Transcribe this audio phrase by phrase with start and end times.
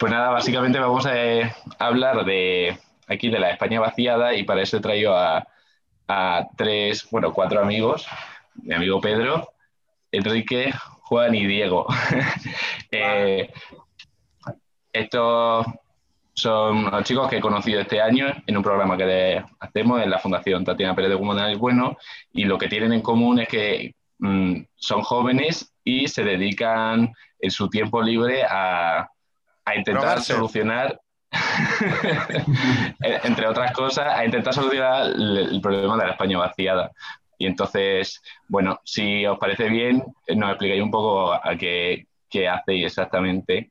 [0.00, 4.62] Pues nada, básicamente vamos a eh, hablar de aquí de la España vaciada y para
[4.62, 5.46] eso he traído a,
[6.56, 8.06] tres, bueno, cuatro amigos.
[8.54, 9.52] Mi amigo Pedro,
[10.10, 10.72] Enrique,
[11.02, 11.86] Juan y Diego.
[12.92, 13.52] Eh,
[14.92, 15.64] estos
[16.32, 20.18] son los chicos que he conocido este año en un programa que hacemos en la
[20.18, 21.96] Fundación Tatiana Pérez de Comunidad Bueno
[22.32, 27.50] y lo que tienen en común es que mm, son jóvenes y se dedican en
[27.52, 29.08] su tiempo libre a,
[29.76, 31.00] intentar solucionar,
[33.00, 36.90] entre otras cosas, a intentar solucionar el, problema de la España vaciada.
[37.38, 42.86] Y entonces, bueno, si os parece bien, nos explicáis un poco a qué, qué hacéis
[42.86, 43.70] exactamente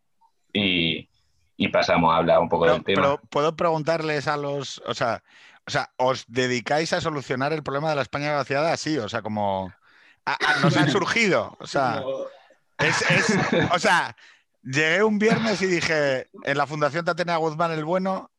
[0.53, 1.07] y,
[1.71, 3.01] pasamos a hablar un poco del tema.
[3.01, 5.21] Pero puedo preguntarles a los, o sea,
[5.67, 8.97] o sea, ¿os dedicáis a solucionar el problema de la España vaciada así?
[8.97, 9.71] O sea, como
[10.63, 11.55] nos han surgido.
[11.59, 12.03] O sea,
[12.79, 13.05] es,
[13.71, 14.15] o sea,
[14.63, 18.31] llegué un viernes y dije, en la Fundación Tatiana Guzmán el Bueno,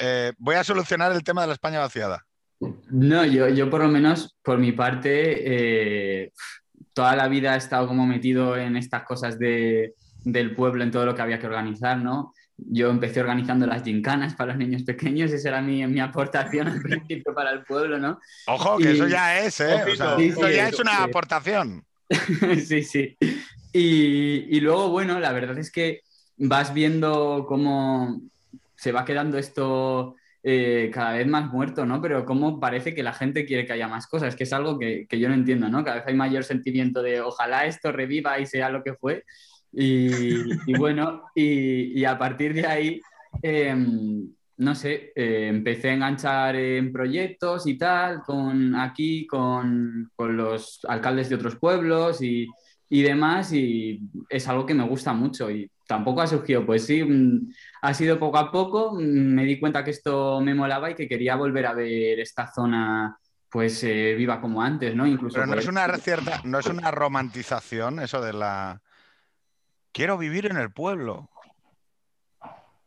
[0.00, 2.24] eh, voy a solucionar el tema de la España vaciada.
[2.90, 6.32] No, yo, yo por lo menos, por mi parte, eh,
[6.94, 11.06] toda la vida he estado como metido en estas cosas de, del pueblo, en todo
[11.06, 12.32] lo que había que organizar, ¿no?
[12.56, 16.80] Yo empecé organizando las gincanas para los niños pequeños, esa era mi, mi aportación al
[16.82, 18.20] principio para el pueblo, ¿no?
[18.46, 19.82] Ojo, que eso ya es, ¿eh?
[19.88, 21.84] eso ya es una aportación.
[22.66, 23.16] sí, sí.
[23.72, 26.00] Y, luego, bueno, la verdad es que
[26.36, 28.20] vas viendo cómo
[28.76, 32.02] se va quedando esto eh, cada vez más muerto, ¿no?
[32.02, 35.06] Pero cómo parece que la gente quiere que haya más cosas, que es algo que,
[35.10, 35.84] yo no entiendo, ¿no?
[35.84, 39.24] Cada vez hay mayor sentimiento de ojalá esto reviva y sea lo que fue.
[39.72, 43.00] Y, bueno, y, a partir de ahí,
[43.42, 50.36] em, no sé, eh, empecé a enganchar en proyectos y tal, con aquí, con, con
[50.36, 52.46] los alcaldes de otros pueblos y,
[52.88, 57.02] y demás, y es algo que me gusta mucho y tampoco ha surgido, pues sí,
[57.02, 57.52] mm,
[57.82, 61.08] ha sido poco a poco, mm, me di cuenta que esto me molaba y que
[61.08, 63.16] quería volver a ver esta zona
[63.50, 65.06] pues eh, viva como antes, ¿no?
[65.06, 68.80] Incluso Pero no es una cierta, no es una romantización eso de la
[69.92, 71.28] quiero vivir en el pueblo.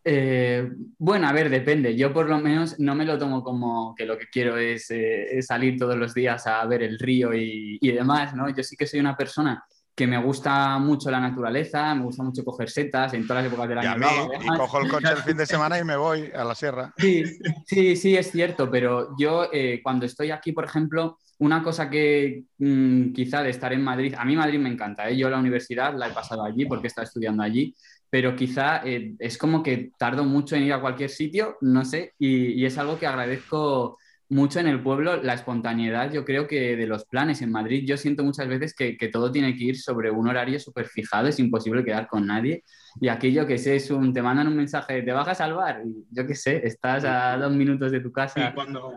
[0.08, 1.96] Eh, bueno, a ver, depende.
[1.96, 5.42] Yo por lo menos no me lo tomo como que lo que quiero es, eh,
[5.42, 8.48] salir todos los días a ver el río y, y, demás, ¿no?
[8.50, 12.44] Yo sí que soy una persona que me gusta mucho la naturaleza, me gusta mucho
[12.44, 14.08] coger setas en todas las épocas del año.
[14.42, 16.94] Y, cojo el coche el fin de semana y me voy a la sierra.
[16.98, 17.24] Sí,
[17.66, 22.44] sí, sí, es cierto, pero yo eh, cuando estoy aquí, por ejemplo, una cosa que
[22.58, 26.08] mm, quizá de estar en Madrid, a mí Madrid me encanta, yo la universidad la
[26.08, 27.74] he pasado allí porque he estado estudiando allí,
[28.16, 32.14] pero quizá eh, es como que tardo mucho en ir a cualquier sitio, no sé,
[32.18, 33.98] y es algo que agradezco
[34.30, 37.98] mucho en el pueblo la espontaneidad, yo creo que de los planes en Madrid, yo
[37.98, 41.84] siento muchas veces que, todo tiene que ir sobre un horario súper fijado, es imposible
[41.84, 42.64] quedar con nadie.
[43.02, 45.82] Y aquí yo que sé, es un, te mandan un mensaje, te vas a salvar,
[45.86, 48.54] y yo que sé, estás a dos minutos de tu casa.
[48.56, 48.94] cuando...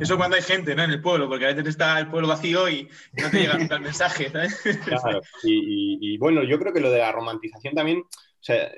[0.00, 0.84] Eso cuando hay gente ¿no?
[0.84, 2.88] en el pueblo, porque a veces está el pueblo vacío y
[3.20, 4.30] no te llega el mensaje.
[5.44, 8.08] Y, bueno, yo creo que lo de la romantización también, o
[8.40, 8.70] sea,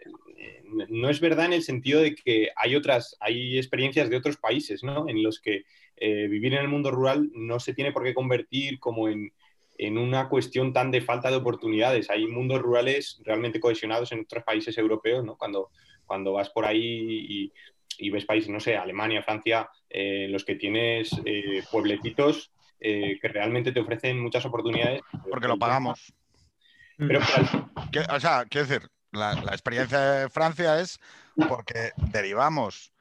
[0.88, 4.82] no es verdad en el sentido de que hay otras, hay experiencias de otros países,
[4.82, 5.08] ¿no?
[5.08, 5.64] En los que
[5.97, 9.32] eh, vivir en el mundo rural no se tiene por qué convertir como en,
[9.78, 12.08] una cuestión tan de falta de oportunidades.
[12.08, 15.36] Hay mundos rurales realmente cohesionados en otros países europeos, ¿no?
[15.36, 15.70] Cuando,
[16.06, 17.52] cuando vas por ahí y,
[18.10, 22.50] ves países, no sé, Alemania, Francia, eh, en los que tienes eh, pueblecitos
[22.81, 25.00] que realmente te ofrecen muchas oportunidades.
[25.31, 26.12] Porque lo pagamos.
[26.99, 27.21] Pero,
[28.10, 31.00] o sea, quiero decir, la, experiencia de Francia es
[31.49, 32.93] porque derivamos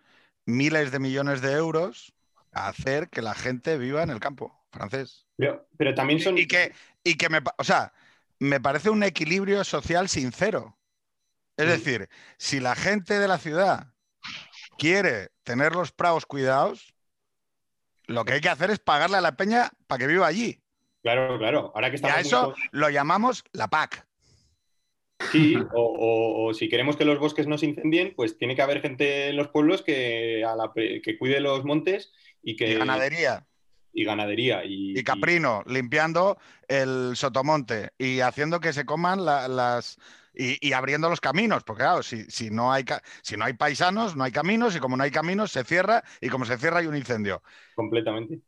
[0.46, 2.14] miles de millones de euros
[2.54, 5.28] a hacer que la gente viva en el campo francés.
[5.36, 6.38] Pero, también son...
[6.38, 6.72] Y que,
[7.04, 7.92] y que me, o sea,
[8.40, 10.78] me parece un equilibrio social sincero.
[11.56, 13.93] Es decir, si la gente de la ciudad
[14.78, 16.94] quiere tener los prados cuidados,
[18.06, 20.60] lo que hay que hacer es pagarle a la peña para que viva allí.
[21.02, 21.72] Claro, claro.
[21.76, 24.06] Ahora que y a eso lo llamamos la PAC.
[25.32, 29.30] Sí, o, si queremos que los bosques no se incendien, pues tiene que haber gente
[29.30, 30.44] en los pueblos que,
[31.04, 32.12] que cuide los montes
[32.42, 32.72] y que...
[32.72, 33.46] Y ganadería.
[33.94, 34.64] Y ganadería.
[34.66, 36.38] Y, caprino, limpiando
[36.68, 39.98] el sotomonte y haciendo que se coman las...
[40.36, 42.86] Y, abriendo los caminos, porque claro, si, si, no hay,
[43.22, 46.30] si no hay paisanos, no hay caminos, y como no hay caminos, se cierra, y
[46.30, 47.44] como se cierra hay un incendio.
[47.76, 48.42] Completamente.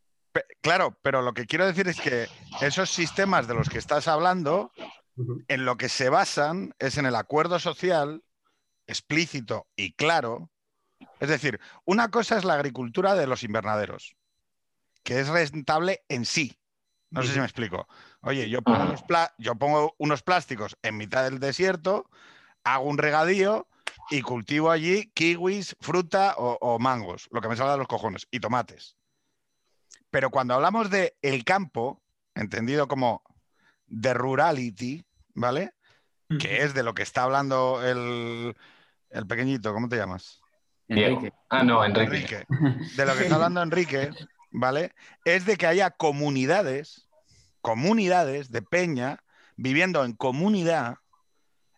[0.62, 2.28] claro, pero lo que quiero decir es que
[2.62, 4.72] esos sistemas de los que estás hablando
[5.48, 8.24] en lo que se basan es en el acuerdo social
[8.88, 10.50] explícito y claro.
[11.20, 14.16] Es decir, una cosa es la agricultura de los invernaderos,
[15.04, 16.58] que es rentable en sí.
[17.12, 17.88] No sé si me explico.
[18.26, 19.04] Oye, yo pongo, unos,
[19.38, 22.10] yo pongo unos plásticos en mitad del desierto,
[22.64, 23.68] hago un regadío
[24.10, 28.28] y cultivo allí kiwis, fruta o, o mangos, lo que me salga de los cojones,
[28.32, 28.98] y tomates.
[30.10, 32.02] Pero cuando hablamos de el campo,
[32.34, 33.22] entendido como
[33.86, 35.06] de rurality,
[35.36, 35.74] ¿vale?
[36.40, 38.56] Que es de lo que está hablando el,
[39.12, 40.42] el pequeñito, ¿cómo te llamas?
[40.88, 41.18] Diego.
[41.18, 41.36] Enrique.
[41.50, 42.46] Ah, no, Enrique.
[42.50, 42.96] Enrique.
[42.96, 44.10] De lo que está hablando Enrique,
[44.52, 44.94] ¿vale?
[45.24, 47.05] Es de que haya comunidades,
[47.66, 49.24] comunidades de peña,
[49.56, 50.98] viviendo en comunidad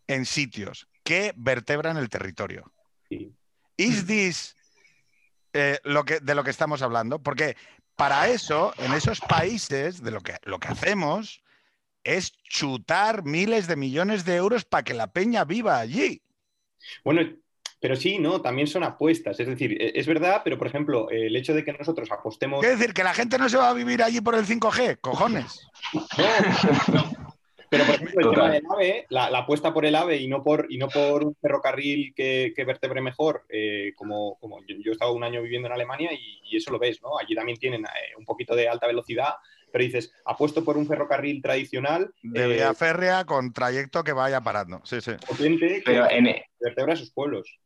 [0.08, 2.74] en sitios que vertebran el territorio.
[3.08, 3.34] Sí.
[3.78, 4.54] ¿Is this
[5.54, 7.20] eh, lo que, de lo que estamos hablando?
[7.20, 7.56] Porque
[7.96, 11.42] para eso, en esos países, de lo que, lo que hacemos
[12.04, 16.22] es chutar miles de millones de euros para que la peña viva allí.
[17.06, 17.22] Bueno,
[17.80, 19.40] pero sí, no, también son apuestas.
[19.40, 22.60] Es decir, e- es verdad, pero por ejemplo, el hecho de que nosotros apostemos.
[22.62, 25.68] Quiere decir que la gente no se va a vivir allí por el 5G, cojones.
[26.94, 27.04] No,
[27.70, 28.36] Pero por ejemplo, el Total.
[28.44, 31.24] tema del AVE, la, la apuesta por el AVE y no por, y no por
[31.26, 35.42] un ferrocarril que, que vertebre mejor, eh, como, como yo, yo he estado un año
[35.42, 37.18] viviendo en Alemania y, y eso lo ves, ¿no?
[37.20, 39.34] Allí también tienen eh, un poquito de alta velocidad,
[39.70, 44.40] pero dices, apuesto por un ferrocarril tradicional, De eh, vía férrea con trayecto que vaya
[44.40, 44.80] parando.
[44.86, 45.12] Sí, sí.
[45.28, 47.60] potente, que Pero en, vertebra sus pueblos.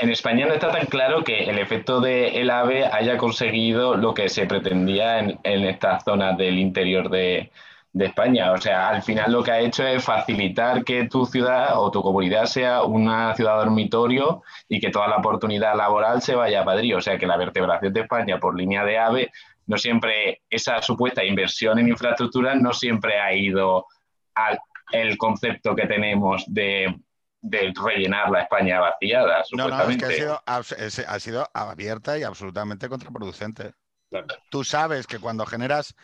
[0.00, 4.28] En España no está tan claro que el efecto del AVE haya conseguido lo que
[4.28, 7.50] se pretendía en, en estas zonas del interior de,
[7.92, 8.52] de España.
[8.52, 12.02] O sea, al final lo que ha hecho es facilitar que tu ciudad o tu
[12.02, 16.96] comunidad sea una ciudad dormitorio y que toda la oportunidad laboral se vaya a Madrid.
[16.96, 19.30] O sea, que la vertebración de España por línea de AVE
[19.66, 23.86] no siempre, esa supuesta inversión en infraestructuras no siempre ha ido
[24.34, 24.58] al
[24.92, 26.92] el concepto que tenemos de,
[27.42, 30.04] de rellenar la España vaciada, No, no, es que
[31.06, 33.72] ha sido, ha abierta y absolutamente contraproducente.
[34.10, 34.26] Claro.
[34.50, 35.94] Tú sabes que cuando generas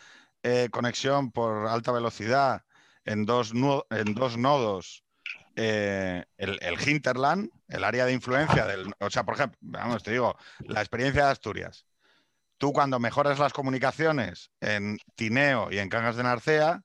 [0.43, 2.63] eh, conexión por alta velocidad
[3.05, 5.03] en dos, en dos nodos,
[5.55, 8.93] eh, el, el hinterland, el área de influencia del...
[8.99, 11.85] O sea, por ejemplo, vamos, te digo, la experiencia de Asturias.
[12.57, 16.81] Tú cuando mejoras las comunicaciones en Tineo y en Cangas de Narcea,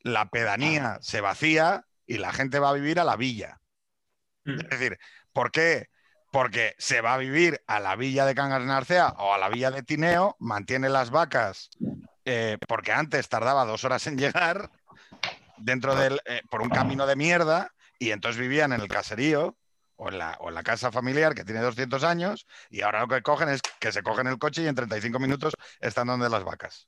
[0.00, 3.60] la pedanía se vacía y la gente va a vivir a la villa.
[4.44, 4.60] Mm.
[4.60, 4.98] Es decir,
[5.32, 5.88] ¿por qué?
[6.30, 9.70] Porque se va a vivir a la villa de Cangas Narcea o a la villa
[9.70, 11.70] de Tineo, mantiene las vacas,
[12.24, 14.70] eh, porque antes tardaba dos horas en llegar,
[15.58, 19.56] dentro del, eh, por un camino de mierda, y entonces vivían en el caserío
[19.96, 23.08] o en, la, o en la casa familiar que tiene 200 años, y ahora lo
[23.08, 26.44] que cogen es que se cogen el coche y en 35 minutos están donde las
[26.44, 26.86] vacas.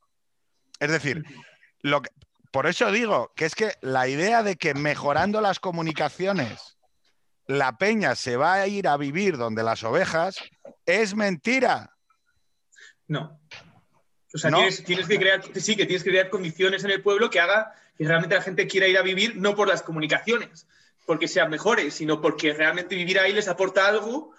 [0.78, 1.24] Es decir,
[1.80, 2.10] lo que,
[2.50, 6.78] por eso digo que es que la idea de que mejorando las comunicaciones
[7.48, 10.38] la peña se va a ir a vivir donde las ovejas
[10.84, 11.96] es mentira.
[13.08, 13.40] No.
[14.34, 14.58] O sea, ¿No?
[14.58, 17.74] tienes, tienes que crear, sí, que tienes que crear condiciones en el pueblo que haga
[17.96, 20.66] que realmente la gente quiera ir a vivir, no por las comunicaciones,
[21.06, 24.34] porque sean mejores, sino porque realmente vivir ahí les aporta algo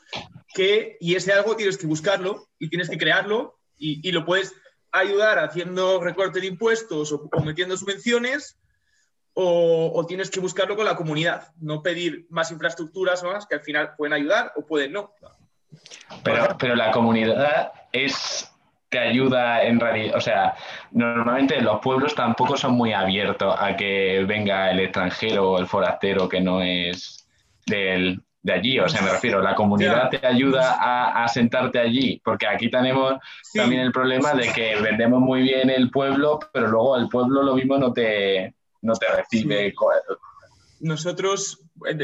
[0.54, 4.54] que, y ese algo tienes que buscarlo y tienes que crearlo y, y lo puedes
[4.92, 8.58] ayudar haciendo recorte de impuestos o, metiendo subvenciones
[9.34, 13.56] o, o tienes que buscarlo con la comunidad, no pedir más infraestructuras o más que
[13.56, 15.14] al final pueden ayudar o pueden no.
[16.24, 18.52] Pero, pero la comunidad es
[18.90, 20.56] que ayuda en realidad, o sea,
[20.92, 26.28] normalmente los pueblos tampoco son muy abiertos a que venga el extranjero o el forastero
[26.28, 27.28] que no es
[27.68, 32.22] del, de allí, o sea, me refiero, la comunidad te ayuda a, a sentarte allí,
[32.24, 33.60] porque aquí tenemos Sí.
[33.60, 37.56] también el problema de que vendemos muy bien el pueblo, pero luego el pueblo lo
[37.56, 39.74] mismo no te, no te recibe.
[40.80, 41.60] nosotros,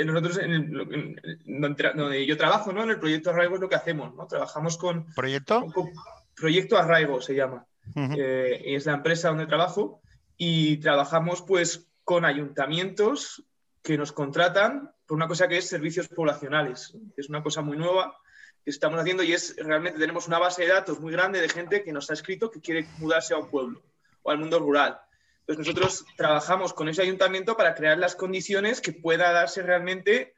[0.05, 1.61] nosotros en el- en- en-
[1.95, 2.83] donde, yo trabajo, ¿no?
[2.83, 4.27] En el proyecto Arraigo es lo que hacemos, ¿no?
[4.27, 5.65] Trabajamos con, ¿Proyecto?
[5.73, 5.89] con-
[6.35, 7.65] Proyecto Arraigo se llama.
[7.95, 8.13] Ujú.
[8.17, 10.01] Eh, es la empresa donde trabajo
[10.35, 13.45] y trabajamos pues con ayuntamientos
[13.81, 16.93] que nos contratan por una cosa que es servicios poblacionales.
[17.17, 18.17] Es una cosa muy nueva
[18.63, 21.83] que estamos haciendo y es realmente tenemos una base de datos muy grande de gente
[21.83, 23.83] que nos ha escrito que quiere mudarse a un pueblo
[24.23, 24.99] o al mundo rural.
[25.41, 30.33] Entonces nosotros trabajamos con ese ayuntamiento para crear las condiciones que pueda darse realmente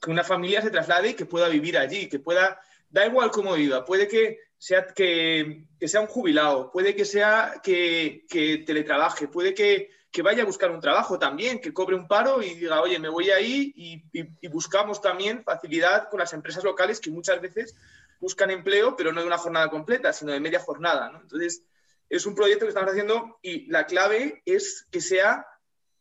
[0.00, 3.54] que una familia se traslade y que pueda vivir allí, que pueda, da igual cómo
[3.54, 9.28] viva, puede que sea, que, que sea un jubilado, puede que sea que, que teletrabaje,
[9.28, 12.80] puede que, que vaya a buscar un trabajo también, que cobre un paro y diga,
[12.80, 17.40] oye, me voy ahí y, y- buscamos también facilidad con las empresas locales que muchas
[17.40, 17.74] veces
[18.20, 21.10] buscan empleo, pero no de una jornada completa, sino de media jornada.
[21.10, 21.20] ¿no?
[21.20, 21.62] Entonces,
[22.08, 25.46] es un proyecto que estamos haciendo y la clave es que sea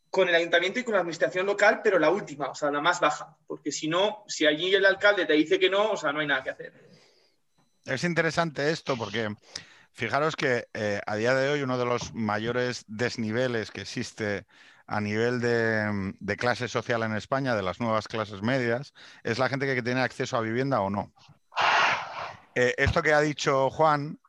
[0.10, 3.02] con el ayuntamiento y con la administración local, pero la última, o sea, la más
[3.02, 6.22] baja, porque si no, si allí el alcalde te dice que no, o sea, no
[6.22, 6.74] hay nada que hacer.
[7.86, 9.30] Es interesante esto porque
[9.98, 14.46] fijaros que eh, a día de hoy uno de los mayores desniveles que existe
[14.86, 19.50] a nivel de, de clase social en España, de las nuevas clases medias, es la
[19.50, 21.12] gente que tiene acceso a vivienda o no.
[22.54, 24.20] Eh, esto que ha dicho Juan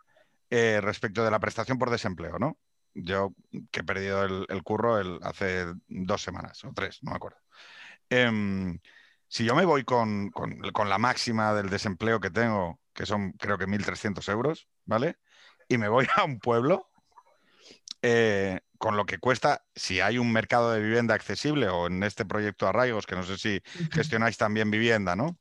[0.51, 2.59] eh, respecto de la prestación por desempleo, ¿no?
[2.95, 3.35] Yo
[3.71, 7.39] que he perdido el, curro el, hace dos semanas o tres, no me acuerdo.
[8.09, 8.79] Em,
[9.29, 10.33] si yo me voy con,
[10.87, 15.19] la máxima del desempleo que tengo, que son creo que 1.300 euros, ¿vale?
[15.69, 16.89] Y me voy a un pueblo,
[18.03, 22.25] eh, con lo que cuesta, si hay un mercado de vivienda accesible o en este
[22.25, 23.61] proyecto Arraigos, que no sé si
[23.93, 25.37] gestionáis también vivienda, ¿no?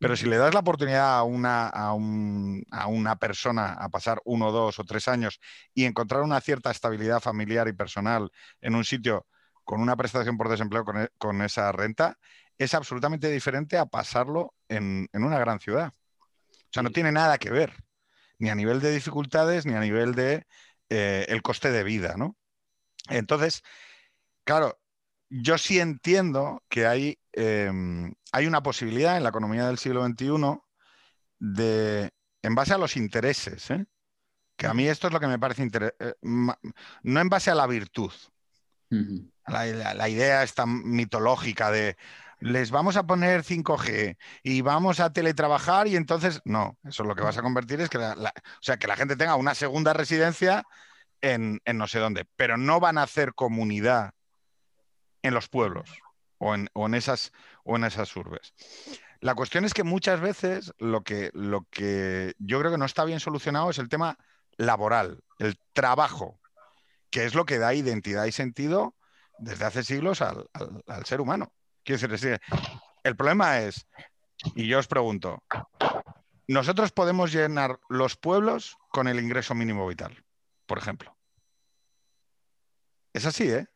[0.00, 4.78] Pero si le das la oportunidad a una, a, una persona a pasar uno, dos
[4.78, 5.38] o tres años
[5.74, 8.30] y encontrar una cierta estabilidad familiar y personal
[8.62, 9.26] en un sitio
[9.62, 10.86] con una prestación por desempleo
[11.18, 12.16] con, e, esa renta,
[12.56, 15.92] es absolutamente diferente a pasarlo en, una gran ciudad.
[16.50, 17.74] O sea, no tiene nada que ver,
[18.40, 20.46] ni a nivel de dificultades, ni a nivel de
[20.88, 22.36] eh, el coste de vida, ¿no?
[23.08, 23.62] Entonces,
[24.44, 24.80] claro,
[25.28, 30.58] yo sí entiendo que hay, em, hay una posibilidad en la economía del siglo XXI
[31.38, 32.10] de,
[32.42, 33.86] en base a los intereses, ¿eh?
[34.56, 37.54] que a mí esto es lo que me parece interesante, eh, no en base a
[37.54, 38.12] la virtud.
[39.46, 41.96] la, idea esta mitológica de
[42.40, 47.14] les vamos a poner 5G y vamos a teletrabajar y entonces, no, eso es lo
[47.14, 49.92] que vas a convertir es que la, o sea, que la gente tenga una segunda
[49.92, 50.64] residencia
[51.20, 54.12] en, no sé dónde, pero no van a hacer comunidad
[55.22, 55.90] en los pueblos
[56.38, 57.32] o en, esas,
[57.64, 58.54] o en esas urbes.
[59.20, 63.04] La cuestión es que muchas veces lo que, lo que yo creo que no está
[63.04, 64.16] bien solucionado es el tema
[64.56, 66.40] laboral, el trabajo,
[67.10, 68.94] que es lo que da identidad y sentido
[69.38, 70.48] desde hace siglos al,
[71.04, 71.52] ser humano.
[71.84, 72.40] Quiero decir,
[73.02, 73.86] el problema es,
[74.54, 75.42] y yo os pregunto,
[76.46, 80.24] nosotros podemos llenar los pueblos con el ingreso mínimo vital,
[80.66, 81.16] por ejemplo.
[83.12, 83.66] Es así, ¿eh?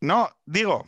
[0.00, 0.86] No, digo,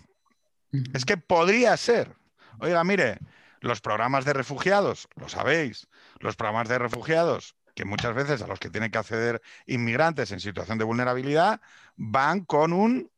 [0.94, 2.16] es que podría ser.
[2.60, 3.18] Oiga, mire,
[3.60, 5.88] los programas de refugiados, lo sabéis,
[6.20, 10.40] los programas de refugiados, que muchas veces a los que tienen que acceder inmigrantes en
[10.40, 11.60] situación de vulnerabilidad,
[11.96, 13.10] van con un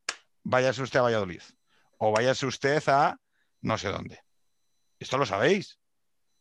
[0.43, 1.43] váyase usted a Valladolid
[1.99, 3.19] o váyase usted a
[3.63, 4.21] no sé dónde.
[4.99, 5.79] Esto lo sabéis.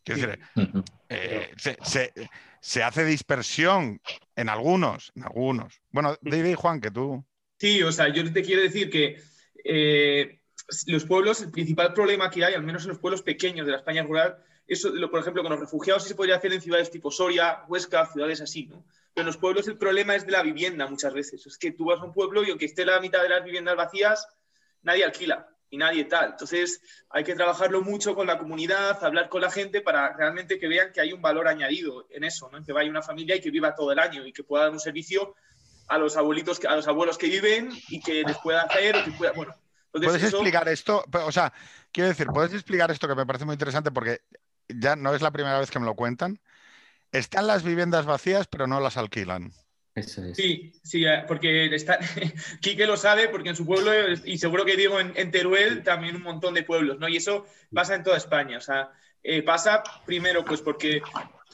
[0.04, 0.40] Quiero decir,
[1.10, 1.52] eh,
[2.62, 4.02] se, hace dispersión
[4.36, 5.82] en algunos, en algunos.
[5.92, 7.26] Bueno, David Juan, que tú.
[7.58, 9.22] Sí, o sea, yo te quiero decir que
[9.64, 10.42] eh,
[10.88, 13.78] los pueblos, el principal problema que hay, al menos en los pueblos pequeños de la
[13.80, 17.12] España rural, eso, por ejemplo, con los refugiados sí se podría hacer en ciudades tipo
[17.12, 18.84] Soria, Huesca, ciudades así, ¿no?
[19.14, 21.46] Pero en los pueblos el problema es de la vivienda muchas veces.
[21.46, 23.76] Es que tú vas a un pueblo y aunque esté la mitad de las viviendas
[23.76, 24.28] vacías,
[24.84, 26.32] nadie alquila y nadie tal.
[26.32, 30.68] Entonces hay que trabajarlo mucho con la comunidad, hablar con la gente para realmente que
[30.68, 32.64] vean que hay un valor añadido en eso, ¿no?
[32.64, 34.80] que vaya una familia y que viva todo el año y que pueda dar un
[34.80, 35.36] servicio
[35.88, 38.96] a los abuelitos, a los abuelos que viven y que les pueda hacer,
[39.36, 39.54] bueno.
[39.92, 41.04] ¿Puedes explicar esto?
[41.12, 41.54] O sea,
[41.92, 44.22] quiero decir, ¿puedes explicar esto que me parece muy interesante porque
[44.68, 46.40] ya no es la primera vez que me lo cuentan?
[47.12, 49.54] Están las viviendas vacías, pero no las alquilan.
[49.96, 50.38] Eso es.
[50.38, 52.00] Sí, sí, eh, porque está,
[52.62, 53.92] Quique lo sabe, porque en su pueblo,
[54.26, 57.08] y seguro que digo en, Teruel, también un montón de pueblos, ¿no?
[57.08, 58.58] Y eso pasa en toda España.
[58.58, 61.02] O sea, eh, pasa primero, pues porque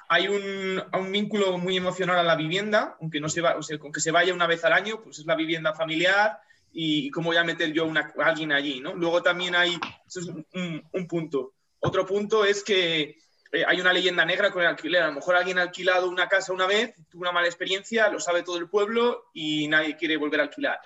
[0.10, 4.02] hay un, vínculo muy emocional a la vivienda, aunque no se va, o sea, aunque
[4.02, 6.40] se vaya una vez al año, pues es la vivienda familiar
[6.74, 8.96] y, cómo voy a meter yo a alguien allí, ¿no?
[8.96, 9.78] Luego también hay,
[10.08, 11.54] eso es un, punto.
[11.80, 13.18] Otro punto es que
[13.52, 15.04] eh, hay una leyenda negra con el alquiler.
[15.04, 18.20] A lo mejor alguien ha alquilado una casa una vez, tuvo una mala experiencia, lo
[18.20, 20.80] sabe todo el pueblo y nadie quiere volver a alquilar.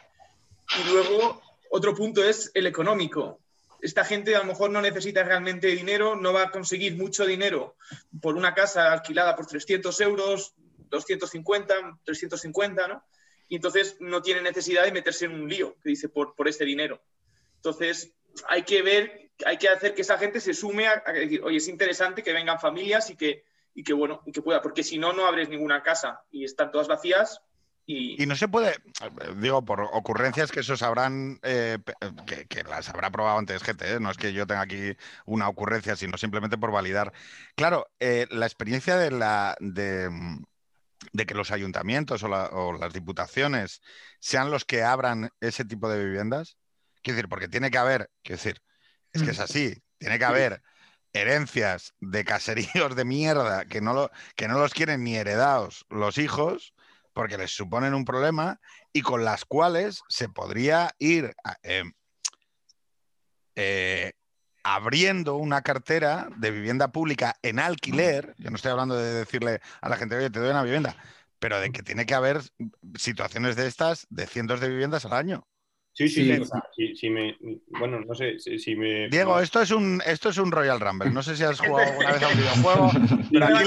[0.80, 3.40] Y luego, otro punto es el económico
[3.84, 7.76] esta gente a lo mejor no necesita realmente dinero, no va a conseguir mucho dinero
[8.22, 10.54] por una casa alquilada por 300 euros,
[10.90, 13.04] 250, 350, ¿no?
[13.50, 16.64] Y entonces no tiene necesidad de meterse en un lío, que dice, por, por este
[16.64, 17.02] dinero.
[17.58, 18.14] Entonces
[18.48, 21.68] hay que ver, hay que hacer que esa gente se sume a, decir, oye, es
[21.68, 25.14] interesante que vengan familias y que, y que, bueno, y que pueda, porque si no,
[25.14, 27.42] no abres ninguna casa y están todas vacías,
[27.86, 28.26] y...
[28.26, 28.76] no se puede,
[29.38, 31.80] digo, por ocurrencias que eso sabrán, eh,
[32.48, 34.00] que, las habrá probado antes gente, ¿eh?
[34.00, 34.96] no es que yo tenga aquí
[35.26, 37.12] una ocurrencia, sino simplemente por validar.
[37.56, 40.10] Claro, eh, la experiencia de, la, de,
[41.28, 43.82] que los ayuntamientos o, las diputaciones
[44.20, 46.58] sean los que abran ese tipo de viviendas,
[47.02, 48.62] quiero decir, porque tiene que haber, quiero decir,
[49.14, 50.62] es que es así, tiene que haber
[51.14, 56.18] herencias de caseríos de mierda que no, lo, que no los quieren ni heredados los
[56.18, 56.74] hijos
[57.14, 58.60] porque les suponen un problema
[58.92, 61.94] y con las cuales se podría ir em,
[63.56, 64.14] eh,
[64.64, 68.34] abriendo una cartera de vivienda pública en alquiler.
[68.38, 70.96] Yo no estoy hablando de decirle a la gente, oye, te doy una vivienda,
[71.38, 72.42] pero de que tiene que haber
[72.96, 75.46] situaciones de estas de cientos de viviendas al año.
[75.96, 76.36] Sí, sí, Sí.
[76.36, 77.38] sí, o sea, si- si me,
[77.80, 79.10] bueno, no sé, si, si me...
[79.10, 81.12] Diego, esto es un esto es un Royal Rumble.
[81.12, 82.92] No sé si has jugado alguna vez a un videojuego,
[83.32, 83.64] pero aquí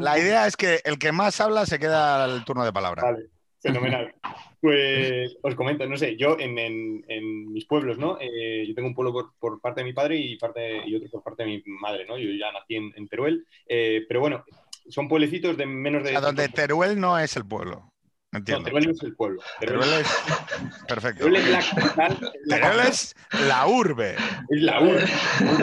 [0.00, 3.02] la, idea es que el que más habla se queda al turno de palabra.
[3.04, 3.26] Vale,
[3.62, 4.14] fenomenal.
[4.60, 8.18] Pues os comento, no sé, yo en, en- en mis pueblos, ¿no?
[8.20, 11.08] Eh, yo tengo un pueblo por, por parte de mi padre y, parte, y otro
[11.10, 12.18] por parte de mi madre, ¿no?
[12.18, 14.44] Yo ya nací en, en Teruel, eh, pero bueno,
[14.90, 16.10] son pueblecitos de menos O de...
[16.10, 17.90] sea, donde Teruel no es el pueblo.
[18.32, 18.64] No, Entiendo.
[18.64, 19.42] Teruel no es el pueblo.
[19.58, 20.84] Teruel, Teruel es.
[20.86, 21.24] Perfecto.
[21.24, 23.16] Teruel es la capital, la Teruel es
[23.48, 24.14] la urbe.
[24.48, 25.04] es la urbe.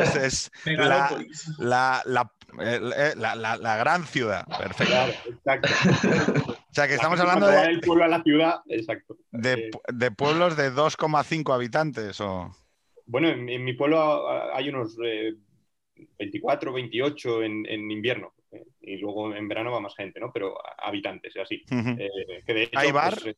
[0.01, 1.47] Es, es la, Megalópolis.
[1.59, 2.31] la, la,
[2.61, 4.45] eh, la- la- la gran ciudad.
[4.57, 4.85] Perfecto.
[4.93, 5.69] Claro, exacto.
[6.69, 9.15] O sea que estamos hablando de, del pueblo a la ciudad, exacto.
[9.31, 12.19] de, Eh, de pueblos de 2,5 habitantes.
[12.19, 12.53] O...
[13.05, 15.33] Bueno, en, en mi pueblo ah, hay unos eh,
[16.19, 18.33] 24, 28 en, en invierno.
[18.81, 20.31] Y luego en verano va más gente, ¿no?
[20.33, 21.63] Pero habitantes, así.
[21.69, 22.09] Eh,
[22.45, 23.13] que de hecho, ¿Hay bar?
[23.15, 23.37] pues, eh,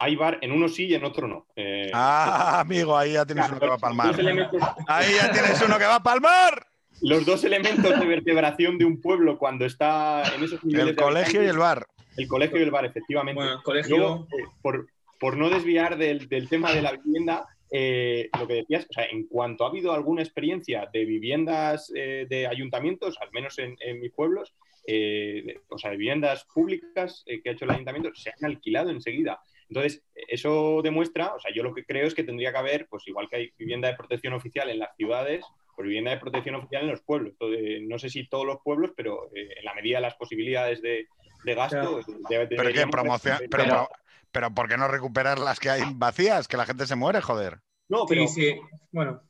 [0.00, 1.46] hay bar, en uno sí y en otro no.
[1.56, 4.18] Eh, Ah, amigo, ahí ya tienes uno que va a palmar.
[4.18, 6.66] elementos, Ahí ya tienes uno que va a palmar.
[7.00, 11.42] los dos elementos de vertebración de un pueblo cuando está en esos niveles El colegio
[11.42, 11.86] y el bar.
[12.16, 13.34] el colegio y el bar, efectivamente.
[13.40, 13.96] Bueno, el colegio.
[13.96, 14.86] Luego, eh, por,
[15.20, 19.04] por no desviar del, del tema de la vivienda, eh, lo que decías, o sea,
[19.06, 24.00] en cuanto ha habido alguna experiencia de viviendas eh, de ayuntamientos, al menos en, en
[24.00, 24.54] mis pueblos,
[24.86, 28.44] eh, de- o sea, de viviendas públicas eh, que ha hecho el ayuntamiento, se han
[28.44, 29.40] alquilado enseguida.
[29.68, 33.06] Entonces, eso demuestra, o sea, yo lo que creo es que tendría que haber, pues
[33.06, 35.44] igual que hay vivienda de protección oficial en las ciudades,
[35.76, 37.32] pues vivienda de protección oficial en los pueblos.
[37.32, 40.80] Entonces, no sé si todos los pueblos, pero eh, en la medida de las posibilidades
[40.80, 41.06] de,
[41.44, 41.98] de gasto.
[41.98, 43.36] de- Pero que promoción.
[43.50, 43.88] Pero, Pero-
[44.32, 46.48] pero, ¿por qué no recuperar las que hay vacías?
[46.48, 47.60] Que la gente se muere, joder.
[47.88, 48.60] No, pero Sí, sí.
[48.92, 49.22] Bueno,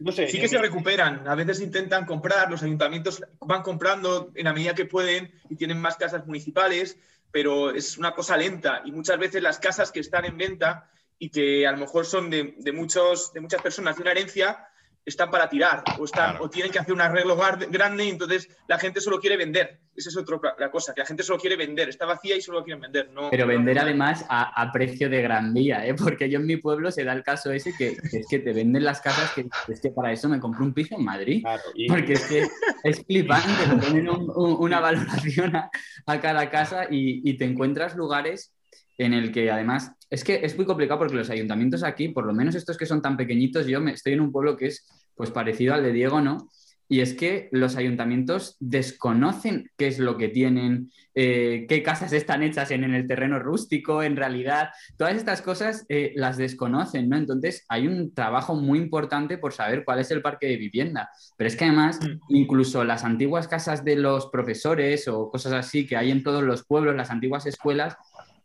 [0.00, 0.28] no sé.
[0.28, 1.26] sí en que se recuperan.
[1.26, 5.80] A veces intentan comprar, los ayuntamientos van comprando en la medida que pueden y tienen
[5.80, 6.98] más casas municipales,
[7.30, 11.30] pero es una cosa lenta y muchas veces las casas que están en venta y
[11.30, 14.67] que a lo mejor son de, de muchos, de muchas personas de una herencia,
[15.08, 16.44] están para tirar o, están, Claro.
[16.44, 17.36] o tienen que hacer un arreglo
[17.70, 19.80] grande y entonces la gente solo quiere vender.
[19.96, 21.88] Esa es otra la cosa, que la gente solo quiere vender.
[21.88, 23.10] Está vacía y solo quieren vender.
[23.10, 25.94] No, Pero no- vender además a, a precio de gran vía, ¿eh?
[25.94, 28.52] porque yo en mi pueblo se da el caso ese que, que es que te
[28.52, 31.42] venden las casas que es que para eso me compré un piso en Madrid.
[31.42, 32.46] Claro, y- Porque es que
[32.84, 35.70] es flipante, le ponen un- un- una valoración a,
[36.06, 38.52] a cada casa y, y te encuentras lugares
[38.98, 42.32] en el que además es que es muy complicado porque los ayuntamientos aquí, por lo
[42.32, 45.30] menos estos que son tan pequeñitos, yo me, estoy en un pueblo que es pues
[45.30, 46.48] parecido al de Diego, ¿no?
[46.90, 52.42] Y es que los ayuntamientos desconocen qué es lo que tienen, eh, qué casas están
[52.42, 54.70] hechas en, en el terreno rústico, en realidad.
[54.96, 57.18] Todas estas cosas eh, las desconocen, ¿no?
[57.18, 61.10] Entonces hay un trabajo muy importante por saber cuál es el parque de vivienda.
[61.36, 62.20] Pero es que además, Mm.
[62.34, 66.64] incluso las antiguas casas de los profesores o cosas así que hay en todos los
[66.64, 67.98] pueblos, las antiguas escuelas,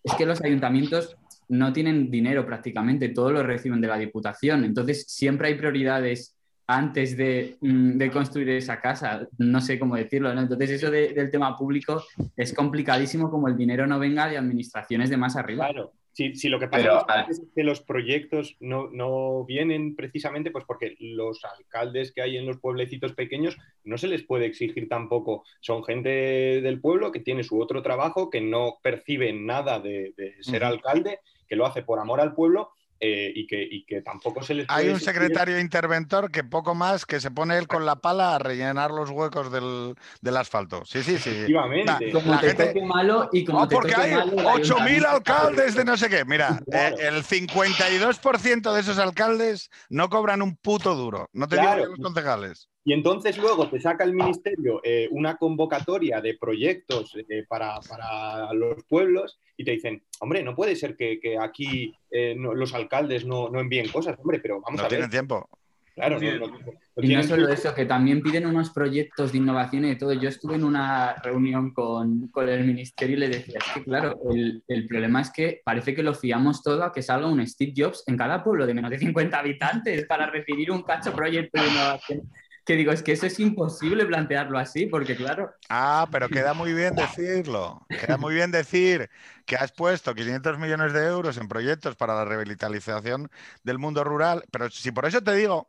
[0.03, 1.15] es que los ayuntamientos
[1.49, 4.63] no tienen dinero prácticamente, todo lo reciben de la Diputación.
[4.63, 6.35] Entonces, siempre hay prioridades
[6.65, 9.27] antes de, mm, construir esa casa.
[9.37, 10.31] No sé cómo decirlo.
[10.31, 12.01] Entonces, eso de- del tema público
[12.37, 15.65] es complicadísimo como el dinero no venga de administraciones de más arriba.
[15.67, 20.51] Claro, si, si lo que pasa Pero, es que los proyectos no, no vienen precisamente
[20.51, 24.87] pues porque los alcaldes que hay en los pueblecitos pequeños no se les puede exigir
[24.87, 25.43] tampoco.
[25.59, 30.35] Son gente del pueblo que tiene su otro trabajo, que no percibe nada de, de
[30.41, 32.71] ser alcalde, que lo hace por amor al pueblo
[33.05, 37.05] eh, y, que, y que tampoco se les Hay un secretario interventor que poco más
[37.05, 40.83] que se pone él con la pala a rellenar los huecos del, del asfalto.
[40.85, 41.29] Sí, sí, sí.
[41.31, 42.11] Efectivamente.
[42.11, 44.37] Como La te gente- toque malo y como No, te porque toque hay malo el
[44.45, 46.23] 8.000 ayuntamiento- alcaldes de no sé qué.
[46.23, 46.95] Mira, Claro.
[46.97, 51.29] eh, el 52% de esos alcaldes no cobran un puto duro.
[51.33, 51.81] No te Claro.
[51.81, 52.69] digo que los concejales.
[52.85, 58.53] Y entonces luego te saca el ministerio eh, una convocatoria de proyectos eh, para, para
[58.53, 62.73] los pueblos y te dicen, hombre, no puede ser que, que aquí eh, no- los
[62.73, 64.97] alcaldes no, no envíen cosas, hombre, pero vamos No a ver.
[64.97, 65.47] tienen tiempo.
[65.95, 69.85] Claro, no, no- no Y no solo eso, que también piden unos proyectos de innovación
[69.85, 70.11] y de todo.
[70.13, 74.19] Yo estuve en una reunión con, con el ministerio y le decía, es que claro,
[74.31, 77.73] el, el problema es que parece que lo fiamos todo a que salga un Steve
[77.77, 81.67] Jobs en cada pueblo de menos de 50 habitantes para recibir un cacho proyecto de
[81.69, 82.21] innovación.
[82.65, 86.73] Que digo, es que eso es imposible plantearlo así, porque claro, Ah, pero queda muy
[86.73, 87.85] bien decirlo.
[87.89, 89.09] Queda muy bien decir
[89.45, 93.29] que has puesto 500 millones de euros en proyectos para la revitalización
[93.63, 94.45] del mundo rural.
[94.51, 95.67] Pero si por eso te digo,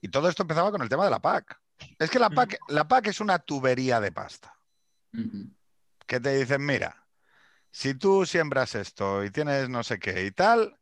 [0.00, 1.58] y todo esto empezaba con el tema de la PAC.
[1.98, 4.54] Es que la PAC, la PAC es una tubería de pasta.
[6.06, 7.06] que te dicen, mira,
[7.70, 10.78] si tú siembras esto y tienes no sé qué y tal,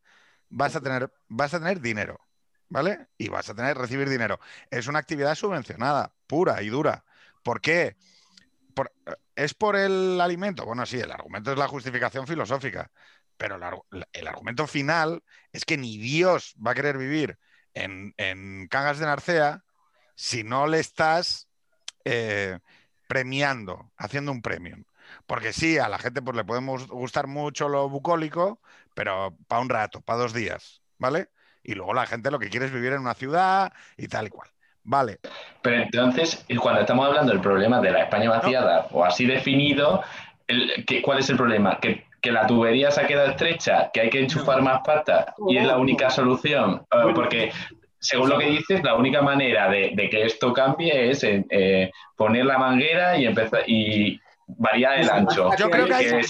[0.48, 2.20] vas a tener, vas a tener dinero,
[2.72, 3.08] ¿vale?
[3.18, 4.40] Y vas a tener, recibir dinero.
[4.70, 7.04] Es una actividad subvencionada, pura y dura.
[7.42, 7.96] ¿Por qué?
[8.74, 8.92] Por-
[9.36, 10.64] ¿Es por el alimento?
[10.64, 12.90] Bueno, sí, el argumento es la justificación filosófica,
[13.36, 13.56] pero
[14.12, 17.38] el, argumento final es que ni Dios va a querer vivir
[17.74, 19.64] en, en Cangas de Narcea
[20.16, 21.48] si no le estás
[22.04, 22.58] eh,
[23.06, 24.84] premiando, haciendo un premium.
[25.26, 28.60] Porque sí, a la gente pues, le podemos gustar mucho lo bucólico,
[28.94, 31.30] pero para un rato, para dos días, ¿vale?
[31.62, 34.30] Y luego la gente lo que quiere es vivir en una ciudad y tal y
[34.30, 34.48] cual.
[34.84, 35.18] Vale.
[35.62, 40.02] Pero entonces, cuando estamos hablando del problema de la España vaciada o así definido,
[40.48, 41.78] el, ¿cuál es el problema?
[41.80, 45.66] ¿Que, la tubería se ha quedado estrecha, que hay que enchufar más patas y es
[45.66, 46.86] la única solución.
[46.92, 47.50] Ah, porque
[47.98, 52.58] según lo que dices, la única manera de, que esto cambie es eh, poner la
[52.58, 55.50] manguera y empezar y variar el ancho.
[55.56, 56.28] Yo creo que hay, dos,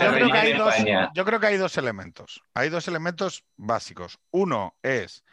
[1.15, 2.43] yo creo que hay dos elementos.
[2.55, 4.19] Hay dos elementos básicos.
[4.31, 5.25] Uno es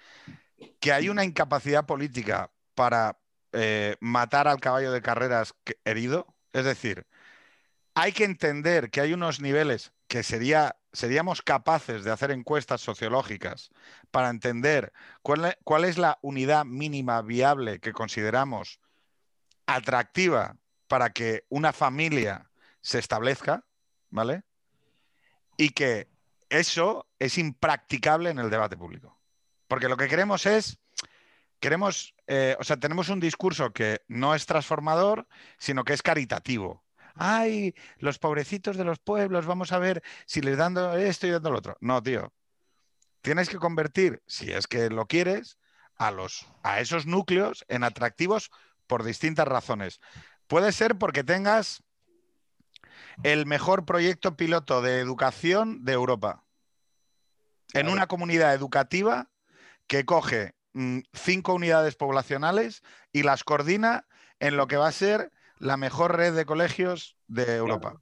[0.80, 3.20] que hay una incapacidad política para
[3.52, 5.54] eh, matar al caballo de carreras
[5.86, 6.28] herido.
[6.54, 7.06] Es decir,
[7.96, 13.70] hay que entender que hay unos niveles que sería, seríamos capaces de hacer encuestas sociológicas
[14.12, 18.80] para entender cuál, cuál es la unidad mínima viable que consideramos
[19.68, 22.49] atractiva para que una familia
[22.82, 23.66] se establezca,
[24.10, 24.44] ¿vale?
[25.58, 26.10] Y que
[26.50, 29.20] eso es impracticable en el debate público.
[29.68, 30.80] Porque lo que queremos es,
[31.60, 36.84] queremos, eh, o sea, tenemos un discurso que no es transformador, sino que es caritativo
[37.20, 41.52] ay, los pobrecitos de los pueblos, vamos a ver si les dando esto y dando
[41.52, 41.78] lo otro.
[41.82, 42.34] No, tío.
[43.22, 45.58] Tienes que convertir, si es que lo quieres,
[45.96, 48.50] a, los, a esos núcleos en atractivos
[48.88, 50.00] por distintas razones.
[50.48, 51.84] Puede ser porque tengas
[53.24, 56.44] el mejor proyecto piloto de educación de Europa.
[57.74, 59.30] En una comunidad educativa
[59.88, 64.08] que coge mm, cinco unidades poblacionales y las coordina
[64.40, 68.00] en lo que va a ser la mejor red de colegios de Europa.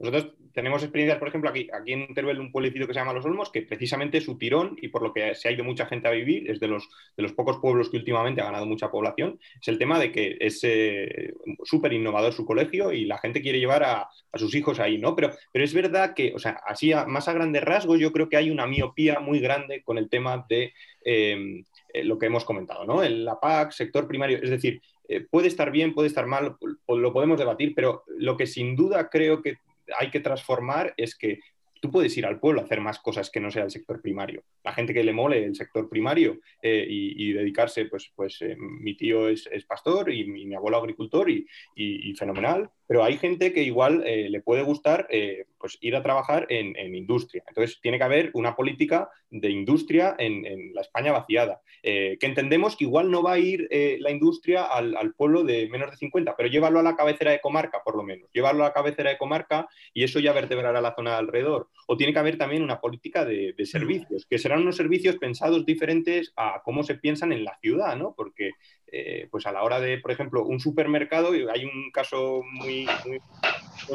[0.00, 3.50] Nosotros tenemos experiencias, por ejemplo, aquí, en Teruel, un pueblecito que se llama Los Olmos,
[3.50, 6.50] que precisamente su tirón, y por lo que se ha ido mucha gente a vivir,
[6.50, 9.78] es de los, de los pocos pueblos que últimamente ha ganado mucha población, es el
[9.78, 11.34] tema de que es eh,
[11.64, 15.14] súper innovador su colegio y la gente quiere llevar a, sus hijos ahí, ¿no?
[15.14, 18.36] Pero, pero es verdad que, o sea, así más a grandes rasgos, yo creo que
[18.36, 20.72] hay una miopía muy grande con el tema de
[21.04, 23.02] eh, eh, lo que hemos comentado, ¿no?
[23.02, 27.12] El, la PAC, sector primario, es decir, eh, puede estar bien, puede estar mal, lo
[27.12, 29.56] podemos debatir, pero lo que sin duda creo que
[29.98, 31.40] hay que transformar es que
[31.80, 34.44] tú puedes ir al pueblo a hacer más cosas que no sea el sector primario.
[34.62, 38.96] La gente que le mole el sector primario eh, y, dedicarse, pues, pues eh, mi
[38.96, 44.40] tío es, pastor y mi, abuelo agricultor y, fenomenal, pero hay gente que igual le
[44.40, 45.06] puede gustar
[45.60, 47.44] pues ir a trabajar en, industria.
[47.46, 52.76] Entonces, tiene que haber una política de industria en, la España vaciada, eh, que entendemos
[52.76, 56.34] que igual no va a ir eh, la industria al, pueblo de menos de 50,
[56.36, 58.30] pero llévalo a la cabecera de comarca, por lo menos.
[58.32, 61.68] Llévalo a la cabecera de comarca y eso ya vertebrará la zona de alrededor.
[61.86, 66.32] O tiene que haber también una política de, servicios, que serán unos servicios pensados diferentes
[66.36, 68.14] a cómo se piensan en la ciudad, ¿no?
[68.16, 68.52] Porque
[68.92, 73.20] eh, pues a la hora de, por ejemplo, un supermercado, hay un caso muy, muy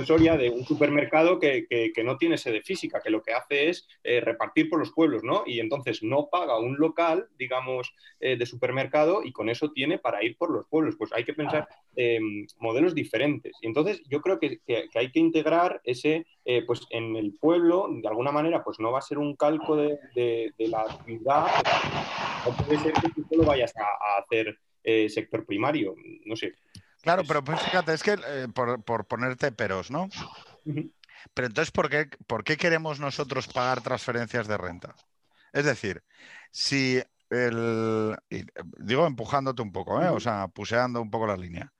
[0.05, 4.19] Soria de un supermercado que, no tiene sede física, que lo que hace es eh,
[4.19, 5.43] repartir por los pueblos, ¿no?
[5.45, 10.23] Y entonces no paga un local, digamos, eh, de supermercado y con eso tiene para
[10.23, 10.95] ir por los pueblos.
[10.97, 11.67] Pues hay que pensar
[12.59, 13.53] modelos diferentes.
[13.61, 14.59] Y entonces yo creo que,
[14.95, 16.25] hay que integrar ese,
[16.67, 19.97] pues en el pueblo, de alguna manera, pues no va a ser un calco de,
[20.57, 21.47] la ciudad,
[22.45, 25.95] no puede ser que tú solo vayas a hacer eh, sector primario.
[26.25, 26.53] No sé.
[27.01, 30.09] Claro, pero pues fíjate, es que eh, por, ponerte peros, ¿no?
[31.33, 34.95] Pero entonces, ¿por qué, ¿por qué queremos nosotros pagar transferencias de renta?
[35.53, 36.03] Es decir,
[36.51, 38.15] si el.
[38.77, 40.09] digo empujándote un poco, ¿eh?
[40.09, 41.73] o sea, puseando un poco la línea.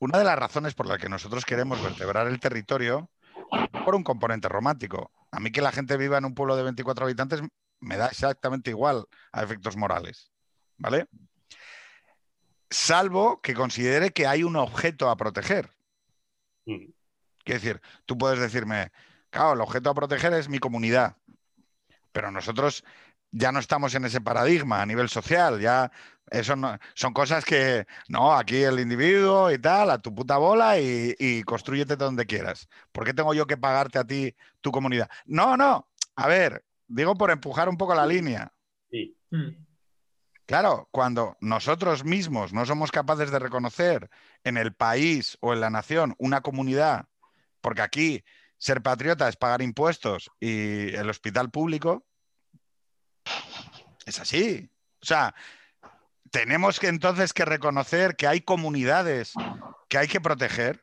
[0.00, 3.10] Una de las razones por las que nosotros queremos vertebrar el territorio
[3.84, 5.10] por un componente romántico.
[5.30, 7.40] A mí que la gente viva en un pueblo de 24 habitantes
[7.80, 10.30] me da exactamente igual a efectos morales.
[10.76, 11.06] ¿Vale?
[12.74, 15.70] Salvo que considere que hay un objeto a proteger.
[16.66, 16.86] Mm.
[17.44, 18.90] Quiero decir, tú puedes decirme,
[19.30, 21.16] claro, el objeto a proteger es mi comunidad,
[22.12, 22.84] pero nosotros
[23.30, 25.92] ya no estamos en ese paradigma a nivel social, ya
[26.30, 30.80] eso no, son cosas que, no, aquí el individuo y tal, a tu puta bola
[30.80, 32.68] y, y construyete donde quieras.
[32.92, 35.08] ¿Por qué tengo yo que pagarte a ti tu comunidad?
[35.26, 38.52] No, no, a ver, digo por empujar un poco la línea.
[38.90, 39.16] Sí.
[39.30, 39.64] Mm.
[40.46, 44.10] Claro, cuando nosotros mismos no somos capaces de reconocer
[44.44, 47.06] en el país o en la nación una comunidad,
[47.62, 48.24] porque aquí
[48.58, 52.04] ser patriota es pagar impuestos y el hospital público,
[54.04, 54.70] es así.
[55.00, 55.34] O sea,
[56.30, 59.32] tenemos que entonces que reconocer que hay comunidades
[59.88, 60.82] que hay que proteger,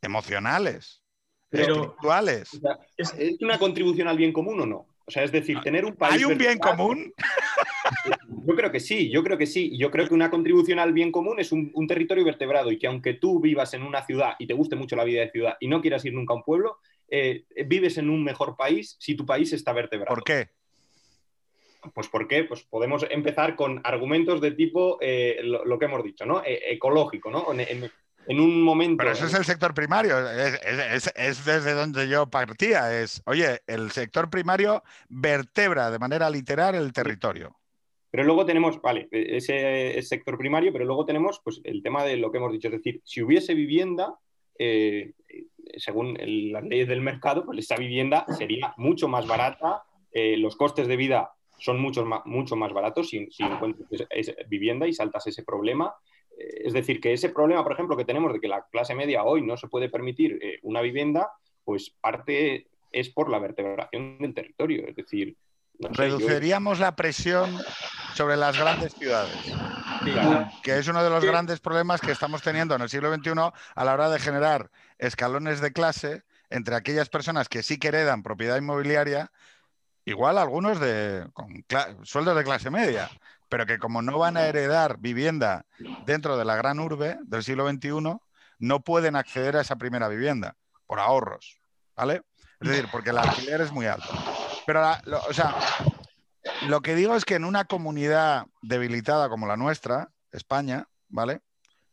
[0.00, 1.02] emocionales.
[1.50, 2.60] espirituales.
[2.96, 4.86] ¿Es una contribución al bien común o no?
[5.04, 6.14] O sea, es decir, tener un país.
[6.14, 7.12] ¿Hay un bien común?
[8.44, 9.76] Yo creo que sí, yo creo que sí.
[9.76, 13.14] Yo creo que una contribución al bien común es un, territorio vertebrado y que aunque
[13.14, 15.80] tú vivas en una ciudad y te guste mucho la vida de ciudad y no
[15.80, 16.78] quieras ir nunca a un pueblo,
[17.08, 20.14] eh, vives en un mejor país si tu país está vertebrado.
[20.14, 20.48] ¿Por qué?
[21.94, 22.44] Pues ¿por qué?
[22.44, 26.42] Pues podemos empezar con argumentos de tipo eh, lo, que hemos dicho, ¿no?
[26.44, 27.46] E, ecológico, ¿no?
[28.26, 28.98] en un momento.
[28.98, 33.00] Pero eso es el sector primario, es, desde donde yo partía.
[33.00, 37.56] Es, oye, el sector primario vertebra de manera literal el territorio.
[38.12, 42.18] Pero luego tenemos, vale, e, ese, sector primario, pero luego tenemos pues, el tema de
[42.18, 44.14] lo que hemos dicho, es decir, si hubiese vivienda,
[44.58, 45.14] eh,
[45.78, 46.18] según
[46.52, 50.96] las leyes del mercado, pues esa vivienda sería mucho más barata, eh, los costes de
[50.96, 53.88] vida son mucho más, mucho más baratos si, encuentras
[54.46, 55.94] vivienda y saltas ese problema.
[56.36, 59.24] Eh, es decir, que ese problema, por ejemplo, que tenemos de que la clase media
[59.24, 61.30] hoy no se puede permitir una vivienda,
[61.64, 64.86] pues parte es por la vertebración del territorio.
[64.86, 65.34] Es decir,
[65.78, 67.58] reduciríamos la presión
[68.14, 69.34] sobre las grandes ciudades,
[70.62, 73.30] que es uno de los grandes problemas que estamos teniendo en el siglo XXI
[73.74, 78.22] a la hora de generar escalones de clase entre aquellas personas que sí que heredan
[78.22, 79.32] propiedad inmobiliaria,
[80.04, 81.64] igual algunos de con
[82.04, 83.10] sueldos de clase media,
[83.48, 85.64] pero que como no van a heredar vivienda
[86.04, 88.18] dentro de la gran urbe del siglo XXI,
[88.58, 90.56] no pueden acceder a esa primera vivienda
[90.86, 91.58] por ahorros,
[91.96, 92.22] ¿vale?
[92.60, 94.08] Es decir, porque el alquiler es muy alto.
[94.66, 95.54] Pero, lo, o sea,
[96.68, 101.42] lo que digo es que en una comunidad debilitada como la nuestra, España, ¿vale?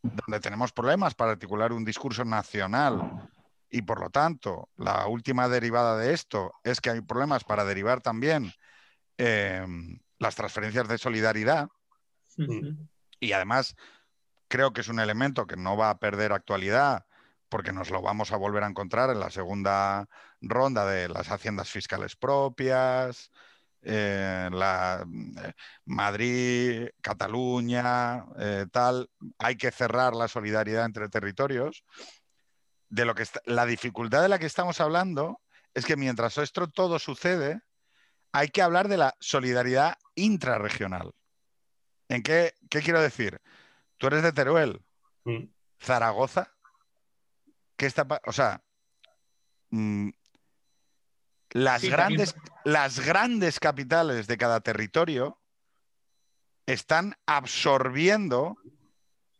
[0.02, 3.28] Donde tenemos problemas para articular un discurso nacional
[3.70, 8.00] y por lo tanto la última derivada de esto es que hay problemas para derivar
[8.00, 8.52] también
[9.18, 9.64] eh,
[10.18, 11.68] las transferencias de solidaridad.
[13.20, 13.76] Y además,
[14.48, 17.06] creo que es un elemento que no va a perder actualidad
[17.50, 20.08] porque nos lo vamos a volver a encontrar en la segunda
[20.40, 23.30] ronda de las haciendas fiscales propias,
[23.82, 25.06] eh, la,
[25.42, 25.52] eh,
[25.86, 29.10] Madrid, Cataluña, eh, tal.
[29.38, 31.84] Hay que cerrar la solidaridad entre territorios.
[32.88, 35.40] De lo que la dificultad de la que estamos hablando
[35.74, 37.60] es que mientras esto todo sucede,
[38.32, 41.12] hay que hablar de la solidaridad intrarregional.
[42.08, 43.40] ¿En qué, quiero decir?
[43.96, 44.82] Tú eres de Teruel,
[45.24, 45.44] mm.
[45.80, 46.52] Zaragoza,
[47.76, 48.62] ¿qué está, o sea,
[49.70, 50.10] mm,
[51.50, 52.34] las, grandes,
[52.64, 55.38] las grandes capitales de cada territorio
[56.66, 58.56] están absorbiendo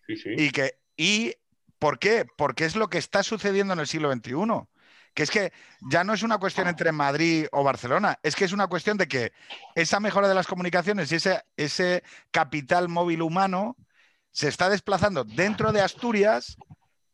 [0.08, 1.34] y que y
[1.78, 2.26] ¿por qué?
[2.36, 4.66] Porque es lo que está sucediendo en el siglo XXI
[5.14, 5.52] que es que
[5.90, 9.08] ya no es una cuestión entre Madrid o Barcelona, es que es una cuestión de
[9.08, 9.32] que
[9.74, 13.76] esa mejora de las comunicaciones y ese, ese capital móvil humano
[14.32, 16.56] se está desplazando dentro de Asturias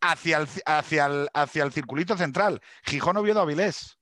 [0.01, 3.96] hacia el, hacia el, hacia el circulito central, Gijón, Oviedo, Avilés.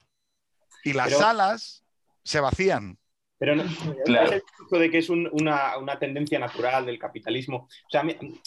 [0.84, 1.84] Y las salas
[2.22, 2.98] se vacían.
[3.38, 3.64] Pero no,
[4.04, 4.32] claro.
[4.32, 7.68] es el de que es una, una, tendencia natural del capitalismo.
[7.68, 8.04] O sea,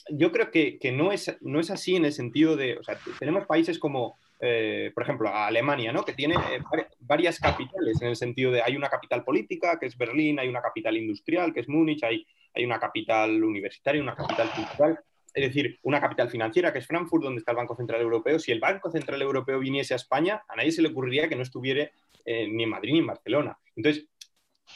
[0.10, 2.98] yo creo que, que, no, es, no es así en el sentido de, o sea,
[3.20, 6.04] tenemos países como, eh, por ejemplo, Alemania, ¿no?
[6.04, 6.62] que tiene eh,
[7.00, 10.62] varias capitales, en el sentido de hay una capital política, que es Berlín, hay una
[10.62, 15.00] capital industrial, que es Múnich, hay, hay una capital universitaria, una capital cultural,
[15.38, 18.40] es decir, una capital financiera, que es Frankfurt, donde está el Banco Central Europeo.
[18.40, 21.44] Si el Banco Central Europeo viniese a España, a nadie se le ocurriría que no
[21.44, 21.92] estuviera
[22.26, 23.56] eh, ni en Madrid ni en Barcelona.
[23.76, 24.08] Entonces,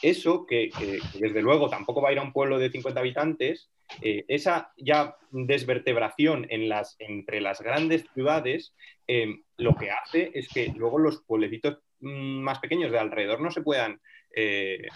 [0.02, 0.70] eso, que,
[1.18, 3.70] desde luego tampoco va a ir a un pueblo de 50 habitantes,
[4.00, 8.72] eh, esa ya desvertebración entre las grandes ciudades,
[9.08, 13.50] eh, lo que hace es que luego los pueblecitos mm, más pequeños de alrededor no
[13.50, 14.00] se puedan
[14.34, 14.86] eh.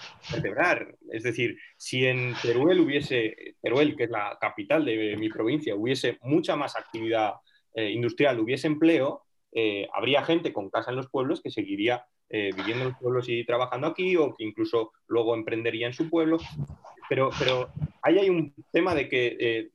[1.12, 6.18] Es decir, si en Teruel hubiese, Teruel, que es la capital de mi provincia, hubiese
[6.22, 7.34] mucha más actividad
[7.74, 9.22] industrial, hubiese empleo,
[9.92, 13.44] habría gente con casa en los pueblos que seguiría eh, viviendo en los pueblos y
[13.44, 16.38] trabajando aquí o que incluso luego emprendería en su pueblo.
[17.08, 17.70] Pero, pero
[18.02, 19.68] ahí hay un tema de que eh,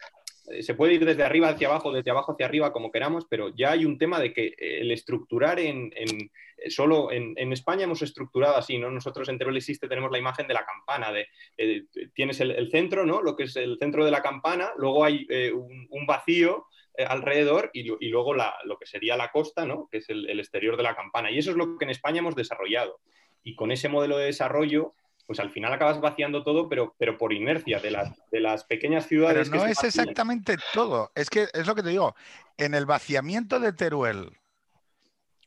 [0.60, 3.72] se puede ir desde arriba hacia abajo, desde abajo hacia arriba, como queramos, pero ya
[3.72, 6.30] hay un tema de que el estructurar en, en
[6.70, 8.92] solo en, España hemos estructurado así, ¿no?
[8.92, 13.06] Nosotros en Teruel Existe tenemos la imagen de la campana, de eh, tienes el, centro,
[13.06, 13.22] ¿no?
[13.22, 17.84] Lo que es el centro de la campana, luego hay un, vacío eh, alrededor y,
[18.10, 19.88] luego lo que sería la costa, ¿no?
[19.92, 21.32] que es el, exterior de la campana.
[21.32, 23.00] Y eso es lo que en España hemos desarrollado.
[23.44, 24.94] Y con ese modelo de desarrollo,
[25.32, 29.08] pues al final acabas vaciando todo, pero, pero por inercia de las, de las pequeñas
[29.08, 29.50] ciudades.
[29.50, 31.10] Pero no es exactamente todo.
[31.16, 32.16] Es que es lo que te digo.
[32.58, 34.38] En el vaciamiento de Teruel,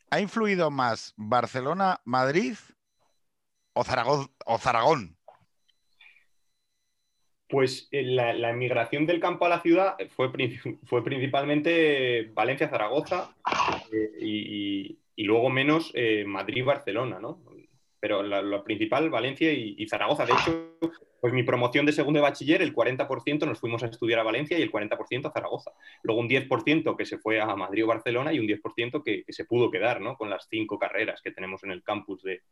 [0.09, 2.55] ¿ha influido más Barcelona, Madrid
[3.75, 3.85] o
[4.47, 5.19] O Zaragón?
[7.47, 10.31] Pues eh, la, emigración del campo a la ciudad fue,
[10.85, 13.37] fue principalmente Valencia-Zaragoza
[13.93, 17.43] eh, y, y luego menos eh, Madrid-Barcelona, ¿no?
[18.05, 20.27] Pero lo principal, Valencia y, Zaragoza.
[20.27, 20.77] De hecho,
[21.23, 24.59] pues mi promoción de segundo de bachiller, el 40% nos fuimos a estudiar a Valencia
[24.59, 25.71] y el 40% a Zaragoza.
[26.03, 29.33] Luego un 10% que se fue a Madrid o Barcelona y un 10% que, que,
[29.33, 30.19] se pudo quedar, ¿no?
[30.19, 32.43] Con las cinco carreras que tenemos en el campus de,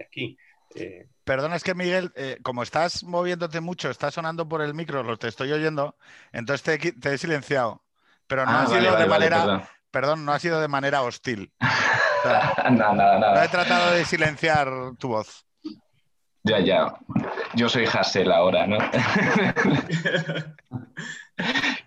[0.00, 0.38] aquí.
[0.76, 5.02] Eh, Perdona, es que Miguel, eh, como estás moviéndote mucho, estás sonando por el micro,
[5.02, 5.96] lo te estoy oyendo,
[6.30, 7.82] entonces te, he silenciado.
[8.28, 10.24] Pero no ah, ha sido de manera, perdón.
[10.24, 11.52] no ha sido de manera hostil.
[12.70, 13.34] nada, nada.
[13.34, 15.44] No he tratado de silenciar tu voz.
[16.42, 16.94] Ya, ya.
[17.54, 18.78] Yo soy Hassel ahora, ¿no?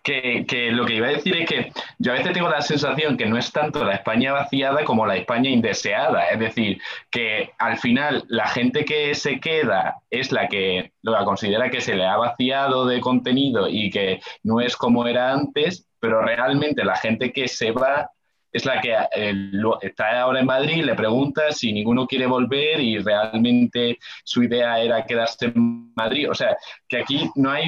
[0.03, 3.25] que, lo que iba a decir es que yo a veces tengo la sensación que
[3.25, 6.27] no es tanto la España vaciada como la España indeseada.
[6.27, 11.69] Es decir, que al final la gente que se queda es la que lo considera
[11.69, 16.21] que se le ha vaciado de contenido y que no es como era antes, pero
[16.21, 18.11] realmente la gente que se va
[18.53, 19.33] es la que eh,
[19.81, 25.05] está ahora en Madrid, le pregunta si ninguno quiere volver y realmente su idea era
[25.05, 26.29] quedarse en Madrid.
[26.29, 26.55] O sea,
[26.87, 27.65] que aquí no hay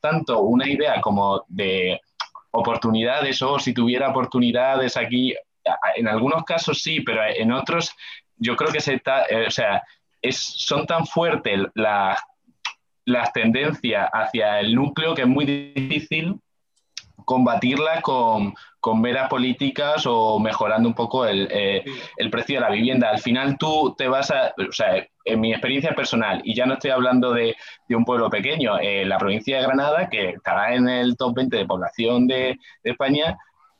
[0.00, 2.00] tanto una idea como de
[2.52, 5.34] oportunidades o si tuviera oportunidades aquí,
[5.96, 7.92] en algunos casos sí, pero en otros
[8.36, 9.82] yo creo que se está, eh, o sea,
[10.22, 16.40] es, son tan fuertes las tendencias hacia el núcleo que es muy difícil
[17.28, 21.84] combatirla con, con veras políticas o mejorando un poco eh,
[22.16, 23.10] el, precio de la vivienda.
[23.10, 26.72] Al final tú te vas a, o sea, en mi experiencia personal, y ya no
[26.72, 27.54] estoy hablando de,
[27.90, 31.66] un pueblo pequeño, eh, la provincia de Granada, que estará en el top 20 de
[31.66, 33.36] población de, España,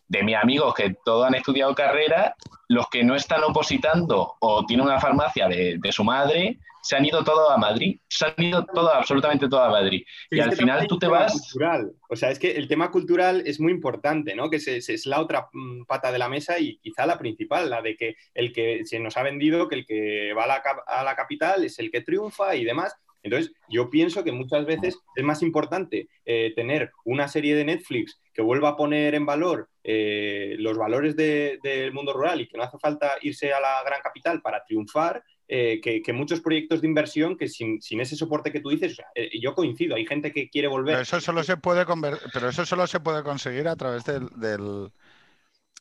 [0.09, 2.35] de mis amigos que todos han estudiado carrera,
[2.69, 7.05] los que no están opositando o tienen una farmacia de, de su madre, se han
[7.05, 10.07] ido todos a Madrid, se han ido todos, absolutamente todos a Madrid.
[10.31, 11.33] y al final tú te vas...
[11.33, 11.92] Cultural.
[12.09, 14.48] O sea, es que el tema cultural es muy importante, ¿no?
[14.48, 17.94] Que es, la otra mm, pata de la mesa y quizá la principal, la de
[17.94, 21.79] que el que se nos ha vendido que el que va a la, capital es
[21.79, 22.96] el que triunfa y demás.
[23.22, 28.18] Entonces, yo pienso que muchas veces es más importante eh, tener una serie de Netflix
[28.33, 32.62] que vuelva a poner en valor eh, los valores del mundo rural y que no
[32.62, 37.37] hace falta irse a la gran capital para triunfar, eh, que, muchos proyectos de inversión
[37.37, 40.95] que sin, ese soporte que tú dices, eh, yo coincido, hay gente que quiere volver.
[40.95, 41.87] Pero eso solo se puede,
[42.35, 44.93] pero eso solo se puede conseguir a través del,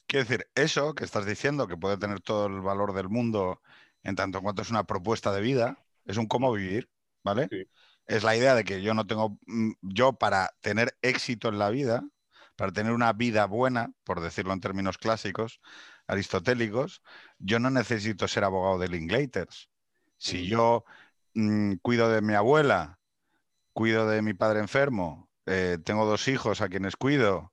[0.08, 3.62] Quiero decir, eso que estás diciendo, que puede tener todo el valor del mundo
[4.04, 6.90] en tanto en cuanto es una propuesta de vida, es un cómo vivir,
[7.22, 7.50] ¿vale?
[8.06, 11.70] Es la idea de que yo no tengo, mm, yo para tener éxito en la
[11.70, 12.08] vida,
[12.56, 15.60] para tener una vida buena, por decirlo en términos clásicos,
[16.08, 17.02] aristotélicos,
[17.40, 19.70] yo no necesito ser abogado de Linklaters.
[20.18, 20.86] Si yo
[21.34, 23.00] mm, cuido de mi abuela,
[23.74, 27.52] cuido de mi padre enfermo, eh, tengo dos hijos a quienes cuido,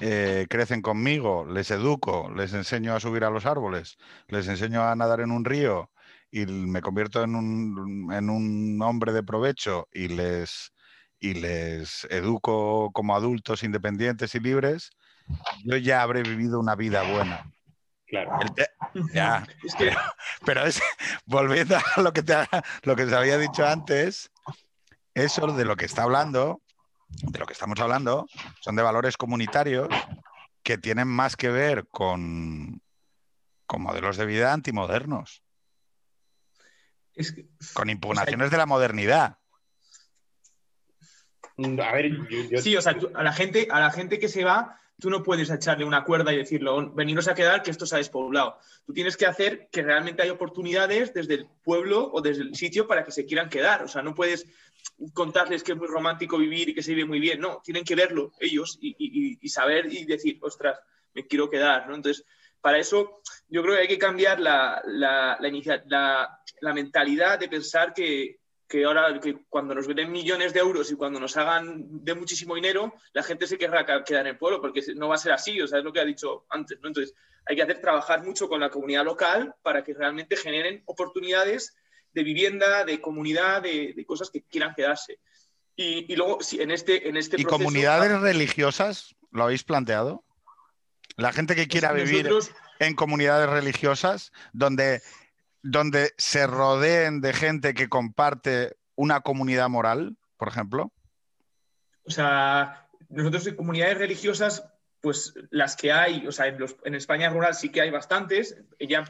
[0.00, 3.96] eh, crecen conmigo, les educo, les enseño a subir a los árboles,
[4.28, 5.90] les enseño a nadar en un río
[6.30, 10.72] y me convierto en un, en un hombre de provecho y les,
[11.18, 14.90] y les educo como adultos independientes y libres,
[15.64, 17.44] yo ya habré vivido una vida buena.
[18.10, 18.38] Claro.
[19.14, 19.46] ya,
[20.44, 20.82] pero, es,
[21.26, 22.34] volviendo a lo que, te,
[22.82, 24.32] lo que se había dicho antes,
[25.14, 26.60] eso de lo que está hablando,
[27.08, 28.26] de lo que estamos hablando,
[28.60, 29.88] son de valores comunitarios
[30.64, 32.82] que tienen más que ver con,
[33.66, 35.44] con modelos de vida antimodernos.
[37.74, 39.38] con impugnaciones de la modernidad.
[41.56, 42.10] A ver,
[42.60, 45.50] Sí, o sea, a la gente, a la gente que se va, tú no puedes
[45.50, 48.58] echarle una cuerda y decirlo, veniros a quedar que esto se ha despoblado.
[48.86, 52.86] Tú tienes que hacer que realmente hay oportunidades desde el pueblo o desde el sitio
[52.86, 53.82] para que se quieran quedar.
[53.82, 54.46] O sea, no puedes
[55.12, 57.40] contarles que es muy romántico vivir y que se vive muy bien.
[57.40, 60.78] No, tienen que verlo ellos y, saber y decir, ostras,
[61.14, 61.86] me quiero quedar.
[61.88, 62.24] Entonces,
[62.60, 68.39] para eso yo creo que hay que cambiar la, la mentalidad de pensar que,
[68.70, 72.54] que ahora que cuando nos den millones de euros y cuando nos hagan de muchísimo
[72.54, 75.60] dinero, la gente se querrá quedar en el pueblo, porque no va a ser así,
[75.60, 76.86] o sea, es lo que ha dicho antes, ¿no?
[76.86, 77.12] Entonces,
[77.46, 81.76] hay que hacer trabajar mucho con la comunidad local para que realmente generen oportunidades
[82.12, 85.18] de vivienda, de comunidad, de, cosas que quieran quedarse.
[85.74, 90.22] Y, luego, si en este, en este ¿Y comunidades religiosas lo habéis planteado?
[91.16, 92.30] La gente que quiera vivir
[92.78, 95.02] en comunidades religiosas, donde
[95.62, 100.92] donde se rodeen de gente que comparte una comunidad moral, por ejemplo?
[102.04, 104.64] O sea, nosotros en comunidades religiosas,
[105.00, 108.56] pues las que hay, o sea, en, España rural sí que hay bastantes.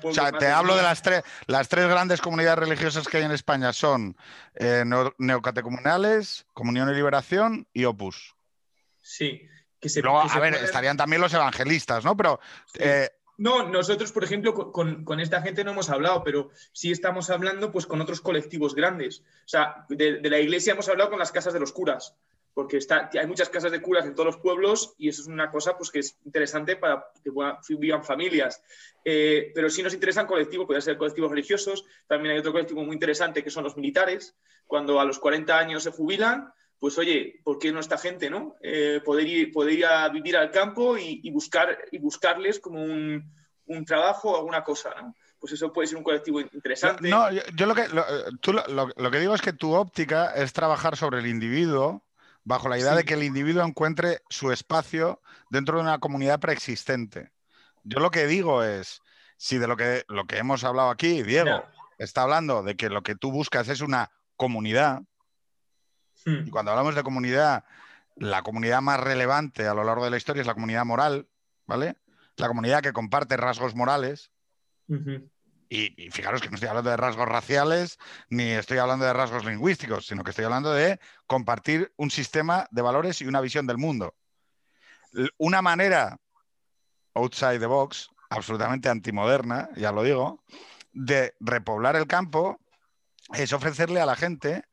[0.02, 3.32] o sea, te hablo de las tres, las tres grandes comunidades religiosas que hay en
[3.32, 4.16] España son
[4.54, 4.84] eh,
[5.18, 8.34] neocatecomunales, Comunión y Liberación y Opus.
[9.00, 9.48] Sí.
[9.80, 12.14] Que se, a ver, estarían también los evangelistas, ¿no?
[12.14, 12.38] Pero
[12.78, 13.08] eh,
[13.40, 17.86] No, nosotros, por ejemplo, con, esta gente no hemos hablado, pero sí estamos hablando pues,
[17.86, 19.20] con otros colectivos grandes.
[19.20, 22.14] O sea, de, la iglesia hemos hablado con las casas de los curas,
[22.52, 25.50] porque está, hay muchas casas de curas en todos los pueblos y eso es una
[25.50, 27.30] cosa pues, que es interesante para que
[27.76, 28.62] vivan familias.
[29.06, 31.86] Eh, pero sí nos interesan colectivos, pueden ser colectivos religiosos.
[32.06, 34.36] También hay otro colectivo muy interesante que son los militares.
[34.66, 38.56] Cuando a los 40 años se jubilan, pues oye, ¿por qué no esta gente, no?
[38.62, 42.82] Eh, poder, ir, poder ir a vivir al campo y, y buscar, y buscarles como
[42.82, 43.32] un,
[43.66, 45.14] un, trabajo o alguna cosa, ¿no?
[45.38, 47.08] Pues eso puede ser un colectivo interesante.
[47.08, 48.04] No, yo, yo lo, que, lo,
[48.40, 52.02] tú, lo, lo, que digo es que tu óptica es trabajar sobre el individuo
[52.44, 52.96] bajo la idea sí.
[52.96, 55.20] de que el individuo encuentre su espacio
[55.50, 57.30] dentro de una comunidad preexistente.
[57.84, 59.02] Yo lo que digo es,
[59.36, 61.62] si de lo que, lo que hemos hablado aquí, Diego,
[61.98, 65.02] está hablando de que lo que tú buscas es una comunidad,
[66.24, 66.46] Hmm.
[66.46, 67.64] Y cuando hablamos de comunidad,
[68.16, 71.28] la comunidad más relevante a lo largo de la historia es la comunidad moral,
[71.66, 71.96] ¿vale?
[72.36, 74.30] La comunidad que comparte rasgos morales.
[74.88, 75.30] Uh -huh.
[75.68, 77.96] y, y, fijaros que no estoy hablando de rasgos raciales
[78.28, 80.98] ni estoy hablando de rasgos lingüísticos, sino que estoy hablando de
[81.28, 84.16] compartir un sistema de valores y una visión del mundo.
[85.38, 86.18] Una manera
[87.14, 90.42] outside the box, absolutamente antimoderna, ya lo digo,
[90.92, 92.58] de repoblar el campo
[93.34, 94.64] es ofrecerle a la gente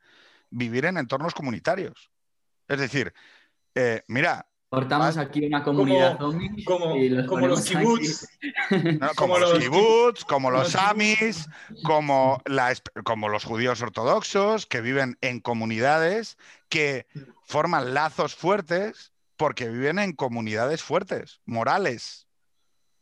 [0.50, 2.12] vivir en entornos comunitarios.
[2.68, 3.14] Es decir,
[3.76, 4.46] eh, mira.
[4.70, 8.28] Cortamos aquí una comunidad como, como, los, como los kibbutz.
[9.00, 11.48] No, como, como, los kibbutz, como los amis,
[11.84, 12.76] como, la,
[13.06, 16.38] como los judíos ortodoxos que viven en comunidades
[16.68, 17.08] que
[17.46, 22.28] forman lazos fuertes porque viven en comunidades fuertes, morales.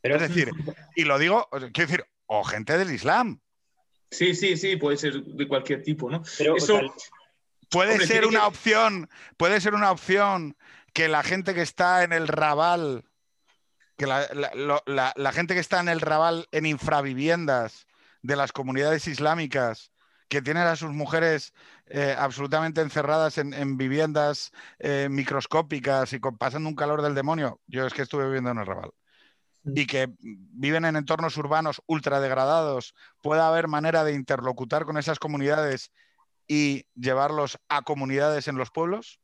[0.02, 0.18] Pero...
[0.18, 0.52] Es decir,
[0.96, 3.40] y lo digo, quiero decir, o gente del Islam.
[4.12, 6.22] Sí, sí, sí, puede ser de cualquier tipo, ¿no?
[6.38, 6.92] Pero, Eso, o sea,
[7.76, 8.46] Puede ser una que...
[8.46, 10.58] opción, puede ser una opción
[10.94, 13.06] que la gente que está en el Raval,
[13.98, 17.86] que la, la, la, la, gente que está en el Raval en infraviviendas
[18.22, 19.92] de las comunidades islámicas,
[20.30, 21.54] que tienen a sus mujeres
[21.88, 27.60] eh, absolutamente encerradas en, en viviendas eh, microscópicas y con, pasando un calor del demonio.
[27.68, 28.92] Yo es que estuve viviendo en el Raval.
[29.66, 35.18] Y que viven en entornos urbanos ultra degradados, pueda haber manera de interlocutar con esas
[35.18, 35.92] comunidades
[36.48, 39.20] y llevarlos a comunidades en los pueblos?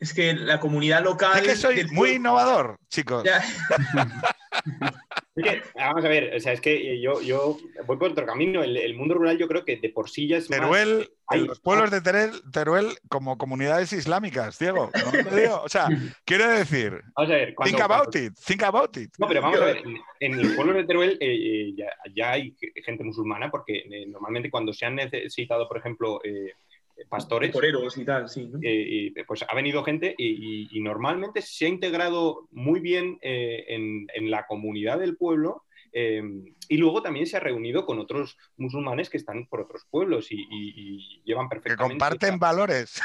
[0.00, 1.40] Es que la comunidad local.
[1.40, 3.22] Es que soy muy innovador, chicos.
[5.36, 8.62] es que, vamos a ver, o sea, es que yo, yo voy por otro camino.
[8.62, 10.48] El, el, mundo rural, yo creo que de por sí ya es.
[10.48, 11.38] Teruel, más...
[11.38, 14.90] en los pueblos de Teruel, Teruel, como comunidades islámicas, Diego.
[15.04, 15.60] ¿no te digo?
[15.62, 15.88] O sea,
[16.24, 17.02] quiero decir.
[17.14, 17.54] Vamos a ver.
[17.54, 18.26] Cuando, think about cuando...
[18.26, 19.12] it, think about it.
[19.18, 19.82] No, pero vamos a ver.
[19.84, 24.06] En, en los pueblos de Teruel eh, eh, ya, ya, hay gente musulmana, porque eh,
[24.06, 26.54] normalmente cuando se han necesitado, por ejemplo, eh,
[27.08, 27.52] pastores.
[27.52, 28.46] Toreros y tal, sí.
[28.46, 28.58] ¿no?
[28.62, 33.18] Eh, y, pues ha venido gente y, y, y, normalmente se ha integrado muy bien
[33.22, 35.64] eh, en, en, la comunidad del pueblo.
[35.92, 36.22] Eh,
[36.68, 40.46] y luego también se ha reunido con otros musulmanes que están por otros pueblos y,
[40.48, 41.82] y llevan perfectamente.
[41.82, 43.00] Que comparten valores.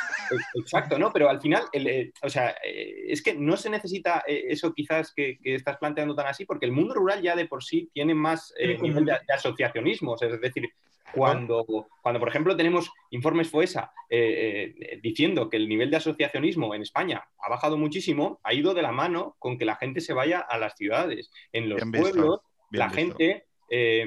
[0.54, 1.12] Exacto, ¿no?
[1.12, 5.12] Pero al final, el, eh, o sea, eh, es que no se necesita eso quizás
[5.16, 8.14] que, que, estás planteando tan así, porque el mundo rural ya de por sí tiene
[8.14, 10.12] más nivel de, de asociacionismo.
[10.12, 10.70] O sea, es decir,
[11.16, 11.66] cuando,
[12.02, 16.82] cuando, por ejemplo, tenemos informes FOESA eh, eh, diciendo que el nivel de asociacionismo en
[16.82, 20.40] España ha bajado muchísimo, ha ido de la mano con que la gente se vaya
[20.40, 21.32] a las ciudades.
[21.52, 22.42] En los Bien pueblos,
[22.72, 22.98] la visto.
[22.98, 24.06] gente eh,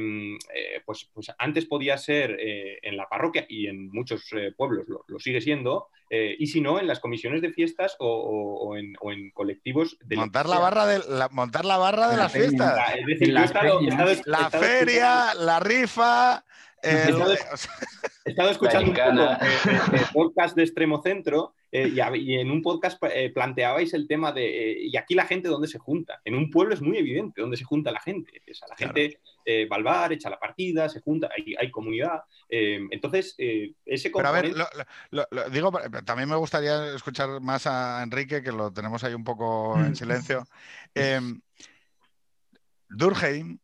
[0.54, 4.88] eh, pues, pues, antes podía ser eh, en la parroquia y en muchos eh, pueblos
[4.88, 8.68] lo, lo, sigue siendo, eh, y si no, en las comisiones de fiestas o, o,
[8.68, 12.16] o, en, o en, colectivos de montar la barra de la, montar la barra de
[12.16, 12.94] la las fiestas.
[12.98, 16.44] Es decir, la, feria, la rifa.
[16.82, 17.32] He estado,
[18.24, 22.62] he estado escuchando un poco el podcast de Extremo Centro eh, y, y, en un
[22.62, 26.20] podcast eh, planteabais el tema de, eh, y aquí la gente dónde se junta.
[26.24, 28.42] En un pueblo es muy evidente dónde se junta la gente.
[28.50, 28.94] O sea, la claro.
[28.94, 32.22] gente eh, va al bar, echa la partida, se junta, hay, hay comunidad.
[32.48, 34.52] entonces, ese componente...
[34.52, 35.72] Pero a ver, lo, lo, lo, digo,
[36.04, 40.44] también me gustaría escuchar más a Enrique, que lo tenemos ahí un poco en silencio.
[40.94, 41.40] Em,
[42.88, 43.58] Durkheim,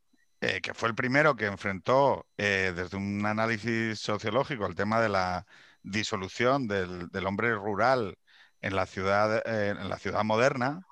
[0.47, 5.09] eh, que fue el primero que enfrentó eh, desde un análisis sociológico el tema de
[5.09, 5.47] la
[5.83, 8.19] disolución del, hombre rural
[8.61, 10.87] en la ciudad, eh, en la ciudad moderna,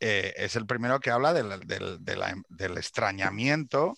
[0.00, 3.94] es el primero que habla del, del, extrañamiento,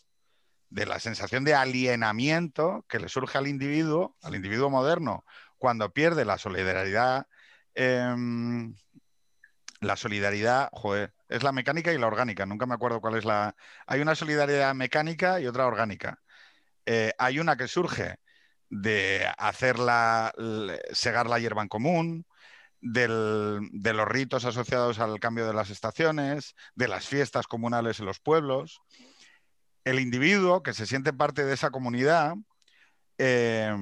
[0.69, 5.25] de la sensación de alienamiento que le surge al individuo, al individuo moderno,
[5.59, 7.27] cuando pierde la solidaridad.
[7.75, 8.73] Em,
[9.81, 10.71] la solidaridad,
[11.31, 12.45] es la mecánica y la orgánica.
[12.45, 13.55] Nunca me acuerdo cuál es la.
[13.87, 16.21] Hay una solidaridad mecánica y otra orgánica.
[16.87, 18.17] Eh, hay una que surge
[18.69, 20.33] de hacer la,
[20.93, 22.27] segar la hierba en común,
[22.81, 28.19] de los ritos asociados al cambio de las estaciones, de las fiestas comunales en los
[28.21, 28.81] pueblos.
[29.85, 32.35] El individuo que se siente parte de esa comunidad
[33.19, 33.77] eh,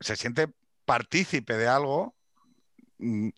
[0.00, 0.48] se siente
[0.84, 2.14] partícipe de algo
[2.98, 3.30] mm,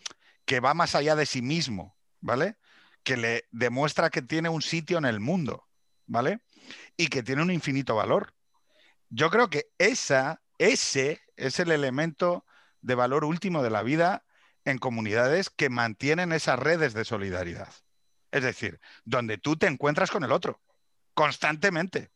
[0.45, 2.57] que va más allá de sí mismo, ¿vale?
[3.07, 5.69] Que le demuestra que tiene un sitio en el mundo,
[6.07, 6.41] ¿vale?
[6.97, 8.35] Y que tiene un infinito valor.
[9.11, 12.45] Yo creo que esa, ese es el elemento
[12.81, 14.25] de valor último de la vida
[14.65, 17.73] en comunidades que mantienen esas redes de solidaridad.
[18.33, 20.61] Es decir, donde tú te encuentras con el otro,
[21.15, 22.11] constantemente.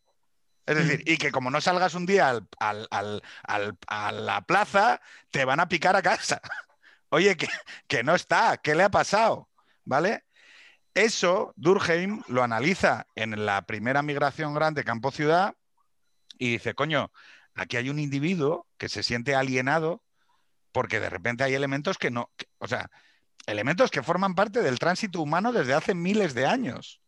[0.67, 5.69] Es decir, y que como no salgas un día a la plaza, te van a
[5.69, 6.41] picar a casa.
[7.11, 7.49] Oye, que,
[7.87, 9.49] que no está, ¿qué le ha pasado?
[9.85, 10.25] ¿Vale?
[10.95, 15.55] Eso Durkheim lo analiza en la primera migración grande campo-ciudad
[16.39, 17.13] y dice, coño,
[17.55, 20.03] aquí hay un individuo que se siente alienado
[20.73, 22.91] porque de repente hay elementos que no, o sea,
[23.47, 27.01] elementos que forman parte del tránsito humano desde hace miles de años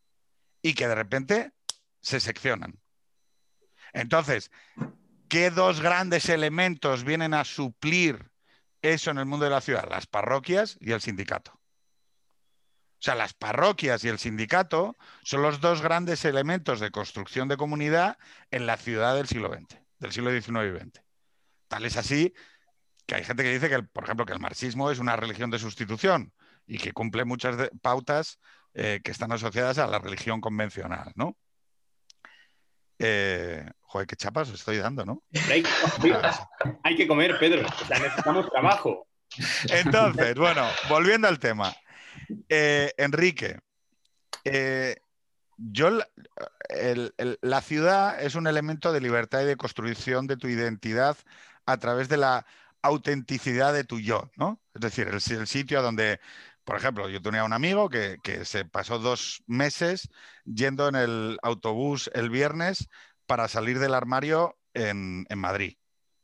[0.61, 1.53] y que de repente
[2.01, 2.79] se seccionan.
[3.93, 4.51] Entonces,
[5.29, 8.31] ¿qué dos grandes elementos vienen a suplir
[8.81, 9.89] eso en el mundo de la ciudad?
[9.91, 11.62] Las parroquias y el sindicato.
[13.03, 17.57] O sea, las parroquias y el sindicato son los dos grandes elementos de construcción de
[17.57, 18.17] comunidad
[18.53, 21.03] en la ciudad del siglo XX, del siglo XIX y XX.
[21.67, 22.33] Tal es así
[23.05, 25.59] que hay gente que dice que, por ejemplo, que el marxismo es una religión de
[25.59, 26.33] sustitución
[26.65, 28.39] y que cumple muchas pautas
[28.73, 31.37] eh, que están asociadas a la religión convencional, ¿no?
[33.01, 35.25] Eh, joder, qué chapas os estoy dando, ¿no?
[35.51, 35.65] Hay,
[36.97, 37.67] que comer, Pedro.
[37.67, 39.09] O sea, necesitamos trabajo.
[39.71, 41.75] Entonces, bueno, volviendo al tema.
[42.49, 43.59] Eh, Enrique,
[45.57, 45.91] yo,
[47.43, 51.17] la ciudad es un elemento de libertad y de construcción de tu identidad
[51.67, 52.47] a través de la
[52.83, 54.61] autenticidad de tu yo, ¿no?
[54.75, 56.21] Es decir, el, sitio donde,
[56.65, 60.09] por ejemplo, yo tenía un amigo que, se pasó dos meses
[60.45, 62.89] yendo en el autobús el viernes
[63.27, 65.77] para salir del armario en, en Madrid,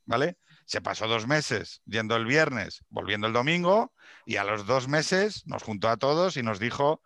[0.04, 0.36] ¿vale?
[0.66, 3.92] Se pasó dos meses yendo el viernes, volviendo el domingo,
[4.28, 7.00] y a los dos meses nos juntó a todos y nos dijo,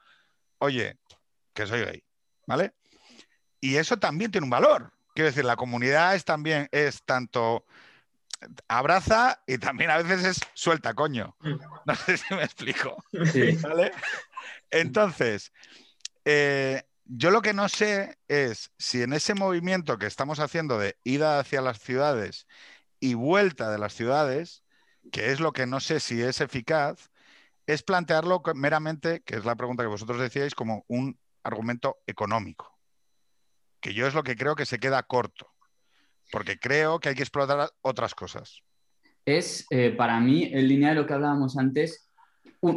[0.58, 0.98] oye,
[1.54, 2.04] que soy gay,
[2.48, 2.74] ¿vale?
[3.60, 4.92] Y eso también tiene un valor.
[5.14, 7.64] Quiero decir, la comunidad es también, es tanto
[8.66, 11.36] abraza y también a veces es suelta, coño.
[11.38, 11.60] Mm.
[11.86, 13.04] No sé si me explico.
[14.72, 15.52] Entonces,
[16.24, 20.96] eh, yo lo que no sé es si en ese movimiento que estamos haciendo de
[21.04, 22.48] ida hacia las ciudades
[22.98, 24.64] y vuelta de las ciudades,
[25.12, 27.11] que es lo que no sé si es eficaz,
[27.66, 32.78] es plantearlo meramente, que es la pregunta que vosotros decíais, como un argumento económico.
[33.80, 35.52] Que yo es lo que creo que se queda corto
[36.32, 38.62] porque creo que hay que explotar otras cosas.
[39.24, 42.08] Es, eh, para mí, en línea de lo que hablábamos antes,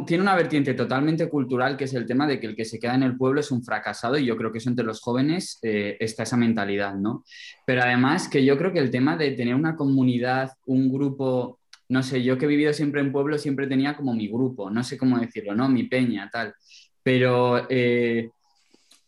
[0.04, 2.96] tiene una vertiente totalmente cultural que es el tema de que el que se queda
[2.96, 5.96] en el pueblo es un fracasado y yo creo que eso entre los jóvenes eh,
[6.00, 7.24] está esa mentalidad, ¿no?
[7.64, 12.02] Pero además que yo creo que el tema de tener una comunidad, un grupo, no
[12.02, 14.98] sé, yo que he vivido siempre en pueblo siempre tenía como mi grupo, no sé
[14.98, 15.68] cómo decirlo, ¿no?
[15.68, 16.54] Mi peña, tal.
[17.02, 18.30] Pero eh,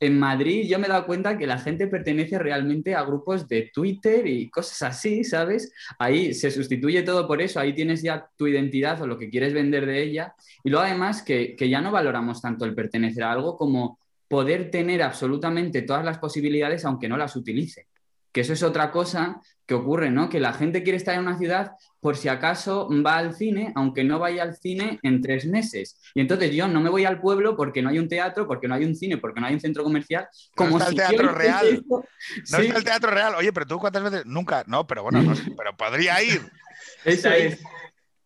[0.00, 3.70] en Madrid yo me he dado cuenta que la gente pertenece realmente a grupos de
[3.74, 5.72] Twitter y cosas así, ¿sabes?
[5.98, 9.52] Ahí se sustituye todo por eso, ahí tienes ya tu identidad o lo que quieres
[9.52, 10.34] vender de ella.
[10.62, 13.98] Y luego además que, que ya no valoramos tanto el pertenecer a algo como
[14.28, 17.88] poder tener absolutamente todas las posibilidades aunque no las utilice.
[18.30, 20.30] Que eso es otra cosa que ocurre, ¿no?
[20.30, 24.02] Que la gente quiere estar en una ciudad por si acaso va al cine, aunque
[24.02, 26.00] no vaya al cine en tres meses.
[26.14, 28.74] Y entonces yo no me voy al pueblo porque no hay un teatro, porque no
[28.74, 30.26] hay un cine, porque no hay un centro comercial.
[30.56, 31.84] Como no está el teatro real.
[31.86, 32.02] No
[32.58, 33.34] está el teatro real.
[33.36, 34.24] Oye, pero tú cuántas veces.
[34.24, 34.64] Nunca.
[34.66, 36.40] No, pero bueno, no, pero podría ir.
[37.04, 37.60] Eso es.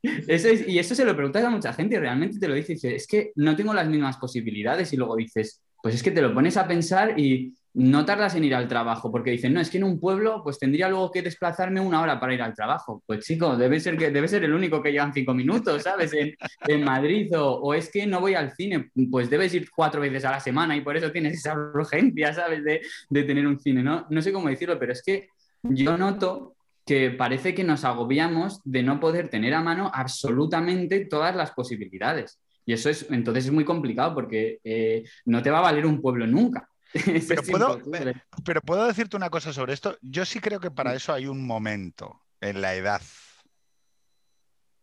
[0.03, 2.73] Eso es, y eso se lo preguntas a mucha gente y realmente te lo dice,
[2.73, 6.21] dice, es que no tengo las mismas posibilidades y luego dices, pues es que te
[6.21, 9.71] lo pones a pensar y no tardas en ir al trabajo, porque dicen, no, es
[9.71, 13.03] que en un pueblo pues tendría luego que desplazarme una hora para ir al trabajo.
[13.07, 16.13] Pues chico, debe ser, que, debe ser el único que llegan cinco minutos, ¿sabes?
[16.13, 16.35] En,
[16.69, 20.33] en Madrid, o, es que no voy al cine, pues debes ir cuatro veces a
[20.33, 22.63] la semana y por eso tienes esa urgencia, ¿sabes?
[22.63, 24.07] De, de tener un cine, ¿no?
[24.11, 25.29] No sé cómo decirlo, pero es que
[25.63, 26.55] yo noto
[26.85, 32.39] que parece que nos agobiamos de no poder tener a mano absolutamente todas las posibilidades.
[32.67, 36.01] Y eso es, entonces es muy complicado porque eh, no te va a valer un
[36.01, 36.69] pueblo nunca.
[38.45, 39.97] Pero puedo, decirte una cosa sobre esto.
[40.03, 43.01] Yo sí creo que para eso hay un momento en la edad.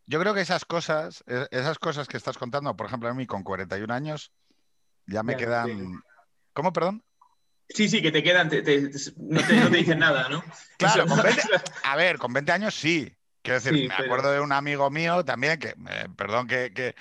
[0.06, 3.28] Yo creo que esas cosas, e, esas cosas que estás contando, por ejemplo, a mí
[3.28, 4.32] con 41 años,
[5.06, 6.02] ya me quedan.
[6.54, 7.04] ¿Cómo, perdón?
[7.70, 10.44] Sí, sí, que te quedan, no, te, dicen nada, ¿no?
[10.78, 11.06] Claro,
[11.84, 13.16] a ver, con 20 años sí.
[13.44, 16.96] Quiero decir, me acuerdo de un amigo mío también, que, eh, perdón que,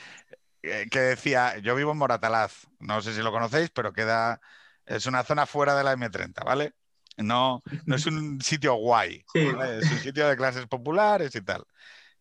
[0.62, 4.40] eh, que decía, yo vivo en Moratalaz, no sé si lo conocéis, pero queda,
[4.88, 6.72] es una zona fuera de la M30, ¿vale?
[7.16, 9.24] No, no es un sitio guay,
[9.56, 9.78] ¿vale?
[9.78, 11.64] es un sitio de clases populares y tal.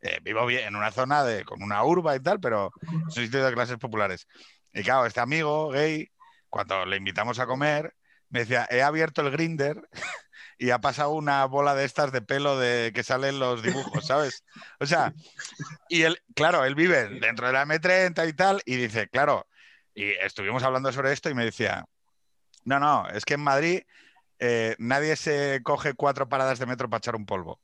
[0.02, 3.24] Eh, vivo bien en una zona de, con una urba y tal, pero es un
[3.24, 4.28] sitio de clases populares.
[4.74, 6.12] Y claro, este amigo gay,
[6.50, 7.96] cuando le invitamos a comer,
[8.30, 9.82] me decía, he abierto el grinder
[10.60, 14.44] y ha pasado una bola de estas de pelo de que salen los dibujos, ¿sabes?
[14.80, 15.14] O sea,
[15.90, 19.48] y él, claro, él vive dentro de la M30 y tal, y dice, claro,
[19.96, 21.86] y estuvimos hablando sobre esto y me decía,
[22.68, 23.82] no, no, es que en Madrid
[24.40, 27.62] eh, nadie se coge cuatro paradas de metro para echar un polvo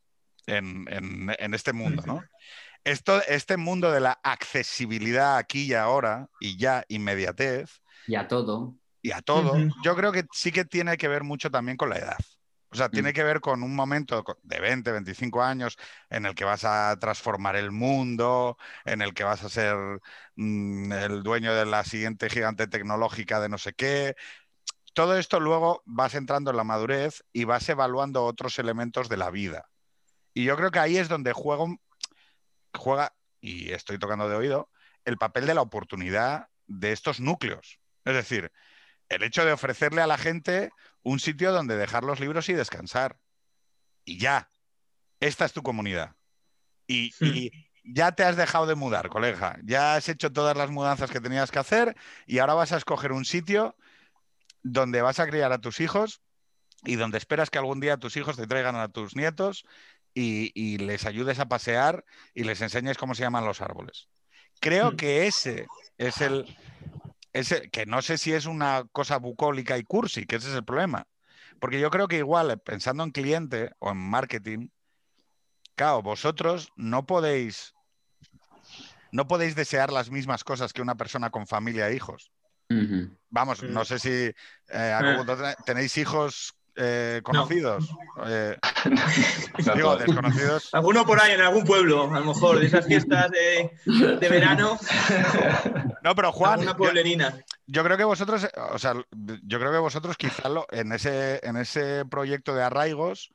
[0.47, 2.23] en, en este mundo, ¿no?
[2.85, 7.81] Esto, este mundo de la accesibilidad aquí y ahora, y ya inmediatez.
[8.07, 8.75] Y a todo.
[9.01, 11.97] Y a todo, yo creo que sí que tiene que ver mucho también con la
[11.97, 12.17] edad.
[12.73, 13.13] O sea, tiene mm.
[13.13, 15.77] que ver con un momento de 20, 25 años
[16.09, 19.75] en el que vas a transformar el mundo, en el que vas a ser
[20.35, 24.15] mm, el dueño de la siguiente gigante tecnológica de no sé qué.
[24.93, 29.31] Todo esto luego vas entrando en la madurez y vas evaluando otros elementos de la
[29.31, 29.69] vida.
[30.33, 31.65] Y yo creo que ahí es donde juega,
[32.73, 34.69] juega, y estoy tocando de oído,
[35.05, 37.79] el papel de la oportunidad de estos núcleos.
[38.05, 38.51] Es decir,
[39.09, 40.71] el hecho de ofrecerle a la gente
[41.01, 43.17] un sitio donde dejar los libros y descansar.
[44.05, 44.49] Y ya,
[45.19, 46.15] esta es tu comunidad.
[46.87, 47.93] Y, hmm.
[47.95, 49.57] ya te has dejado de mudar, colega.
[49.63, 53.11] Ya has hecho todas las mudanzas que tenías que hacer y ahora vas a escoger
[53.11, 53.75] un sitio
[54.63, 56.21] donde vas a criar a tus hijos
[56.83, 59.65] y donde esperas que algún día tus hijos te traigan a tus nietos
[60.15, 64.07] y, les ayudes a pasear y les enseñes cómo se llaman los árboles.
[64.59, 64.95] Creo hmm.
[64.95, 66.45] que ese es el,
[67.71, 71.07] que no sé si es una cosa bucólica y cursi, que ese es el problema.
[71.59, 74.69] Porque yo creo que igual, eh, pensando en cliente o en marketing,
[75.75, 77.73] claro, vosotros no podéis,
[79.11, 82.31] no podéis desear las mismas cosas que una persona con familia e hijos.
[83.29, 84.33] Vamos, no sé si eh,
[84.69, 85.55] eh.
[85.65, 87.87] tenéis hijos eh, conocidos.
[88.25, 88.57] Eh,
[89.75, 90.69] digo, desconocidos.
[90.73, 93.71] Alguno por ahí en algún pueblo, a lo mejor, de esas fiestas de,
[94.29, 94.79] verano.
[96.03, 96.61] No, pero Juan.
[96.61, 97.37] Una pueblerina.
[97.67, 101.57] Yo, creo que vosotros, o sea, yo creo que vosotros quizá lo, en, ese, en
[101.57, 103.31] ese proyecto de arraigos,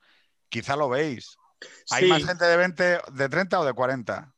[0.49, 1.37] quizá lo veis.
[1.91, 4.33] ¿Hay más gente de 20, de 30 o de 40?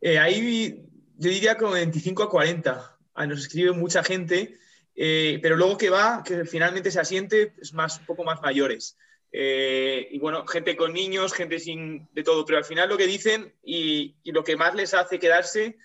[0.00, 0.86] Eh, ahí
[1.16, 2.95] yo diría como 25 a 40.
[3.24, 4.58] Nos escribe mucha gente
[4.96, 8.96] eh, pero luego que va, que finalmente se asiente, es más, un poco más mayores.
[9.30, 13.06] Eh, y bueno, gente con niños, gente sin de todo, pero al final lo que
[13.06, 15.76] dicen y, lo que más les hace quedarse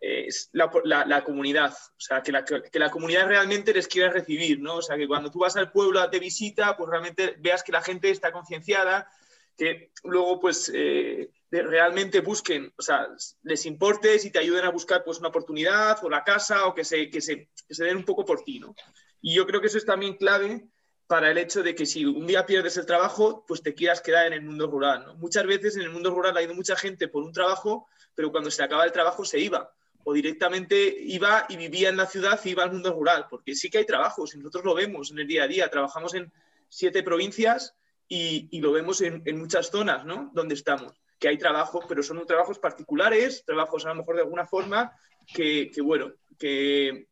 [0.00, 4.60] es la, la, comunidad, o sea, que la, que la, comunidad realmente les quiera recibir,
[4.60, 4.76] ¿no?
[4.76, 7.82] O sea, que cuando tú vas al pueblo de visita, pues realmente veas que la
[7.82, 9.10] gente está concienciada,
[9.56, 13.08] que luego pues eh, realmente busquen, o sea,
[13.42, 16.84] les importes y te ayuden a buscar pues una oportunidad o la casa o que
[16.84, 18.74] se, que se, que se den un poco por ti, ¿no?
[19.20, 20.68] Y yo creo que eso es también clave
[21.06, 24.26] para el hecho de que si un día pierdes el trabajo, pues te quieras quedar
[24.26, 25.04] en el mundo rural.
[25.06, 25.14] ¿no?
[25.14, 28.50] Muchas veces en el mundo rural ha ido mucha gente por un trabajo, pero cuando
[28.50, 29.72] se acaba el trabajo se iba.
[30.04, 33.70] O directamente iba y vivía en la ciudad y iba al mundo rural, porque sí
[33.70, 35.70] que hay trabajos, y nosotros lo vemos en el día a día.
[35.70, 36.30] Trabajamos en
[36.68, 37.74] siete provincias
[38.06, 40.30] y, y lo vemos en, en, muchas zonas, ¿no?
[40.34, 44.46] Donde estamos que hay trabajos, pero son trabajos particulares, trabajos a lo mejor de alguna
[44.46, 44.92] forma
[45.32, 47.08] que, bueno, que,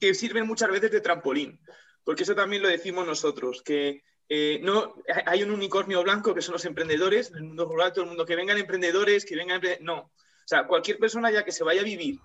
[0.00, 1.60] que, sirven muchas veces de trampolín,
[2.04, 4.94] porque eso también lo decimos nosotros, que eh, no,
[5.26, 8.24] hay un unicornio blanco que son los emprendedores, en el mundo rural todo el mundo,
[8.24, 9.60] que vengan emprendedores, que vengan...
[9.80, 12.18] No, o sea, cualquier persona ya que se vaya a vivir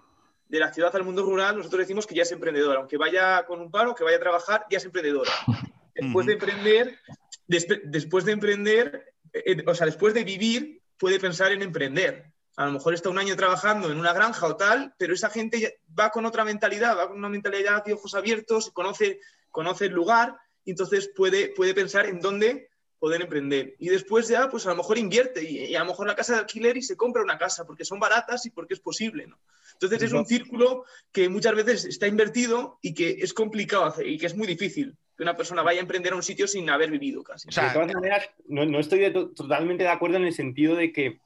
[0.48, 3.60] de la ciudad al mundo rural, nosotros decimos que ya es emprendedora, aunque vaya con
[3.60, 5.32] un paro, que vaya a trabajar, ya es emprendedora.
[5.96, 7.00] Después de emprender,
[7.48, 12.32] después de emprender, eh, o sea, después de vivir, puede pensar en emprender.
[12.56, 15.82] A lo mejor está un año trabajando en una granja o tal, pero esa gente
[16.00, 19.20] va con otra mentalidad, va con una mentalidad de ojos abiertos, conoce,
[19.52, 23.76] conoce el lugar y entonces puede, puede pensar en dónde poder emprender.
[23.80, 26.40] Y después ya, pues a lo mejor invierte y, a lo mejor la casa de
[26.40, 29.28] alquiler y se compra una casa porque son baratas y porque es posible.
[29.28, 29.38] ¿no?
[29.74, 34.18] Entonces es un círculo que muchas veces está invertido y que es complicado hacer y
[34.18, 36.90] que es muy difícil que una persona vaya a emprender a un sitio sin haber
[36.90, 37.48] vivido casi.
[37.48, 41.20] O sea, de todas maneras, no, estoy totalmente de acuerdo en el sentido de que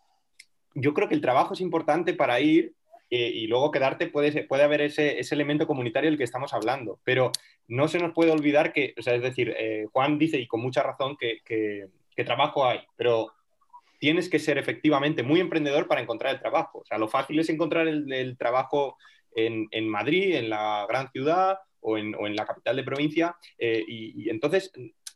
[0.75, 2.73] yo creo que el trabajo es importante para ir
[3.09, 7.31] eh, y luego quedarte, puede, puede haber ese, elemento comunitario del que estamos hablando, pero
[7.67, 10.61] no se nos puede olvidar que, o sea, es decir, eh, Juan dice, y con
[10.61, 11.89] mucha razón, que,
[12.25, 13.31] trabajo hay, pero
[13.99, 16.79] tienes que ser efectivamente muy emprendedor para encontrar el trabajo.
[16.79, 18.97] O sea, lo fácil es encontrar el, trabajo
[19.35, 23.37] en, en Madrid, en la gran ciudad, o en, la capital de provincia.
[23.57, 24.71] Eh, y, entonces,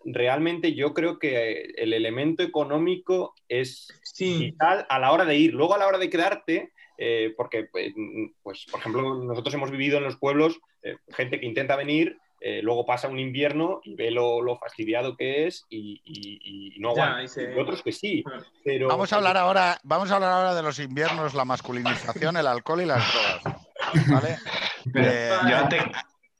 [0.05, 5.53] realmente yo creo que el elemento económico es vital a la hora de ir.
[5.53, 7.93] Luego, a la hora de quedarte, eh, porque, pues,
[8.41, 12.59] pues, por ejemplo, nosotros hemos vivido en los pueblos eh, gente que intenta venir, eh,
[12.63, 17.23] luego pasa un invierno y ve lo, fastidiado que es y, no aguanta.
[17.23, 18.23] y otros que sí.
[18.63, 18.87] Pero...
[18.87, 22.81] Vamos, a hablar ahora, vamos a hablar ahora de los inviernos, la masculinización, el alcohol
[22.81, 23.67] y las drogas.
[24.07, 24.37] ¿Vale?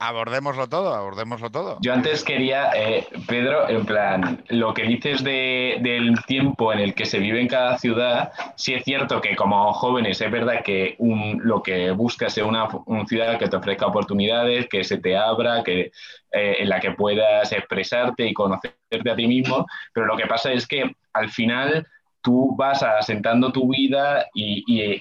[0.04, 1.78] Abordémoslo todo, abordémoslo todo.
[1.80, 7.06] Yo antes quería, eh, Pedro, en plan, lo que dices del tiempo en el que
[7.06, 11.62] se vive en cada ciudad, sí es cierto que como jóvenes es verdad que lo
[11.62, 12.68] que buscas es una,
[13.06, 15.92] ciudad que te ofrezca oportunidades, que se te abra, que,
[16.32, 20.50] eh, en la que puedas expresarte y conocerte a ti mismo, pero lo que pasa
[20.52, 21.86] es que al final
[22.22, 25.00] tú vas asentando tu vida y,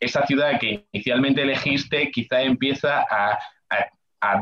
[0.00, 3.38] esa ciudad que inicialmente elegiste quizá empieza a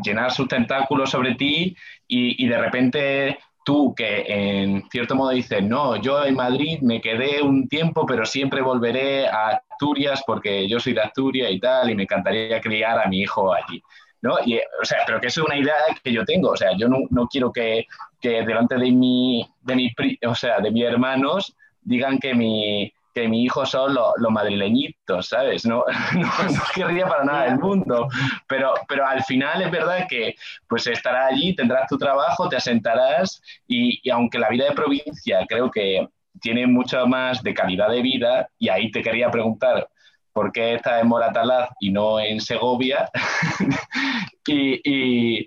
[0.02, 1.76] llenar sus tentáculos sobre ti
[2.06, 7.42] y, de repente tú que en cierto modo dices, no, yo en Madrid me quedé
[7.42, 11.94] un tiempo, pero siempre volveré a Asturias porque yo soy de Asturias y tal, y
[11.94, 13.82] me encantaría criar a mi hijo allí.
[14.22, 14.36] ¿no?
[14.44, 16.98] Y, o sea, pero que es una idea que yo tengo, o sea, yo no,
[17.10, 17.86] no quiero que,
[18.20, 19.94] que, delante de mi, de mi,
[20.26, 25.64] o sea, de mis hermanos digan que mi, que mi hijo son los, madrileñitos, ¿sabes?
[25.70, 25.84] No,
[26.14, 28.08] no, querría para nada el mundo,
[28.48, 30.34] pero, pero al final es verdad que
[30.68, 35.70] pues estarás allí, tendrás tu trabajo, te asentarás y, aunque la vida de provincia creo
[35.70, 36.08] que
[36.40, 39.88] tiene mucho más de calidad de vida, y ahí te quería preguntar
[40.32, 43.10] por qué estás en Moratalaz y no en Segovia,
[44.46, 45.46] y,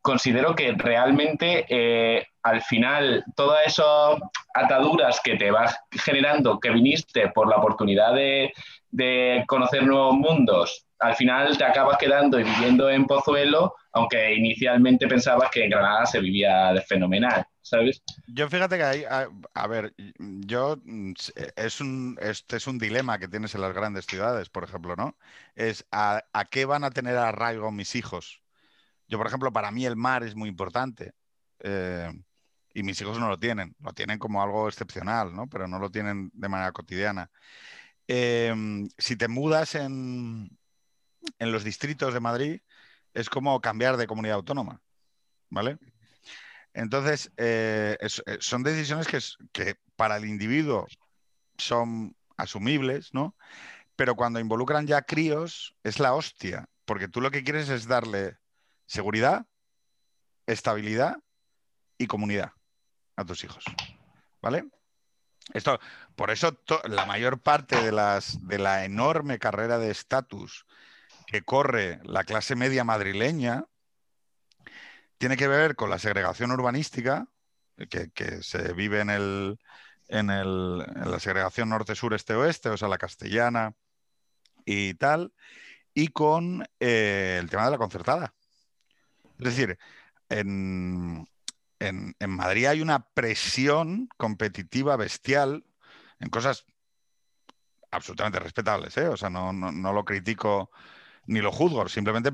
[0.00, 4.18] considero que realmente eh, al final todas esas
[4.54, 8.52] ataduras que te vas generando, que viniste por la oportunidad de,
[9.46, 15.50] conocer nuevos mundos, al final te acabas quedando y viviendo en Pozuelo, aunque inicialmente pensabas
[15.50, 18.02] que en Granada se vivía de fenomenal, ¿sabes?
[18.28, 20.76] Yo fíjate que hay, a, ver, yo,
[21.56, 25.16] es un, este es un dilema que tienes en las grandes ciudades, por ejemplo, ¿no?
[25.56, 28.43] Es a, qué van a tener arraigo mis hijos.
[29.08, 31.12] Yo, por ejemplo, para mí el mar es muy importante.
[31.60, 32.10] Eh,
[32.74, 35.46] y mis hijos no lo tienen, lo tienen como algo excepcional, ¿no?
[35.48, 37.30] Pero no lo tienen de manera cotidiana.
[38.08, 40.50] Em, si te mudas en,
[41.38, 42.60] en, los distritos de Madrid,
[43.14, 44.82] es como cambiar de comunidad autónoma,
[45.50, 45.78] ¿vale?
[46.74, 49.20] Entonces, eh, eh, son decisiones que,
[49.52, 50.86] que para el individuo
[51.56, 53.36] son asumibles, ¿no?
[53.96, 58.38] Pero cuando involucran ya críos, es la hostia, porque tú lo que quieres es darle
[58.86, 59.46] seguridad,
[60.46, 61.16] estabilidad
[61.98, 62.52] y comunidad
[63.16, 63.64] a tus hijos.
[64.42, 64.64] ¿Vale?
[65.52, 65.78] Esto,
[66.16, 70.66] por eso la mayor parte de, las, de la enorme carrera de estatus
[71.26, 73.64] que corre la clase media madrileña
[75.18, 77.26] tiene que ver con la segregación urbanística
[77.88, 79.58] que, se vive en, el,
[80.08, 83.74] en, el, en la segregación norte-sur, este-oeste, o sea, la castellana
[84.64, 85.32] y tal,
[85.92, 88.34] y con eh, el tema de la concertada.
[89.38, 89.78] Es decir,
[90.28, 91.26] en,
[91.78, 95.64] en, Madrid hay una presión competitiva bestial
[96.20, 96.66] en cosas
[97.90, 99.08] absolutamente respetables, ¿eh?
[99.08, 99.52] O sea, no,
[99.92, 100.70] lo critico
[101.26, 102.32] ni lo juzgo, simplemente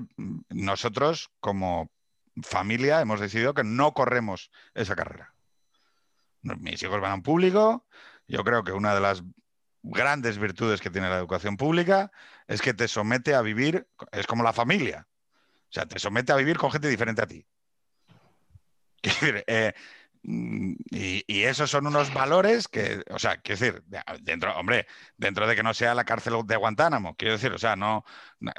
[0.48, 1.90] nosotros como
[2.42, 5.34] familia hemos decidido que no corremos esa carrera.
[6.42, 7.86] Mis hijos van a un público,
[8.26, 9.22] yo creo que una de las
[9.82, 12.10] grandes virtudes que tiene la educación pública
[12.46, 15.06] es que te somete a vivir, es como la familia,
[15.70, 17.46] o sea, te somete a vivir con gente diferente a ti.
[19.46, 19.72] Eh,
[20.22, 23.84] mm, y, esos son unos valores que, o sea, quiero decir,
[24.20, 27.76] dentro, hombre, dentro de que no sea la cárcel de Guantánamo, quiero decir, o sea,
[27.76, 28.04] no,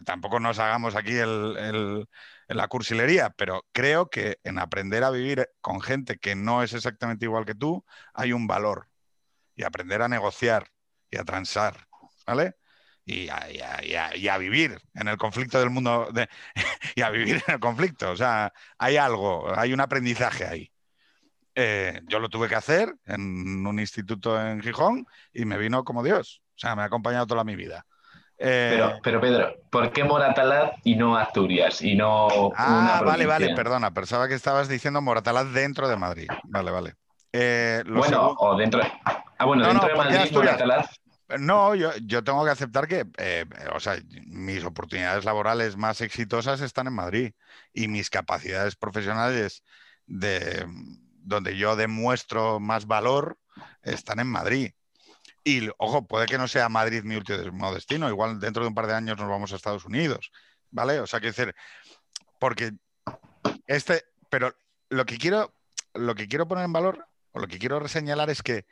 [0.06, 2.08] tampoco nos hagamos aquí el,
[2.48, 7.26] la cursilería, pero creo que en aprender a vivir con gente que no es exactamente
[7.26, 8.90] igual que tú, hay un valor.
[9.56, 10.72] Y aprender a negociar
[11.12, 11.88] y a transar,
[12.26, 12.56] ¿vale?
[13.06, 16.08] Y a, vivir en el conflicto del mundo
[16.96, 18.12] y a vivir en el conflicto.
[18.12, 20.72] O sea, hay algo, hay un aprendizaje ahí.
[21.56, 26.04] Eh, yo lo tuve que hacer en un instituto en Gijón y me vino como
[26.04, 26.42] Dios.
[26.56, 27.86] O sea, me ha acompañado toda mi vida.
[28.44, 31.82] Eh, pero, pero, Pedro, ¿por qué Moratalaz y no Asturias?
[31.84, 32.28] Y no.
[32.56, 33.92] Ah, vale, vale, perdona.
[33.92, 36.28] Pensaba que estabas diciendo Moratalaz dentro de Madrid.
[36.46, 36.94] Vale, vale.
[37.34, 38.82] Eh, bueno, o dentro.
[39.38, 41.01] Ah, bueno, dentro de Madrid, Moratalaz.
[41.40, 46.88] No, yo, tengo que aceptar que, eh, o sea, mis oportunidades laborales más exitosas están
[46.88, 47.34] en Madrid
[47.74, 49.64] y mis capacidades profesionales
[50.08, 50.66] de
[51.24, 53.38] donde yo demuestro más valor
[53.84, 54.72] están en Madrid.
[55.44, 58.88] Y ojo, puede que no sea Madrid mi último destino, igual dentro de un par
[58.88, 60.32] de años nos vamos a Estados Unidos,
[60.70, 61.00] ¿vale?
[61.00, 61.56] O sea, quiero decir,
[62.40, 62.74] porque
[63.68, 64.56] este, pero
[64.90, 65.54] lo que quiero,
[65.94, 68.66] lo que quiero poner en valor o lo que quiero reseñalar es que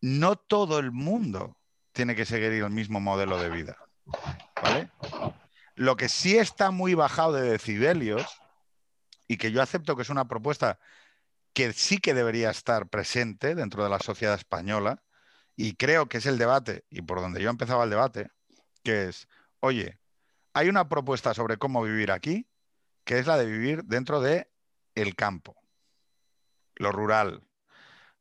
[0.00, 1.56] no todo el mundo
[1.96, 3.78] tiene que seguir el mismo modelo de vida.
[4.62, 4.90] ¿Vale?
[5.74, 8.40] Lo que sí está muy bajado de decibelios
[9.26, 10.78] y que yo acepto que es una propuesta
[11.54, 15.02] que sí que debería estar presente dentro de la sociedad española
[15.56, 18.28] y creo que es el debate y por donde yo empezaba el debate,
[18.84, 19.26] que es,
[19.60, 19.98] oye,
[20.52, 22.46] hay una propuesta sobre cómo vivir aquí,
[23.04, 24.50] que es la de vivir dentro de
[24.94, 25.56] el campo,
[26.74, 27.42] lo rural,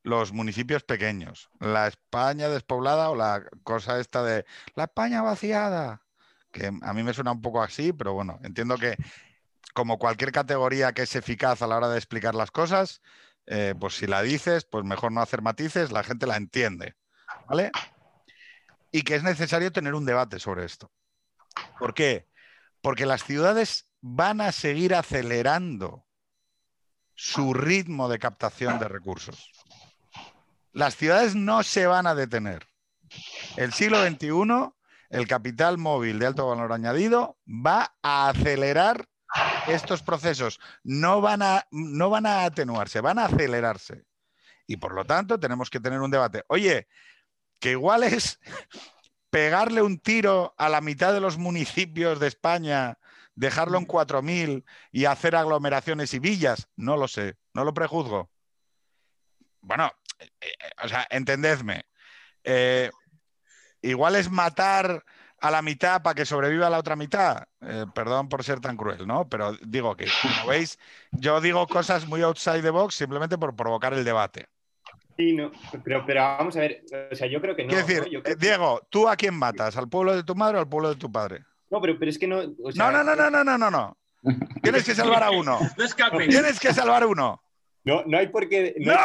[0.05, 4.45] los municipios pequeños, la España despoblada o la cosa esta de
[4.75, 6.03] la España vaciada,
[6.51, 8.97] que a mí me suena un poco así, pero bueno, entiendo que
[9.73, 13.01] como cualquier categoría que es eficaz a la hora de explicar las cosas,
[13.47, 16.95] eh, pues si la dices, pues mejor no hacer matices, la gente la entiende,
[17.47, 17.71] ¿vale?
[18.91, 20.91] Y que es necesario tener un debate sobre esto.
[21.79, 22.27] ¿Por qué?
[22.79, 26.05] Porque las ciudades van a seguir acelerando
[27.15, 29.49] su ritmo de captación de recursos.
[30.75, 32.67] Las ciudades no se van a detener.
[33.55, 34.73] El siglo XXI,
[35.09, 39.07] el capital móvil de alto valor añadido va a acelerar
[39.69, 40.59] estos procesos.
[40.83, 44.03] No van a, no van a atenuarse, van a acelerarse.
[44.67, 46.43] Y por lo tanto tenemos que tener un debate.
[46.49, 46.89] Oye,
[47.59, 48.41] que igual es
[49.29, 52.99] pegarle un tiro a la mitad de los municipios de España,
[53.33, 56.67] dejarlo en 4.000 y hacer aglomeraciones y villas.
[56.75, 58.29] No lo sé, no lo prejuzgo.
[59.61, 59.89] Bueno,
[60.83, 61.85] o sea, entendedme.
[62.43, 62.89] Eh,
[63.81, 65.03] igual es matar
[65.39, 67.47] a la mitad para que sobreviva la otra mitad.
[67.93, 69.27] perdón por ser tan cruel, ¿no?
[69.29, 70.79] Pero digo que, como veis,
[71.11, 74.47] yo digo cosas muy outside the box simplemente por provocar el debate.
[75.17, 75.51] Sí, no,
[75.83, 77.69] pero, vamos a ver, o sea, yo creo que no.
[77.69, 79.77] Quiero decir, Diego, ¿tú a quién matas?
[79.77, 81.45] ¿Al pueblo de tu madre o al pueblo de tu padre?
[81.69, 82.43] No, pero, pero es que no.
[82.43, 83.97] no, no, no, no, no, no, no, no.
[84.63, 85.59] Tienes que salvar a uno.
[85.59, 87.41] No Tienes que salvar a uno.
[87.85, 88.73] No, no hay por qué.
[88.79, 88.95] ¡No!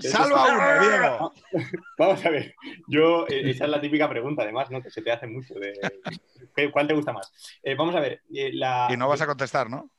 [0.00, 1.32] ¡Salva uno, Diego!
[1.98, 2.54] Vamos a ver.
[2.88, 4.82] Yo, eh, esa es la típica pregunta, además, ¿no?
[4.82, 5.52] Que se te hace mucho.
[5.54, 5.74] De,
[6.72, 7.30] ¿Cuál te gusta más?
[7.62, 8.22] Eh, vamos a ver.
[8.32, 8.88] Eh, la...
[8.90, 9.90] Y no vas a contestar, ¿no?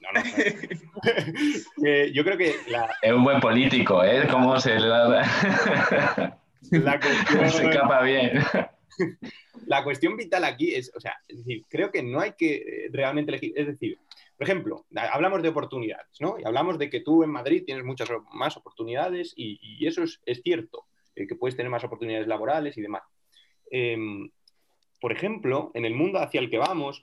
[0.00, 0.22] No, no.
[2.12, 2.54] yo creo que.
[2.68, 2.88] La...
[3.02, 4.28] Es un buen político, ¿eh?
[4.30, 6.38] ¿Cómo se le da.?
[6.70, 7.50] la cuestión...
[7.50, 8.44] Se escapa bien.
[9.66, 13.32] La cuestión vital aquí es, o sea, es decir, creo que no hay que realmente
[13.32, 13.54] elegir.
[13.56, 13.98] Es decir,
[14.36, 16.36] por ejemplo, hablamos de oportunidades, ¿no?
[16.38, 20.84] Y hablamos de que tú en Madrid tienes muchas más oportunidades y, eso es, cierto,
[21.14, 23.02] eh, que puedes tener más oportunidades laborales y demás.
[23.70, 24.30] Em,
[25.00, 27.02] por ejemplo, en el mundo hacia el que vamos,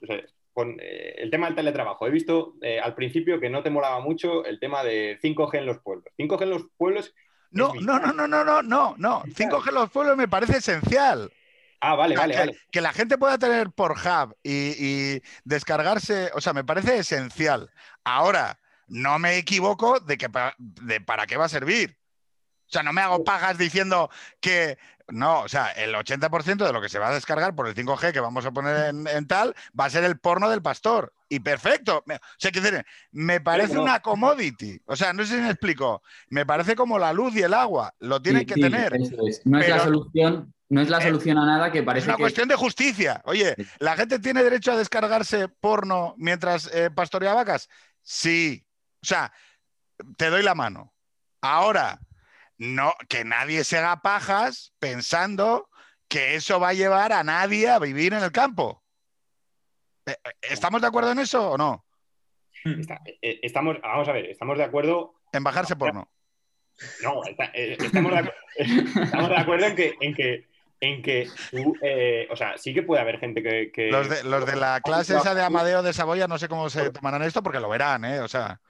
[0.52, 3.98] con eh, el tema del teletrabajo, he visto eh, al principio que no te molaba
[3.98, 6.14] mucho el tema de 5G en los pueblos.
[6.16, 7.12] 5G en los pueblos...
[7.50, 9.22] No, no, no, no, no, no, no, no.
[9.22, 11.32] 5G en los pueblos me parece esencial.
[11.86, 12.58] Ah, vale, vale, que, vale.
[12.70, 17.70] Que la gente pueda tener por hub y, descargarse, o sea, me parece esencial.
[18.04, 18.58] Ahora,
[18.88, 20.28] no me equivoco de que
[20.58, 21.98] de para qué va a servir.
[22.66, 24.08] O sea, no me hago pagas diciendo
[24.40, 24.78] que
[25.08, 28.12] no, o sea, el 80% de lo que se va a descargar por el 5G
[28.12, 31.12] que vamos a poner en, tal va a ser el porno del pastor.
[31.28, 32.04] Y perfecto.
[32.06, 34.80] O sea, que me parece una commodity.
[34.86, 36.02] O sea, no sé si me explico.
[36.28, 37.92] Me parece como la luz y el agua.
[37.98, 38.92] Lo tienen que tener.
[39.44, 42.04] No es la solución, no es la solución a nada que parece.
[42.04, 43.20] Es una cuestión de justicia.
[43.24, 47.68] Oye, ¿la gente tiene derecho a descargarse porno mientras eh, pastorea vacas?
[48.02, 48.64] Sí.
[49.02, 49.32] O sea,
[50.16, 50.94] te doy la mano.
[51.40, 52.00] Ahora,
[52.58, 55.68] no, que nadie se haga pajas pensando
[56.08, 58.82] que eso va a llevar a nadie a vivir en el campo.
[60.06, 61.84] Eh, ¿Estamos de acuerdo en eso o no?
[63.20, 65.14] estamos, vamos a ver, estamos de acuerdo.
[65.32, 66.10] En bajarse porno.
[67.02, 68.32] No, estamos, de,
[69.02, 70.48] estamos, de, acuerdo en que, en que
[70.80, 73.88] en que tú, eh, o sea, sí que puede haber gente que...
[73.90, 77.42] Los, de, la clase esa de Amadeo de Saboya no sé cómo se tomarán esto
[77.42, 78.20] porque lo verán, ¿eh?
[78.20, 78.60] O sea...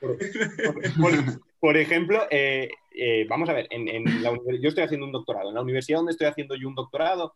[1.60, 5.54] Por, ejemplo, eh, eh, vamos a ver, en, la yo estoy haciendo un doctorado, en
[5.54, 7.34] la universidad donde estoy haciendo yo un doctorado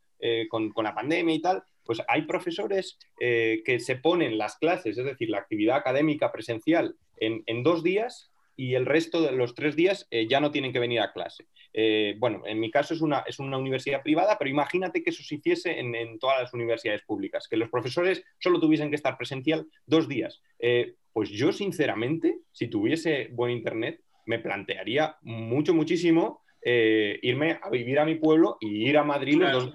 [0.51, 5.31] con, la pandemia y tal, pues hay profesores que se ponen las clases, es decir,
[5.31, 10.07] la actividad académica presencial en, en dos días y el resto de los tres días
[10.29, 11.47] ya no tienen que venir a clase.
[11.81, 15.22] Eh, bueno, en mi caso es una, es una universidad privada, pero imagínate que eso
[15.22, 19.64] se hiciese en, todas las universidades públicas, que los profesores solo tuviesen que estar presencial
[19.87, 20.43] dos días.
[20.59, 27.70] Eh, pues yo, sinceramente, si tuviese buen internet, me plantearía mucho, muchísimo eh, irme a
[27.70, 29.72] vivir a mi pueblo y ir a Madrid los,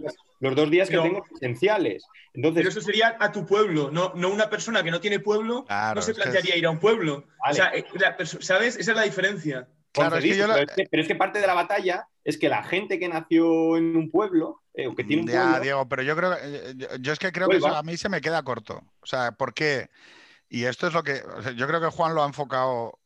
[0.56, 2.06] dos días, que tengo esenciales.
[2.34, 5.66] Entonces, pero eso sería a tu pueblo, no, no una persona que no tiene pueblo,
[5.70, 7.28] no se plantearía ir a un pueblo.
[7.50, 7.72] O sea,
[8.42, 8.76] ¿sabes?
[8.76, 9.70] Esa es la diferencia.
[9.94, 13.96] Claro, pero, es que, parte de la batalla es que la gente que nació en
[13.96, 17.20] un pueblo, eh, o que tiene un ya, Diego, pero yo creo, eh, yo, es
[17.20, 18.82] que creo que eso a mí se me queda corto.
[19.02, 19.90] O sea, ¿por qué?
[20.50, 21.22] Y esto es lo que,
[21.56, 23.00] yo creo que Juan lo ha enfocado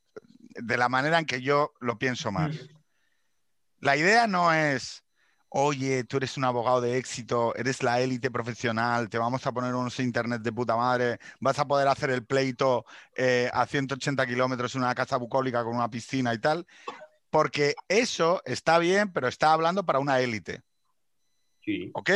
[0.55, 2.55] de la manera en que yo lo pienso más.
[3.81, 5.03] La idea no es,
[5.49, 9.73] oye, tú eres un abogado de éxito, eres la élite profesional, te vamos a poner
[9.73, 12.85] unos internet de puta madre, vas a poder hacer el pleito
[13.15, 16.65] eh, a 180 kilómetros en una casa bucólica con una piscina y tal,
[17.29, 20.61] porque eso está bien, pero está hablando para una élite.
[21.63, 21.91] Sí.
[21.93, 22.09] ¿Ok?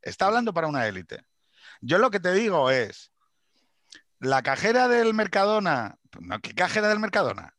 [0.00, 1.24] Está hablando para una élite.
[1.80, 3.12] Yo lo que te digo es,
[4.18, 7.56] la cajera del Mercadona, no, ¿qué cajera del Mercadona?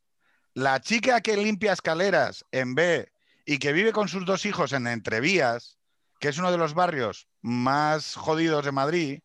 [0.53, 3.12] La chica que limpia escaleras en B
[3.45, 5.77] y que vive con sus dos hijos en Entrevías,
[6.19, 9.19] que es uno de los barrios más jodidos de Madrid,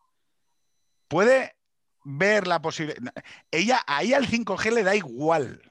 [1.07, 1.57] puede
[2.05, 3.13] ver la posibilidad.
[3.51, 5.63] Ella, ahí al 5G le da igual.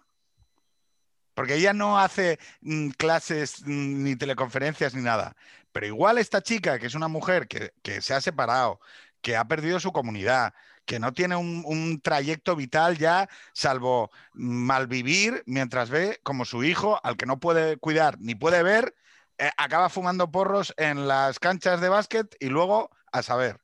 [1.33, 5.35] Porque ella no hace mm, clases mm, ni teleconferencias ni nada.
[5.71, 8.79] Pero igual esta chica, que es una mujer que, que se ha separado,
[9.21, 10.53] que ha perdido su comunidad,
[10.87, 17.17] que no tiene un, trayecto vital ya, salvo malvivir mientras ve como su hijo, al
[17.17, 18.95] que no puede cuidar ni puede ver,
[19.37, 23.59] eh, acaba fumando porros en las canchas de básquet y luego a saber.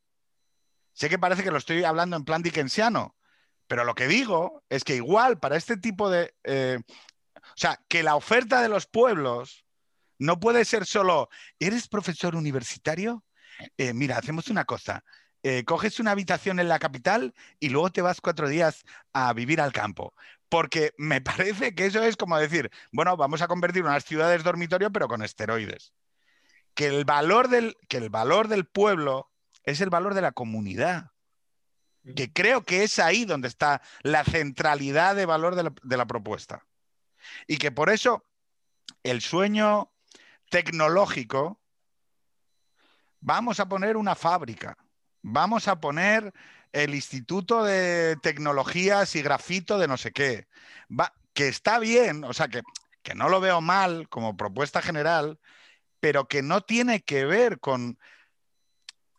[0.91, 3.15] Sé que parece que lo estoy hablando en plan dickensiano,
[3.67, 6.35] pero lo que digo es que igual para este tipo de...
[6.43, 6.79] Eh,
[7.35, 9.65] o sea, que la oferta de los pueblos
[10.19, 13.23] no puede ser solo, ¿eres profesor universitario?
[13.77, 15.03] Eh, mira, hacemos una cosa
[15.43, 19.59] eh, coges una habitación en la capital y luego te vas cuatro días a vivir
[19.61, 20.13] al campo.
[20.49, 24.91] Porque me parece que eso es como decir, bueno, vamos a convertir unas ciudades dormitorio,
[24.91, 25.93] pero con esteroides.
[26.73, 29.31] Que el valor del, que el valor del pueblo
[29.63, 31.11] es el valor de la comunidad.
[32.15, 36.05] Que creo que es ahí donde está la centralidad de valor de la, de la
[36.05, 36.65] propuesta.
[37.47, 38.25] Y que por eso
[39.03, 39.91] el sueño
[40.49, 41.59] tecnológico,
[43.19, 44.77] vamos a poner una fábrica,
[45.23, 46.31] vamos a poner
[46.71, 50.47] el Instituto de Tecnologías y Grafito de no sé qué,
[50.91, 52.61] Va, que está bien, o sea, que,
[53.01, 55.39] que no lo veo mal como propuesta general,
[55.99, 57.97] pero que no tiene que ver con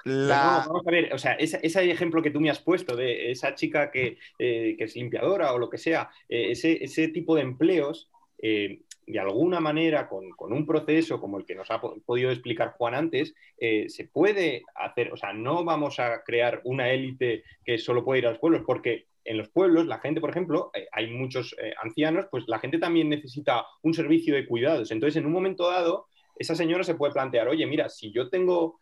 [0.04, 0.64] la...
[0.66, 3.30] No, vamos a ver, o sea, ese, ese, ejemplo que tú me has puesto de
[3.30, 7.34] esa chica que, eh, que es limpiadora o lo que sea, eh, ese, ese, tipo
[7.34, 8.10] de empleos,
[8.42, 12.74] eh, de alguna manera, con, con, un proceso como el que nos ha podido explicar
[12.76, 17.78] Juan antes, eh, se puede hacer, o sea, no vamos a crear una élite que
[17.78, 20.86] solo puede ir a los pueblos, porque en los pueblos la gente, por ejemplo, eh,
[20.92, 24.90] hay muchos eh, ancianos, pues la gente también necesita un servicio de cuidados.
[24.90, 26.06] Entonces, en un momento dado,
[26.38, 28.78] esa señora se puede plantear, oye, mira, si yo tengo...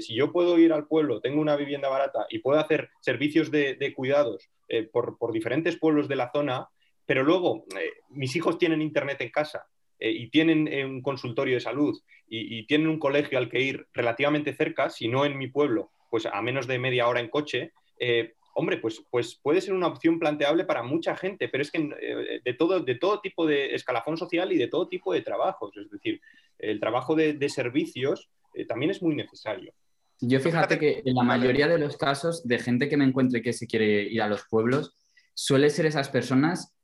[0.00, 3.92] Si yo puedo ir al pueblo, tengo una vivienda barata y puedo hacer servicios de,
[3.94, 4.50] cuidados
[4.90, 6.68] por, por, diferentes pueblos de la zona,
[7.12, 9.66] pero luego eh, mis hijos tienen internet en casa
[9.98, 11.94] eh, y tienen eh, un consultorio de salud
[12.26, 15.90] y, y, tienen un colegio al que ir relativamente cerca, si no en mi pueblo,
[16.10, 19.88] pues a menos de media hora en coche, eh, hombre, pues, pues puede ser una
[19.88, 24.16] opción planteable para mucha gente, pero es que de todo, de todo tipo de escalafón
[24.16, 26.18] social y de todo tipo de trabajos, es decir,
[26.58, 28.30] el trabajo de, de servicios
[28.68, 29.74] también es muy necesario.
[30.18, 33.52] Yo fíjate que en la mayoría de los casos de gente que me encuentre que
[33.52, 34.96] se quiere ir a los pueblos,
[35.34, 36.74] suele ser esas personas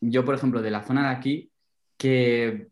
[0.00, 1.50] yo, por ejemplo, de la zona de aquí,
[1.96, 2.68] que,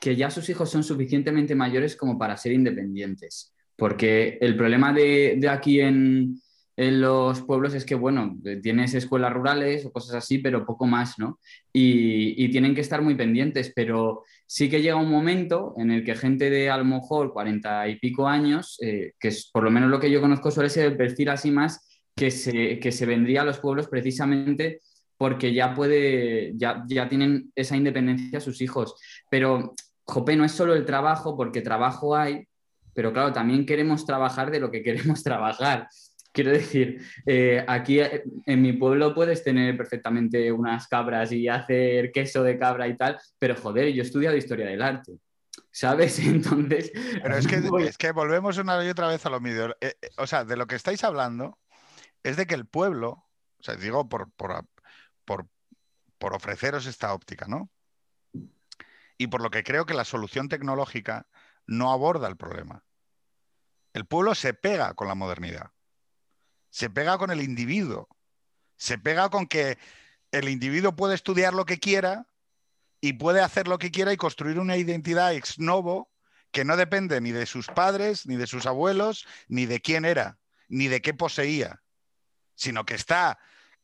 [0.00, 3.54] que ya sus hijos son suficientemente mayores como para ser independientes.
[3.76, 6.40] Porque el problema de, de aquí en,
[6.76, 11.18] en, los pueblos es que, bueno, tienes escuelas rurales o cosas así, pero poco más,
[11.18, 11.38] ¿no?
[11.72, 16.04] Y, y, tienen que estar muy pendientes, pero sí que llega un momento en el
[16.04, 19.70] que gente de a lo mejor cuarenta y pico años, eh, que es por lo
[19.70, 23.06] menos lo que yo conozco, suele ser el perfil así más que se, que se
[23.06, 24.80] vendría a los pueblos precisamente
[25.18, 28.94] porque ya puede, ya, ya tienen esa independencia sus hijos.
[29.28, 32.46] Pero, jope, no es solo el trabajo, porque trabajo hay,
[32.94, 35.88] pero claro, también queremos trabajar de lo que queremos trabajar.
[36.32, 37.98] Quiero decir, eh, aquí
[38.46, 43.18] en mi pueblo puedes tener perfectamente unas cabras y hacer queso de cabra y tal,
[43.38, 45.14] pero joder, yo he estudiado historia del arte.
[45.72, 46.18] ¿Sabes?
[46.26, 46.92] Entonces.
[47.22, 47.56] Pero es que,
[47.88, 49.74] es que volvemos una y otra vez a lo mismo.
[49.80, 51.58] Eh, eh, o sea, de lo que estáis hablando
[52.22, 53.24] es de que el pueblo,
[53.58, 54.64] o sea, digo por, por,
[55.28, 55.46] por,
[56.16, 57.70] por ofreceros esta óptica, ¿no?
[59.18, 61.26] Y por lo que creo que la solución tecnológica
[61.66, 62.82] no aborda el problema.
[63.92, 65.72] El pueblo se pega con la modernidad,
[66.70, 68.08] se pega con el individuo,
[68.76, 69.76] se pega con que
[70.32, 72.26] el individuo puede estudiar lo que quiera
[73.02, 76.10] y puede hacer lo que quiera y construir una identidad ex novo
[76.52, 80.38] que no depende ni de sus padres, ni de sus abuelos, ni de quién era,
[80.68, 81.82] ni de qué poseía,
[82.54, 83.38] sino que está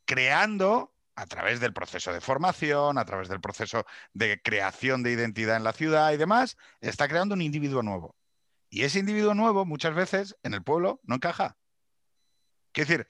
[0.06, 5.56] creando a través del proceso de formación, a través del proceso de creación de identidad
[5.56, 8.16] en la ciudad y demás, está creando un individuo nuevo.
[8.70, 11.56] Y ese individuo nuevo muchas veces en el pueblo no encaja.
[12.72, 13.06] Quiero decir,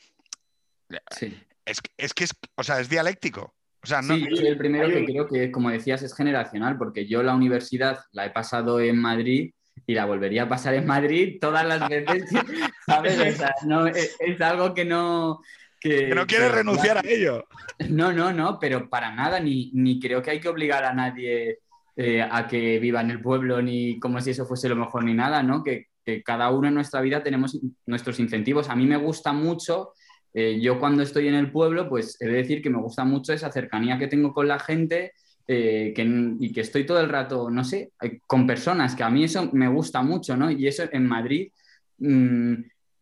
[1.11, 1.43] sí.
[1.65, 3.55] es, es, que es, o sea, es dialéctico.
[3.83, 4.15] O sea, no...
[4.15, 7.35] Sí, yo soy el primero que creo que, como decías, es generacional, porque yo la
[7.35, 9.53] universidad la he pasado en Madrid
[9.87, 12.25] y la volvería a pasar en Madrid todas las veces,
[12.87, 13.19] ¿sabes?
[13.19, 15.41] O sea, no, es, es algo que no...
[15.85, 17.45] Que, no quieres renunciar a ello.
[17.91, 21.59] No, no, no, pero para nada, ni, ni creo que hay que obligar a nadie
[21.95, 25.13] eh, a que viva en el pueblo, ni como si eso fuese lo mejor, ni
[25.13, 25.63] nada, ¿no?
[25.63, 28.71] Que, que cada uno en nuestra vida tenemos nuestros incentivos.
[28.71, 29.91] A mí me gusta mucho,
[30.33, 33.35] eh, yo cuando estoy en el pueblo, pues he de decir que me gusta mucho
[33.35, 35.13] esa cercanía que tengo con la gente
[35.47, 37.93] eh, que, y que estoy todo el rato, no sé,
[38.27, 40.51] con personas, que a mí eso me gusta mucho, ¿no?
[40.51, 41.51] Y eso en Madrid...
[41.99, 42.55] Mmm,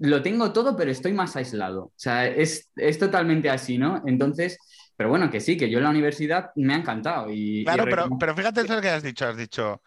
[0.03, 1.85] lo tengo todo, pero estoy más aislado.
[1.85, 4.03] O sea, es, es, totalmente así, ¿no?
[4.05, 4.59] Entonces,
[4.97, 7.29] pero bueno, que sí, que yo en la universidad me ha encantado.
[7.31, 9.81] Y, claro, pero, pero fíjate eso que has dicho, has dicho,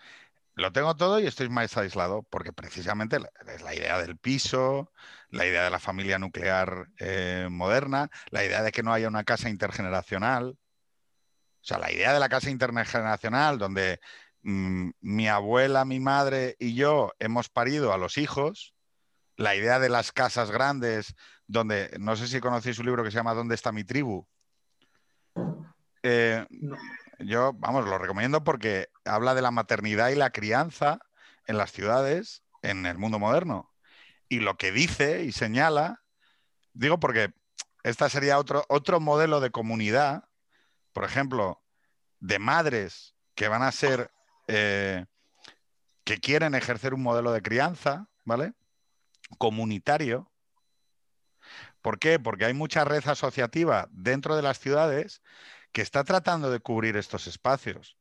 [0.55, 3.17] lo tengo todo y estoy más aislado, porque precisamente
[3.53, 4.93] es la idea del piso,
[5.31, 9.25] la idea de la familia nuclear eh, moderna, la idea de que no haya una
[9.25, 10.57] casa intergeneracional.
[11.61, 13.99] O sea, la idea de la casa intergeneracional, donde
[14.43, 18.74] mmm, mi abuela, mi madre y yo hemos parido a los hijos
[19.37, 21.15] la idea de las casas grandes,
[21.47, 24.27] donde no sé si conocéis un libro que se llama ¿Dónde está mi tribu?
[26.03, 26.77] Eh, no.
[27.19, 30.99] Yo, vamos, lo recomiendo porque habla de la maternidad y la crianza
[31.47, 33.71] en las ciudades, en el mundo moderno.
[34.27, 36.03] Y lo que dice y señala,
[36.73, 37.33] digo porque
[37.83, 40.27] este sería otro, otro modelo de comunidad,
[40.91, 41.61] por ejemplo,
[42.19, 44.11] de madres que van a ser,
[44.47, 45.05] eh,
[46.03, 48.53] que quieren ejercer un modelo de crianza, ¿vale?
[49.37, 50.31] Comunitario.
[51.81, 52.19] ¿Por qué?
[52.19, 55.21] Porque hay mucha red asociativa dentro de las ciudades
[55.71, 57.97] que está tratando de cubrir estos espacios.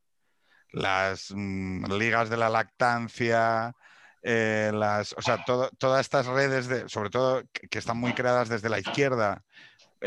[0.71, 3.75] Las mmm, ligas de la lactancia,
[4.23, 8.13] eh, las, o sea, todo, todas estas redes, de, sobre todo que, que, están muy
[8.13, 9.43] creadas desde la izquierda,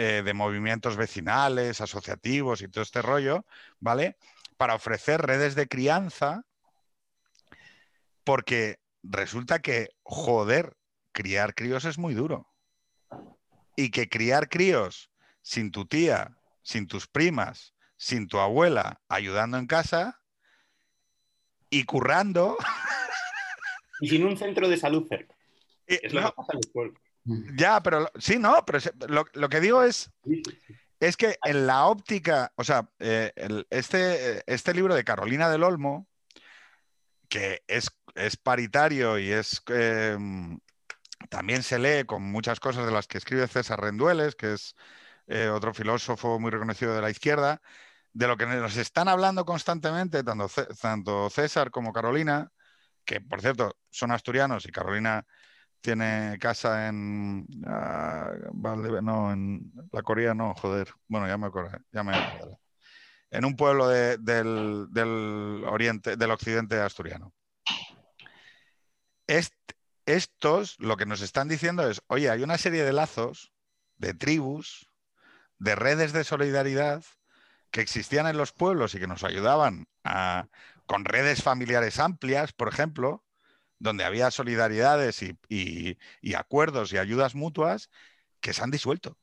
[0.00, 3.44] eh, de movimientos vecinales, asociativos y todo este rollo,
[3.80, 4.16] ¿vale?
[4.56, 6.44] Para ofrecer redes de crianza,
[8.22, 10.76] porque resulta que, joder,
[11.18, 12.48] criar críos es muy duro.
[13.74, 15.10] Y que criar críos
[15.42, 20.22] sin tu tía, sin tus primas, sin tu abuela, ayudando en casa
[21.70, 22.56] y currando.
[24.00, 25.34] Y sin un centro de salud cerca.
[25.88, 27.00] Es lo no, que pasa en el pueblo.
[27.56, 30.12] Ya, pero sí, no, pero lo, lo que digo es,
[31.00, 35.64] es que en la óptica, o sea, eh, el, este, este libro de Carolina del
[35.64, 36.06] Olmo,
[37.28, 40.16] que es, es paritario y es eh,
[41.28, 44.74] también se lee con muchas cosas de las que escribe César Rendueles, que es
[45.26, 47.60] eh, otro filósofo muy reconocido de la izquierda,
[48.12, 50.48] de lo que nos están hablando constantemente, tanto,
[50.80, 52.50] tanto César como Carolina,
[53.04, 55.26] que por cierto son asturianos y Carolina
[55.80, 62.02] tiene casa en, uh, no, en la Corea, no, joder, bueno, ya me acuerdo, ya
[62.02, 62.58] me acuerdo.
[63.30, 67.32] En un pueblo de, del, del, oriente, del occidente asturiano.
[69.26, 69.77] Este,
[70.08, 73.52] estos lo que nos están diciendo es, oye, hay una serie de lazos,
[73.98, 74.90] de tribus,
[75.58, 77.04] de redes de solidaridad
[77.70, 79.86] que existían en los pueblos y que nos ayudaban
[80.86, 83.22] con redes familiares amplias, por ejemplo,
[83.78, 87.90] donde había solidaridades y, y, y acuerdos y ayudas mutuas
[88.40, 89.18] que se han disuelto.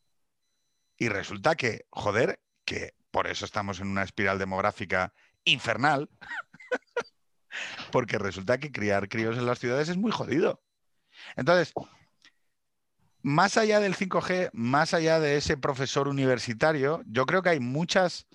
[0.98, 5.14] Y resulta que, joder, que por eso estamos en una espiral demográfica
[5.46, 6.10] infernal,
[7.92, 10.62] porque resulta que criar críos en las ciudades es muy jodido.
[11.36, 11.74] Entonces,
[13.22, 18.28] más allá del 5G, más allá de ese profesor universitario, yo creo que hay muchas,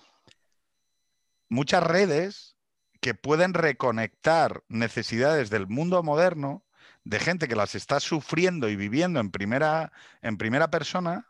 [1.49, 2.57] muchas redes
[2.99, 6.65] que pueden reconectar necesidades del mundo moderno
[7.03, 9.91] de gente que las está sufriendo y viviendo en primera,
[10.21, 11.27] en primera persona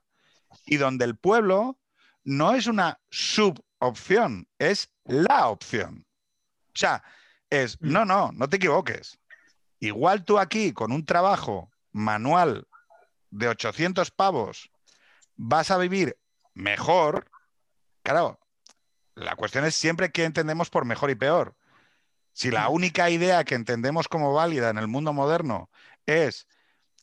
[0.65, 1.79] y donde el pueblo
[2.23, 6.05] no es una subopción, es la opción.
[6.73, 7.03] O sea,
[7.49, 9.20] es, no, no, no te equivoques.
[9.81, 12.67] Igual tú aquí, con un trabajo manual
[13.31, 14.69] de 800 pavos,
[15.35, 16.19] vas a vivir
[16.53, 17.31] mejor.
[18.03, 18.39] Claro,
[19.15, 21.55] la cuestión es siempre qué entendemos por mejor y peor.
[22.31, 25.71] Si la única idea que entendemos como válida en el mundo moderno
[26.05, 26.47] es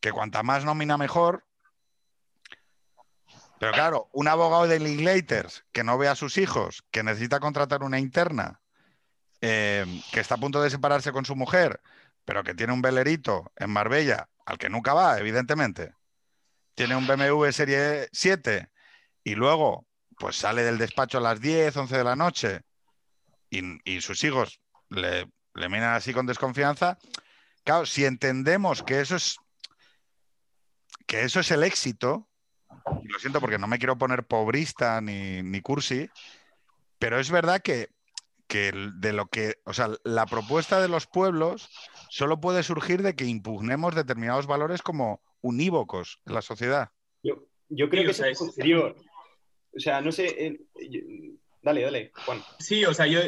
[0.00, 1.44] que cuanta más nómina mejor,
[3.59, 7.82] pero claro, un abogado de Linklaters que no ve a sus hijos, que necesita contratar
[7.82, 8.60] una interna,
[9.40, 11.80] eh, que está a punto de separarse con su mujer,
[12.28, 15.94] pero que tiene un velerito en Marbella, al que nunca va, evidentemente,
[16.74, 18.68] tiene un BMW Serie 7
[19.24, 19.86] y luego
[20.18, 22.60] pues sale del despacho a las 10, 11 de la noche
[23.48, 24.60] y, sus hijos
[24.90, 26.98] le, le, miran así con desconfianza,
[27.64, 29.38] claro, si entendemos que eso es
[31.06, 32.28] que eso es el éxito,
[33.05, 36.10] y lo siento porque no me quiero poner pobrista ni, ni cursi,
[36.98, 37.88] pero es verdad que,
[38.46, 41.70] que de lo que, o sea, la propuesta de los pueblos
[42.10, 46.90] solo puede surgir de que impugnemos determinados valores como unívocos en la sociedad.
[47.22, 48.97] Yo, yo creo Sí, que o sea, es posterior.
[49.76, 50.26] O sea, no sé.
[50.47, 50.60] eh,
[50.90, 51.01] yo-
[51.62, 52.43] dale, dale, Juan.
[52.59, 53.20] Sí, o sea, yo,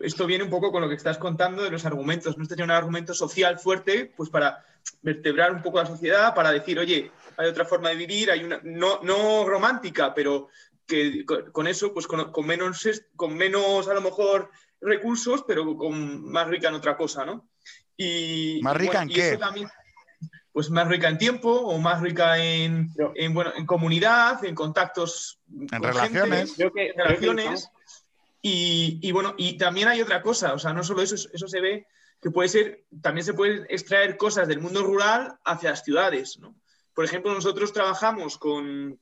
[0.00, 2.36] esto viene un poco con lo que estás contando de los argumentos.
[2.36, 4.64] No tiene un argumento social fuerte, pues para
[5.02, 8.60] vertebrar un poco la sociedad, para decir, oye, hay otra forma de vivir, hay una,
[8.62, 10.48] no, no romántica, pero
[10.86, 12.86] que con, eso, pues con, con menos,
[13.16, 14.50] con menos a lo mejor
[14.80, 17.48] recursos, pero con más rica en otra cosa, ¿no?
[17.96, 19.36] Y, ¿Más y rica bueno, en y eso qué?
[19.38, 19.68] también,
[20.52, 24.54] pues más rica en tiempo o más rica en, Pero- en, bueno, en comunidad, en
[24.54, 25.38] contactos.
[25.50, 26.38] En con relaciones.
[26.40, 27.70] gente, Creo que, en relaciones.
[28.42, 31.60] Y, y bueno, y también hay otra cosa, o sea, no solo eso, eso se
[31.60, 31.86] ve
[32.22, 36.54] que puede ser, también se pueden extraer cosas del mundo rural hacia las ciudades, ¿no?
[36.94, 38.98] Por ejemplo, nosotros trabajamos con,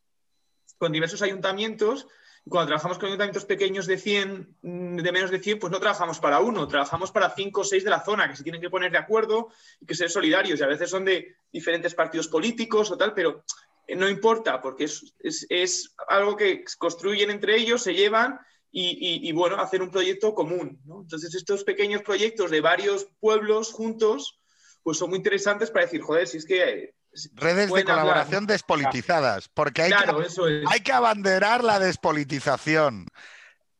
[0.78, 2.08] con diversos ayuntamientos,
[2.48, 6.18] cuando trabajamos con ayuntamientos pequeños de 100, mm, de menos de 100, pues no trabajamos
[6.18, 8.92] para uno, trabajamos para cinco o seis de la zona, que se tienen que poner
[8.92, 9.48] de acuerdo
[9.80, 13.44] y que ser solidarios, y a veces son de diferentes partidos políticos o tal, pero
[13.86, 18.38] eh, no importa, porque es, algo que construyen entre ellos, se llevan
[18.76, 20.80] y, bueno, hacer un proyecto común.
[20.84, 24.40] Entonces, estos pequeños proyectos de varios pueblos juntos,
[24.82, 26.92] pues son muy interesantes para decir, joder, si es que...
[27.34, 30.64] Redes de hablar, colaboración despolitizadas, porque hay, Claro, que, eso es.
[30.70, 33.06] hay que abanderar la despolitización.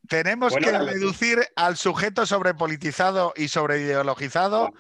[0.09, 4.71] Tenemos Bueno, que reducir al sujeto sobrepolitizado y sobreideologizado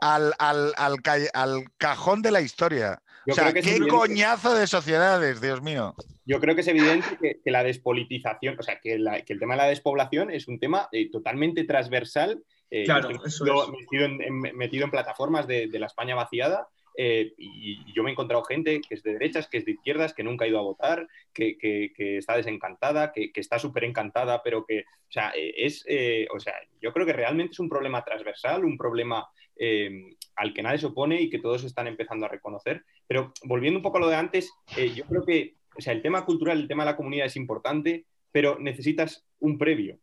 [0.00, 3.02] al, al, al ca- al cajón de la historia.
[3.26, 5.94] Yo o sea, qué evidente- coñazo de sociedades, Dios mío.
[6.24, 9.38] Yo creo que es evidente que, que la despolitización, o sea, que, la- que el
[9.40, 12.42] tema de la despoblación es un tema eh, totalmente transversal.
[12.70, 13.70] Eh, yo Claro, estoy eso metido, es.
[13.70, 16.68] metido en, en- metido en plataformas de, de la España vaciada
[17.00, 20.12] eh, y, yo me he encontrado gente que es de derechas, que es de izquierdas,
[20.12, 24.42] que nunca ha ido a votar, que, que- está desencantada, que, que está súper encantada,
[24.42, 27.68] pero que, o sea, eh, es, eh, o sea, yo creo que realmente es un
[27.68, 32.26] problema transversal, un problema eh, al que nadie se opone y que todos están empezando
[32.26, 32.82] a reconocer.
[33.06, 36.02] Pero volviendo un poco a lo de antes, eh, yo creo que o sea, el
[36.02, 40.00] tema cultural, el tema de la comunidad es importante, pero necesitas un previo.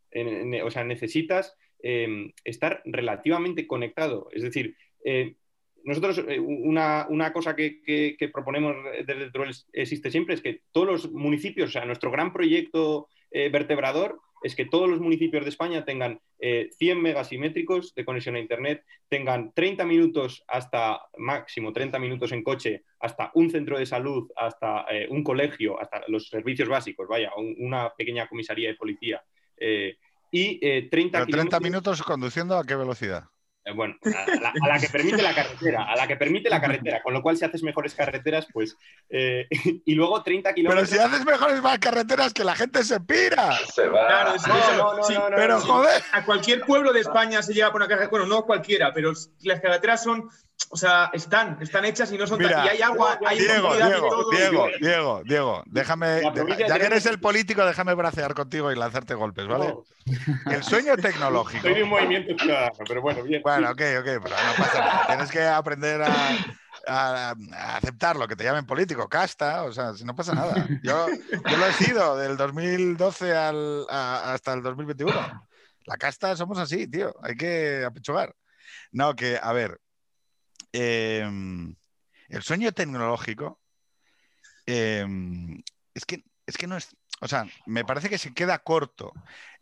[0.64, 1.58] O sea, necesitas
[2.46, 4.30] estar relativamente conectado.
[4.32, 4.78] Es decir,
[5.86, 8.76] nosotros eh, una, una cosa que, que- que proponemos
[9.06, 13.50] desde Troll existe siempre es que todos los municipios, o sea, nuestro gran proyecto eh,
[13.50, 18.40] vertebrador es que todos los municipios de España tengan eh, 100 megasimétricos de conexión a
[18.40, 24.30] Internet, tengan 30 minutos hasta máximo 30 minutos en coche, hasta un centro de salud,
[24.36, 29.24] hasta eh, un colegio, hasta los servicios básicos, vaya, un- una pequeña comisaría de policía.
[30.32, 33.24] y eh, 30 Pero 30 kilómetros- minutos conduciendo a qué velocidad.
[33.66, 36.62] Eh, Bueno, a la, a la que permite la carretera, a la que permite la
[36.62, 38.78] carretera, con lo cual si haces mejores carreteras, pues...
[39.10, 39.48] eh,
[39.86, 40.90] y luego 30 Pero kilómetros...
[40.90, 43.58] si haces mejores más carreteras que la gente se pira.
[43.74, 44.08] Se va.
[44.08, 44.78] Claro, es No, eso.
[44.78, 45.62] no, no, Sí, no, no, Pero no.
[45.66, 46.04] joder.
[46.14, 49.12] a cualquier pueblo de España se llega por una carretera, bueno, no cualquiera, pero
[49.42, 50.30] las carreteras son,
[50.70, 53.68] o sea, están, están hechas y no son tan- Mira, y hay agua, hay Diego,
[53.68, 54.32] movilidad y Diego, todo.
[54.32, 56.22] Diego, Diego, Diego, déjame,
[56.68, 59.68] ya que eres el político, déjame bracear contigo y lanzarte golpes, ¿vale?
[59.68, 59.84] No,
[60.52, 61.62] El sueño tecnológico.
[61.64, 63.42] soy de un movimiento ciudadano, pero bueno, bien.
[63.42, 65.06] Bueno, ok, ok, pero no pasa nada.
[65.08, 66.30] Tienes que aprender a,
[66.88, 70.68] a- a aceptarlo, que te llamen político, casta, o sea, si no pasa nada.
[70.84, 71.08] Yo,
[71.50, 75.12] yo lo he sido del 2012 al- hasta el 2021.
[75.86, 78.36] La casta somos así, tío, hay que apechugar.
[78.92, 79.80] No, que, a ver,
[80.74, 81.22] eh,
[82.30, 83.62] el sueño tecnológico
[84.66, 85.06] eh,
[85.94, 89.14] es, que, es que no es, o sea, me parece que se queda corto.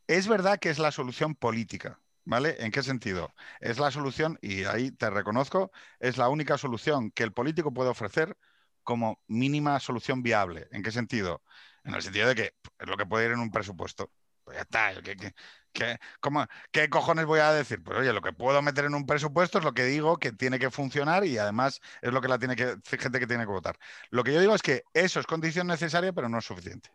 [0.08, 2.56] Es verdad que es la solución política, ¿vale?
[2.60, 3.34] ¿En qué sentido?
[3.60, 7.90] Es la solución, y ahí te reconozco, es la única solución que el político puede
[7.90, 8.38] ofrecer
[8.84, 10.68] como mínima solución viable.
[10.72, 11.42] ¿En qué sentido?
[11.84, 14.12] En el sentido de que es lo que puede ir en un presupuesto.
[14.44, 15.02] Pues ya está.
[15.02, 15.34] ¿Qué, qué-
[15.72, 17.82] qué- cómo- qué cojones voy a decir?
[17.82, 20.60] Pues oye, lo que puedo meter en un presupuesto es lo que digo que tiene
[20.60, 23.78] que funcionar y además es lo que la tiene que, gente que tiene que votar.
[24.10, 26.90] Lo que yo digo es que eso es condición necesaria, pero no es suficiente.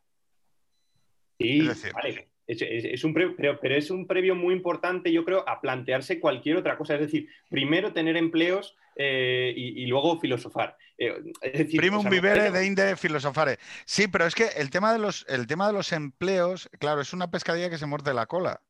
[1.39, 2.31] Sí, Es decir- vale.
[2.49, 5.61] Es, es- es un pre- pero, pero es un previo muy importante, yo creo, a
[5.61, 6.95] plantearse cualquier otra cosa.
[6.95, 10.77] Es decir, primero tener empleos eh, y, y luego filosofar.
[10.97, 13.59] Eh, es decir, Primum o sea, vivere de inde filosofare.
[13.85, 17.13] Sí, pero es que el tema, de los, el tema de los empleos, claro, es
[17.13, 18.63] una pescadilla que se muerde la cola.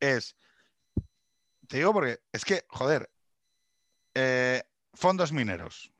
[0.00, 0.36] Es,
[1.68, 3.10] te digo porque, es que, joder,
[4.14, 4.62] eh,
[4.94, 5.92] fondos mineros.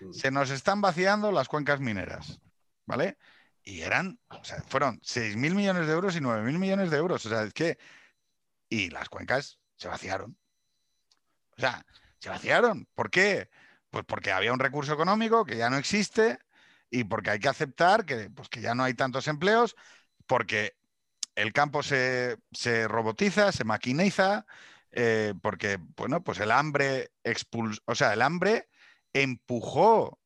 [0.00, 0.12] Mm.
[0.12, 2.40] Se nos están vaciando las cuencas mineras,
[2.86, 3.16] ¿vale?
[3.64, 7.24] Y eran, o sea, fueron 6.000 millones de euros y 9.000 millones de euros.
[7.26, 7.78] O sea, es que,
[8.68, 10.38] y las cuencas se vaciaron.
[11.56, 11.84] O sea,
[12.18, 12.86] se vaciaron.
[12.94, 13.48] ¿Por qué?
[13.90, 16.38] Pues porque había un recurso económico que ya no existe
[16.90, 19.76] y porque hay que aceptar que, pues, que ya no hay tantos empleos,
[20.26, 20.76] porque
[21.36, 24.46] el campo se, se robotiza, se maquiniza,
[24.92, 28.70] eh, porque, bueno, pues el hambre expulsó, o sea, el hambre
[29.14, 30.20] empujó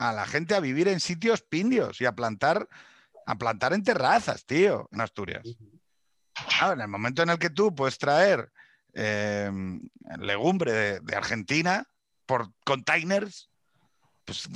[0.00, 2.66] a la gente a vivir en sitios pindios y a plantar,
[3.26, 5.46] a plantar en terrazas, tío, en Asturias.
[6.72, 8.50] en el momento en el que tú puedes traer
[8.94, 9.50] eh,
[10.18, 11.86] legumbre de, de Argentina
[12.24, 13.50] por containers,
[14.24, 14.48] pues,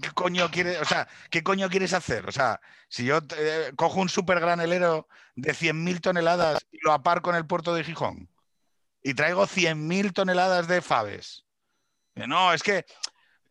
[0.00, 2.28] ¿qué, coño quieres, o sea, ¿qué coño quieres hacer?
[2.28, 5.06] O sea, si yo eh, cojo un super granelero
[5.36, 8.28] de 100.000 toneladas y lo aparco en el puerto de Gijón
[9.04, 11.44] y traigo 100.000 toneladas de faves.
[12.16, 12.86] Eh, no, es que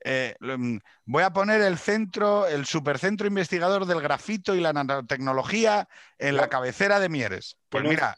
[0.10, 5.90] eh, mm, voy a poner el centro, el supercentro investigador del grafito y la nanotecnología
[6.18, 7.58] en la cabecera de Mieres.
[7.68, 8.16] Pues mira,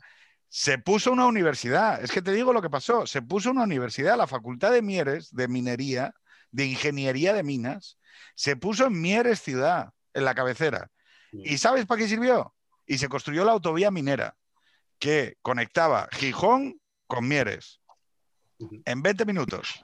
[0.49, 4.17] se puso una universidad, es que te digo lo que pasó, se puso una universidad,
[4.17, 6.13] la Facultad de Mieres, de minería,
[6.51, 7.97] de Ingeniería de Minas,
[8.35, 10.91] se puso en Mieres ciudad, en la cabecera.
[11.31, 12.53] ¿Y sabes para qué sirvió?
[12.85, 14.35] Y se construyó la autovía minera,
[14.99, 17.81] que conectaba Gijón con Mieres
[18.85, 19.83] en 20 minutos.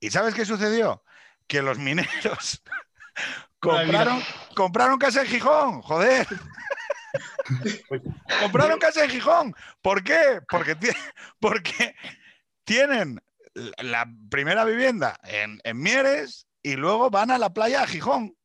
[0.00, 1.02] ¿Y sabes qué sucedió?
[1.46, 2.62] Que los mineros
[3.60, 4.22] compraron,
[4.54, 6.26] compraron casa en Gijón, joder.
[8.40, 9.54] Compraron casa en Gijón.
[9.82, 10.40] ¿Por qué?
[10.48, 10.76] Porque,
[11.40, 11.94] porque
[12.64, 13.20] tienen
[13.54, 18.36] la primera vivienda en, Mieres y luego van a la playa a Gijón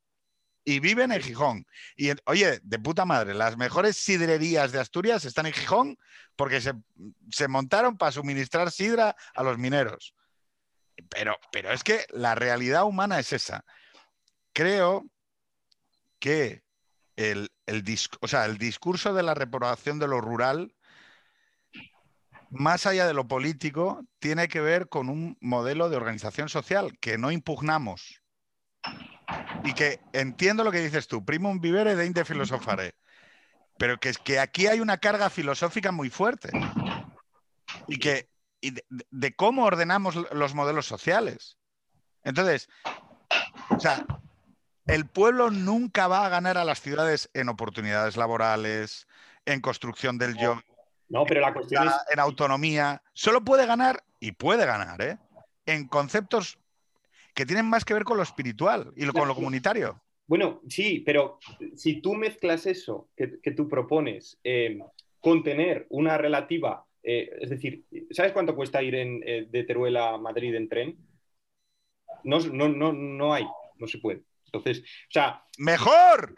[0.66, 1.66] y viven en Gijón.
[1.96, 5.98] Y oye, de puta madre, las mejores sidrerías de Asturias están en Gijón
[6.36, 10.16] porque se, montaron para suministrar sidra a los mineros.
[11.10, 13.66] Pero, pero es que la realidad humana es esa.
[14.54, 15.06] Creo
[16.20, 16.64] que
[17.16, 17.84] el, el,
[18.22, 20.74] o sea, el discurso de la reprobación de lo rural
[22.54, 27.18] más allá de lo político, tiene que ver con un modelo de organización social que
[27.18, 28.22] no impugnamos.
[29.64, 32.94] Y que entiendo lo que dices tú, primum vivere de filosofare,
[33.78, 36.50] pero que es que aquí hay una carga filosófica muy fuerte.
[37.88, 38.30] Y que
[38.72, 41.58] de, cómo ordenamos los modelos sociales.
[42.24, 42.70] Entonces,
[43.70, 44.06] o sea,
[44.88, 49.08] el pueblo nunca va a ganar a las ciudades en oportunidades laborales,
[49.46, 50.60] en construcción del yo,
[51.10, 51.94] no, pero la cuestión es...
[52.12, 53.04] En autonomía.
[53.14, 55.18] Solo puede ganar, y puede ganar, ¿eh?
[55.66, 56.58] En conceptos
[57.34, 60.02] que tienen más que ver con lo espiritual y con lo comunitario.
[60.28, 61.40] Bueno, sí, pero
[61.76, 64.80] si tú mezclas eso que, tú propones eh,
[65.20, 70.18] con tener una relativa, eh, es decir, ¿sabes cuánto cuesta ir eh, de Teruel a
[70.18, 70.98] Madrid en tren?
[72.24, 73.46] No, no, no, no hay,
[73.78, 74.24] no se puede.
[74.46, 75.44] Entonces, o sea...
[75.58, 76.34] ¡Mejor!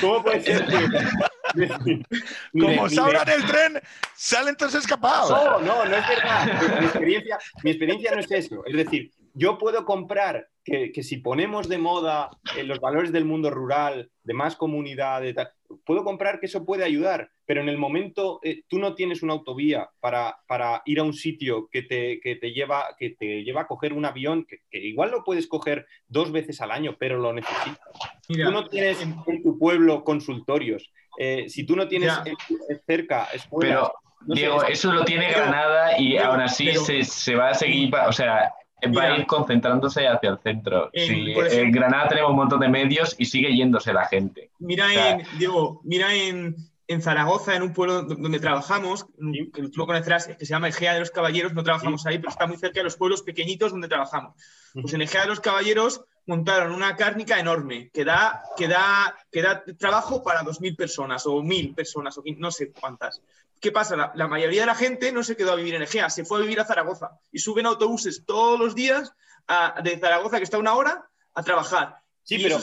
[0.00, 0.64] ¿Cómo puede ser,
[2.52, 3.80] Como sabran el tren,
[4.14, 5.30] salen todos escapados.
[5.30, 6.80] No, no, no es verdad.
[6.80, 8.64] Mi experiencia, mi experiencia no es eso.
[8.66, 13.50] Es decir, yo puedo comprar que, si ponemos de moda eh, los valores del mundo
[13.50, 15.50] rural, de más comunidad, de tal,
[15.84, 19.32] puedo comprar que eso puede ayudar, pero en el momento eh, tú no tienes una
[19.32, 23.62] autovía para, para ir a un sitio que te, que te, lleva, que te lleva
[23.62, 27.32] a coger un avión, que, igual lo puedes coger dos veces al año, pero lo
[27.32, 27.80] necesitas.
[28.28, 32.12] tú no tienes en, tu pueblo consultorios, eh, si tú no tienes
[32.86, 33.90] cerca escuelas...
[33.90, 33.92] Pero,
[34.32, 38.52] Diego, eso lo tiene Granada y aún así se, se, va a seguir, o sea,
[38.96, 40.90] va a ir concentrándose hacia el centro.
[40.92, 44.50] En, Granada tenemos un montón de medios y sigue yéndose la gente.
[44.60, 46.54] Mira, en, Diego, mira en,
[46.90, 49.06] en, Zaragoza, en un pueblo donde trabajamos,
[49.52, 52.30] que tú lo conocerás, que se llama Egea de los Caballeros, no trabajamos ahí, pero
[52.30, 54.34] está muy cerca de los pueblos pequeñitos donde trabajamos.
[54.74, 59.40] Pues en Egea de los Caballeros montaron una cárnica enorme que da, que da, que
[59.40, 63.22] da trabajo para 2.000 personas o 1.000 personas o no sé cuántas.
[63.60, 64.12] ¿Qué pasa?
[64.14, 66.42] La, mayoría de la gente no se quedó a vivir en Egea, se fue a
[66.42, 69.12] vivir a Zaragoza y suben autobuses todos los días
[69.84, 71.98] de Zaragoza, que está una hora, a trabajar.
[72.24, 72.58] Sí, pero.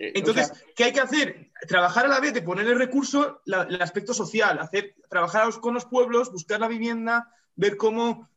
[0.00, 1.50] Entonces, ¿qué hay que hacer?
[1.68, 5.84] Trabajar a la vez de poner el recurso, el aspecto social, hacer, trabajar con los
[5.84, 8.28] pueblos, buscar la vivienda, ver cómo,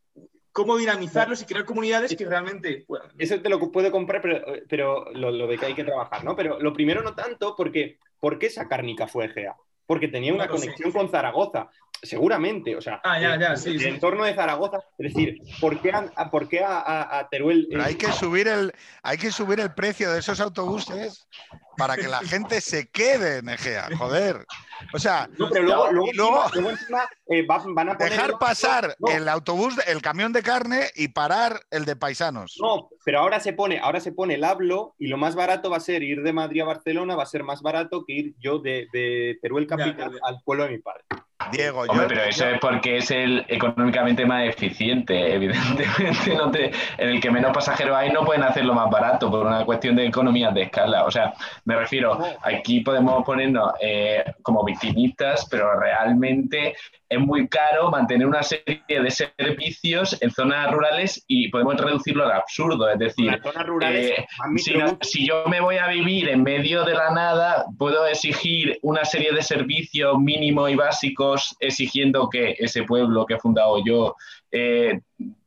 [0.51, 3.09] cómo dinamizarlos y crear comunidades que realmente puedan.
[3.17, 6.35] Eso te lo puede comprar, pero, pero lo, lo, de que hay que trabajar, ¿no?
[6.35, 9.55] Pero lo primero no tanto, porque ¿por qué esa cárnica fue Egea?
[9.85, 11.69] porque tenía una conexión con Zaragoza.
[12.03, 14.79] Seguramente, o sea, ah, ya, ya, el, entorno de Zaragoza.
[14.97, 17.67] Es decir, ¿por qué a, por qué a, Teruel?
[17.81, 21.25] hay, que subir el, hay que subir el precio de esos autobuses
[21.77, 24.45] para que la gente se quede en Egea, joder.
[24.93, 30.43] O sea, luego, luego, encima, eh, van a dejar pasar el autobús, el camión de
[30.43, 32.57] carne y parar el de paisanos.
[32.61, 35.77] No, pero ahora se pone, ahora se pone el hablo y lo más barato va
[35.77, 38.59] a ser ir de Madrid a Barcelona, va a ser más barato que ir yo
[38.59, 41.03] de, Teruel capital al pueblo de mi padre.
[41.51, 46.35] Diego, Hombre, yo, pero eso yo- es porque es el económicamente más eficiente, evidentemente.
[46.35, 49.65] no te- en el que menos pasajeros hay no pueden hacerlo más barato por una
[49.65, 51.05] cuestión de economías de escala.
[51.05, 51.33] O sea,
[51.65, 56.75] me refiero, aquí podemos ponernos eh, como victimistas, pero realmente
[57.13, 62.31] es muy caro mantener una serie de servicios en zonas rurales y podemos reducirlo al
[62.31, 62.89] absurdo.
[62.89, 64.25] Es decir, Las zonas rurales, eh,
[65.01, 69.31] si yo me voy a vivir en medio de la nada, puedo exigir una serie
[69.31, 74.15] de servicios mínimos y básicos, exigiendo que ese pueblo que he fundado yo
[74.51, 74.99] eh,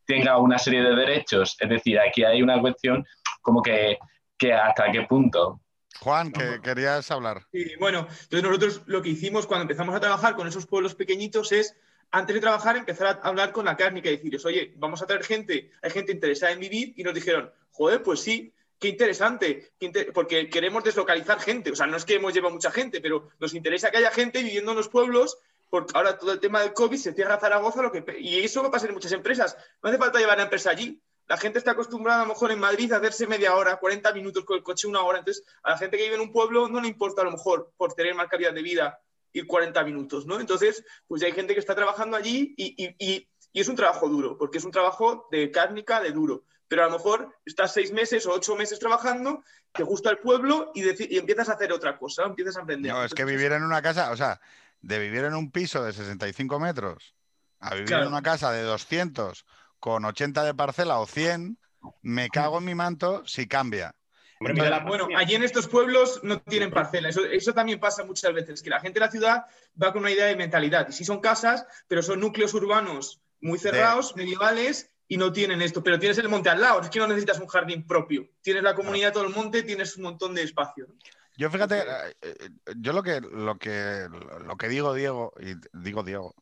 [0.05, 1.57] tenga una serie de derechos.
[1.59, 3.05] Es decir, aquí hay una cuestión
[3.41, 3.97] como que,
[4.37, 5.59] que hasta qué punto.
[5.99, 7.47] Juan, que querías hablar.
[7.51, 11.51] Y bueno, entonces nosotros lo que hicimos cuando empezamos a trabajar con esos pueblos pequeñitos
[11.51, 11.75] es,
[12.11, 15.23] antes de trabajar, empezar a hablar con la cárnica y decirles, oye, vamos a traer
[15.23, 20.11] gente, hay gente interesada en vivir, y nos dijeron, joder, pues sí, qué interesante, qué
[20.13, 23.53] porque queremos deslocalizar gente, o sea, no es que hemos llevado mucha gente, pero nos
[23.53, 25.37] interesa que haya gente viviendo en los pueblos,
[25.69, 28.69] porque ahora todo el tema del COVID se cierra Zaragoza, lo que, y eso va
[28.69, 31.71] a pasar en muchas empresas, no hace falta llevar la empresa allí, la gente está
[31.71, 34.87] acostumbrada a lo mejor en Madrid a hacerse media hora, 40 minutos con el coche,
[34.87, 35.19] una hora.
[35.19, 37.73] Entonces, a la gente que vive en un pueblo no le importa a lo mejor
[37.77, 38.99] por tener más calidad de vida
[39.33, 40.39] ir 40 minutos, ¿no?
[40.39, 43.75] Entonces, pues ya hay gente que está trabajando allí y, y- y- y es un
[43.75, 46.43] trabajo duro, porque es un trabajo de cárnica, de duro.
[46.67, 49.43] Pero a lo mejor estás seis meses o ocho meses trabajando,
[49.73, 50.83] te gusta el pueblo y,
[51.17, 52.91] empiezas a hacer otra cosa, empiezas a aprender.
[52.91, 54.39] No, es que vivir en una casa, o sea,
[54.81, 57.15] de vivir en un piso de 65 metros
[57.59, 58.03] a vivir Claro.
[58.03, 59.45] en una casa de 200
[59.79, 61.57] con 80 de parcela o 100,
[62.01, 63.93] me cago en mi manto si cambia.
[64.39, 67.09] Hombre, mira la Bueno, allí en estos pueblos no tienen parcela.
[67.09, 69.45] Eso, eso también pasa muchas veces, que la gente de la ciudad
[69.81, 70.87] va con una idea de mentalidad.
[70.89, 75.83] Y sí son casas, pero son núcleos urbanos muy cerrados, medievales, y no tienen esto.
[75.83, 78.29] Pero tienes el monte al lado, es que no necesitas un jardín propio.
[78.41, 80.87] Tienes la comunidad, todo el monte, tienes un montón de espacio.
[80.87, 80.95] ¿no?
[81.37, 84.07] Yo fíjate, eh, eh, yo lo que, lo que,
[84.43, 86.35] lo que digo, Diego, y digo Diego,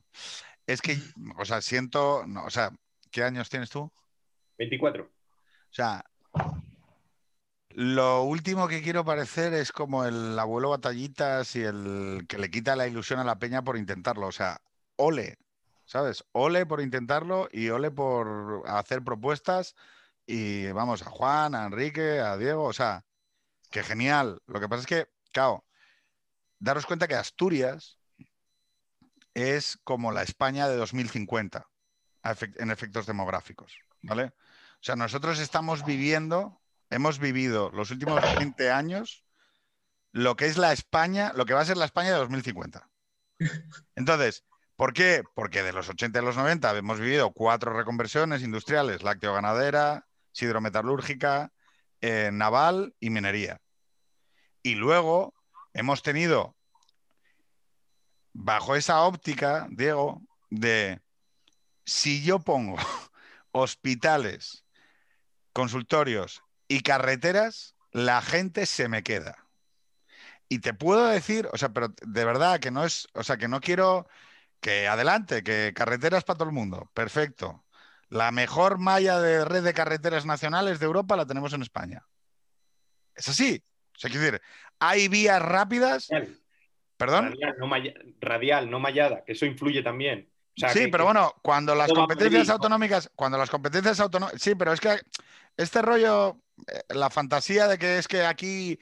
[0.68, 0.98] es que,
[1.38, 2.72] o sea, siento, no, o sea,
[3.15, 3.89] ¿qué años tienes tú?
[4.57, 5.05] 24.
[5.05, 5.09] O
[5.69, 6.03] sea,
[7.69, 12.75] lo último que quiero parecer es como el abuelo batallitas y el que le quita
[12.75, 14.27] la ilusión a la peña por intentarlo.
[14.27, 14.59] O sea,
[14.97, 15.37] ole,
[15.85, 16.25] ¿sabes?
[16.33, 19.75] Ole por intentarlo y ole por hacer propuestas.
[20.27, 23.05] Y vamos, a Juan, a Enrique, a Diego, o sea,
[23.71, 24.41] que genial.
[24.45, 25.63] Lo que pasa es que, claro,
[26.59, 27.97] daros cuenta que Asturias
[29.33, 31.65] es como la España de 2050
[32.26, 34.26] en efectos demográficos, ¿vale?
[34.26, 39.26] O sea, nosotros estamos viviendo, hemos vivido los últimos 20 años
[40.15, 42.89] lo que es la España, lo que va a ser la España de 2050.
[43.95, 44.45] Entonces,
[44.77, 45.23] ¿por qué?
[45.35, 51.52] Porque de los 80 a los 90 hemos vivido cuatro reconversiones industriales, lácteo-ganadera, sidrometalúrgica,
[51.99, 53.60] eh, naval y minería.
[54.64, 55.34] Y luego
[55.73, 56.56] hemos tenido,
[58.31, 61.02] bajo esa óptica, Diego, de
[61.86, 62.76] si yo pongo
[63.52, 64.66] hospitales,
[65.53, 69.48] consultorios y carreteras, la gente se me queda.
[70.49, 73.48] Y te puedo decir, o sea, pero de verdad que no es, o sea, que
[73.48, 74.07] no quiero
[74.60, 77.66] que adelante, que carreteras para todo el mundo, perfecto.
[78.10, 82.06] La mejor malla de red de carreteras nacionales de Europa la tenemos en España.
[83.16, 83.64] Es así.
[83.95, 84.41] O sea, quiero decir,
[84.80, 86.40] hay vías rápidas, Radial,
[86.98, 87.26] perdón.
[87.26, 90.30] radial, no malla- radial, no mallada, que eso influye también.
[90.57, 94.56] O sea, sí, que- pero bueno, cuando las competencias autonómicas, cuando las competencias autonómicas, sí,
[94.56, 94.99] pero es que
[95.57, 98.80] este rollo, eh, la fantasía de que es que aquí,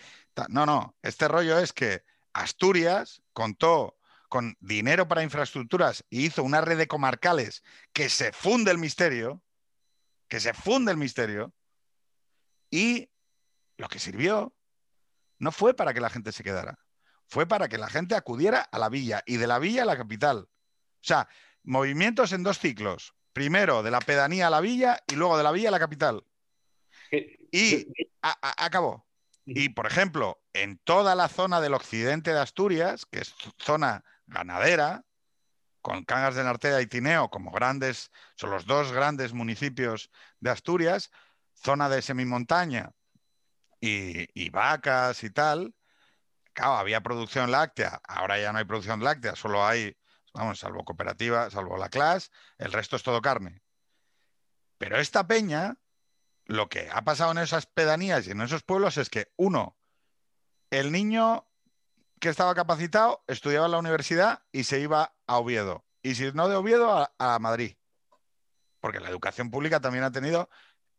[0.50, 3.98] no, no, este rollo es que Asturias contó
[4.30, 9.44] con dinero para infraestructuras y hizo una red de comarcales que se funde el misterio,
[10.28, 11.54] que se funde el misterio,
[12.72, 13.10] y
[13.78, 14.56] lo que sirvió
[15.40, 16.80] no fue para que la gente se quedara,
[17.28, 19.98] fue para que la gente acudiera a la villa y de la villa a la
[19.98, 20.38] capital.
[20.38, 21.28] O sea,
[21.64, 23.14] movimientos en dos ciclos.
[23.34, 26.24] Primero de la pedanía a la villa y luego de la villa a la capital.
[27.52, 27.88] Y
[28.22, 29.06] acabó.
[29.46, 35.04] Y, por ejemplo, en toda la zona del occidente de Asturias, que es zona ganadera,
[35.82, 40.10] con Cangas de Nartea y Tineo como grandes, son los dos grandes municipios
[40.40, 41.12] de Asturias,
[41.54, 42.92] zona de semimontaña
[43.82, 45.76] y, y vacas y tal,
[46.54, 49.98] claro, había producción láctea, ahora ya no hay producción láctea, solo hay,
[50.34, 53.62] vamos, salvo cooperativa, salvo la clase, el resto es todo carne.
[54.78, 55.78] Pero esta peña,
[56.46, 59.78] lo que ha pasado en esas pedanías y en esos pueblos es que, uno,
[60.72, 61.48] el niño
[62.20, 65.86] que estaba capacitado estudiaba en la universidad y se iba a Oviedo.
[66.02, 67.78] Y si no de Oviedo, a, Madrid.
[68.80, 70.50] Porque la educación pública también ha tenido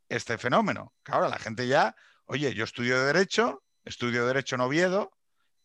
[0.09, 0.95] este fenómeno.
[1.03, 1.95] Que ahora la gente ya,
[2.27, 5.13] oye, yo estudio de Derecho, estudio Derecho en Oviedo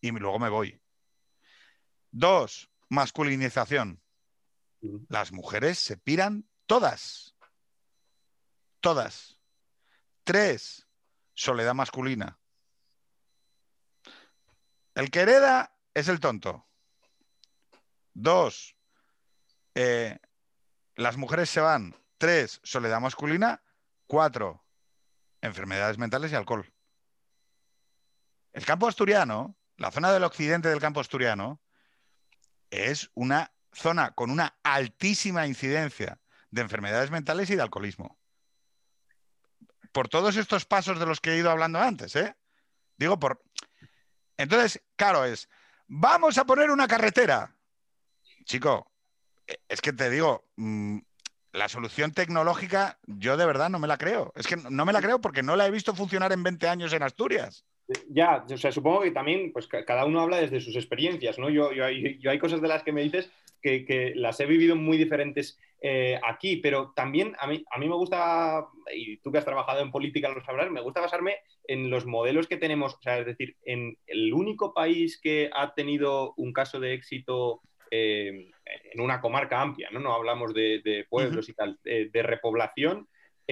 [0.02, 0.82] y luego me voy.
[2.12, 4.02] Dos, masculinización.
[5.08, 7.36] Las mujeres se piran todas.
[8.82, 9.40] Todas.
[10.24, 10.88] Tres,
[11.34, 12.40] soledad masculina.
[14.96, 16.68] El que hereda es el tonto.
[18.14, 18.76] Dos,
[19.76, 20.20] eh,
[20.96, 21.96] las mujeres se van.
[22.18, 23.64] Tres, soledad masculina.
[24.08, 24.66] Cuatro,
[25.42, 26.74] enfermedades mentales y alcohol.
[28.52, 31.62] El campo asturiano, la zona del occidente del campo asturiano,
[32.72, 36.20] es una zona con una altísima incidencia
[36.52, 38.18] de enfermedades mentales y de alcoholismo.
[39.92, 42.36] Por todos estos pasos de los que he ido hablando antes, ¿eh?
[42.98, 43.44] Digo, por.
[44.38, 45.50] Entonces, claro, es.
[45.88, 47.56] Vamos a poner una carretera.
[48.46, 48.92] Chico,
[49.48, 51.00] eh, es que te digo, mm,
[51.54, 54.32] la solución tecnológica, yo de verdad no me la creo.
[54.36, 56.94] Es que no me la creo porque no la he visto funcionar en 20 años
[56.94, 57.66] en Asturias.
[58.10, 61.50] Ya, o sea, supongo que también, pues ca- cada uno habla desde sus experiencias, ¿no?
[61.50, 64.46] Yo, yo, hay- yo hay cosas de las que me dices que, que las he
[64.46, 69.32] vivido muy diferentes eh, aquí, pero también a mí, a mí me gusta, y tú
[69.32, 72.94] que has trabajado en política lo sabrás, me gusta basarme en los modelos que tenemos,
[72.96, 77.62] o sea, es decir, en el único país que ha tenido un caso de éxito
[77.90, 78.52] eh,
[78.94, 80.00] en una comarca amplia, ¿no?
[80.00, 83.08] No hablamos de, de pueblos y tal, de, de repoblación,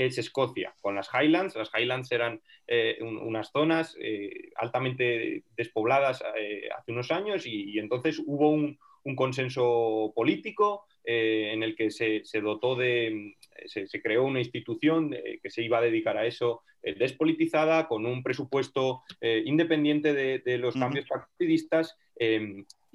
[0.06, 1.56] es Escocia, con las Highlands.
[1.56, 7.72] Las Highlands eran eh, un- unas zonas eh, altamente despobladas eh, hace unos años y,
[7.72, 13.88] y entonces hubo un, un consenso político en el que se, se dotó de, se,
[13.88, 16.64] se creó una institución que se iba a dedicar a eso
[16.98, 21.96] despolitizada, con un presupuesto independiente de, de los cambios partidistas.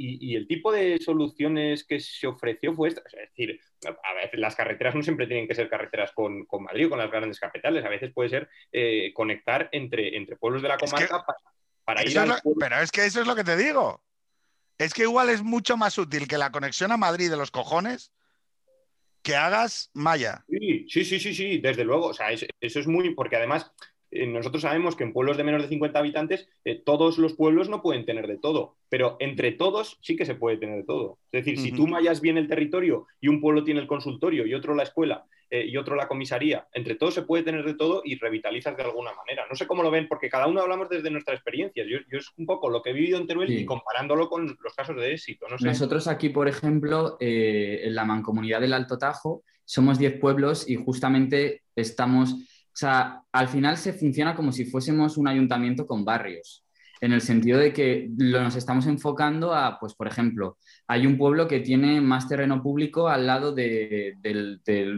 [0.04, 3.02] Y, y el tipo de soluciones que se ofreció fue esta.
[3.06, 6.86] Es decir, a veces las carreteras no siempre tienen que ser carreteras con, con Madrid
[6.86, 7.84] o con las grandes capitales.
[7.84, 11.38] A veces puede ser eh, conectar entre, entre pueblos de la Es que- comarca para,
[11.84, 14.02] para ir al lo- pero es que eso es lo que te digo.
[14.78, 18.12] Es que igual es mucho más útil que la conexión a Madrid de los cojones
[19.22, 20.44] que hagas Maya.
[20.48, 22.06] Sí, sí, sí, sí, sí, desde luego.
[22.06, 23.14] O sea, es- eso es muy.
[23.14, 23.70] Porque además,
[24.12, 27.70] eh, nosotros sabemos que en pueblos de menos de 50 habitantes, eh, todos los pueblos
[27.70, 28.76] no pueden tener de todo.
[28.90, 31.18] Pero entre todos sí que se puede tener de todo.
[31.32, 34.52] Es decir, si tú mallas bien el territorio y un pueblo tiene el consultorio y
[34.52, 38.02] otro la escuela eh, y otro la comisaría, entre todos se puede tener de todo
[38.05, 39.47] y revitalizas de alguna manera.
[39.48, 41.82] No sé cómo lo ven, porque cada uno hablamos desde nuestra experiencia.
[41.89, 43.60] Yo, yo es un poco lo que he vivido en Teruel Sí.
[43.60, 45.47] y comparándolo con los casos de éxito.
[45.48, 45.64] No sé.
[45.64, 51.62] Nosotros aquí, por ejemplo, en la mancomunidad del Alto Tajo, somos 10 pueblos y justamente
[51.74, 52.36] estamos,
[52.72, 56.64] o sea, al final se funciona como si fuésemos un ayuntamiento con barrios,
[57.02, 61.48] en el sentido de que nos estamos enfocando a, pues, por ejemplo, hay un pueblo
[61.48, 64.14] que tiene más terreno público al lado de,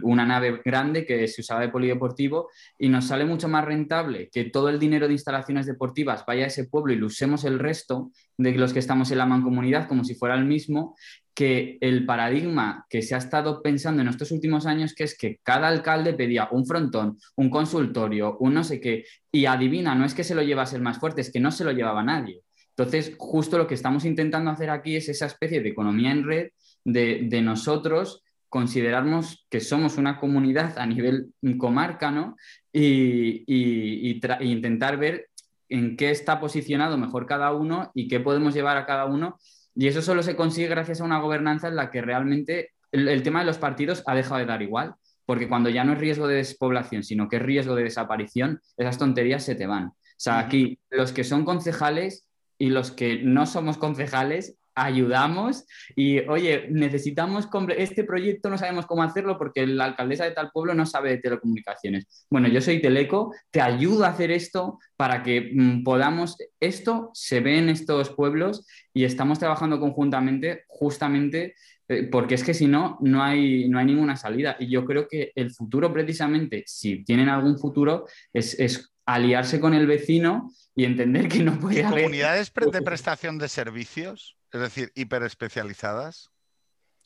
[0.03, 4.45] una nave grande que se usaba de polideportivo y nos sale mucho más rentable que
[4.45, 8.13] todo el dinero de instalaciones deportivas vaya a ese pueblo y lo usemos el resto
[8.37, 10.97] de los que estamos en la mancomunidad como si fuera el mismo,
[11.35, 15.41] que el paradigma que se ha estado pensando en estos últimos años, que es que
[15.43, 20.15] cada alcalde pedía un frontón, un consultorio, un no sé qué, y adivina, no es
[20.15, 22.43] que se lo llevase el más fuerte, es que no se lo llevaba nadie.
[22.77, 26.49] Entonces, justo lo que estamos intentando hacer aquí es esa especie de economía en red
[26.85, 32.37] de, nosotros considerarnos que somos una comunidad a nivel comarca, ¿no?
[32.73, 35.29] Y, e intentar ver
[35.69, 39.39] en qué está posicionado mejor cada uno y qué podemos llevar a cada uno.
[39.75, 43.23] Y eso solo se consigue gracias a una gobernanza en la que realmente el, el
[43.23, 44.95] tema de los partidos ha dejado de dar igual,
[45.27, 48.99] porque cuando ya no es riesgo de despoblación, sino que es riesgo de desaparición, esas
[48.99, 49.87] tonterías se te van.
[49.87, 52.29] O sea, aquí los que son concejales
[52.59, 55.65] y los que no somos concejales ayudamos
[55.95, 60.75] y, oye, necesitamos este proyecto, no sabemos cómo hacerlo porque la alcaldesa de tal pueblo
[60.75, 62.27] no sabe de telecomunicaciones.
[62.31, 67.41] Bueno, yo soy Teleco, te ayudo a hacer esto para que mm, podamos, esto se
[67.41, 71.55] ve en estos pueblos y estamos trabajando conjuntamente justamente
[71.89, 74.57] eh, porque es que si no, no hay, no hay ninguna salida.
[74.59, 79.87] Y yo creo que el futuro precisamente, si tienen algún futuro, es aliarse con el
[79.87, 82.03] vecino y entender que no puede ¿Y haber...
[82.03, 84.37] comunidades de prestación de servicios?
[84.53, 86.31] Es decir, hiperespecializadas.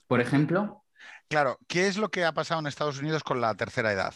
[0.06, 0.84] Por ejemplo,
[1.28, 4.14] Claro, ¿qué es lo que ha pasado en Estados Unidos con la tercera edad?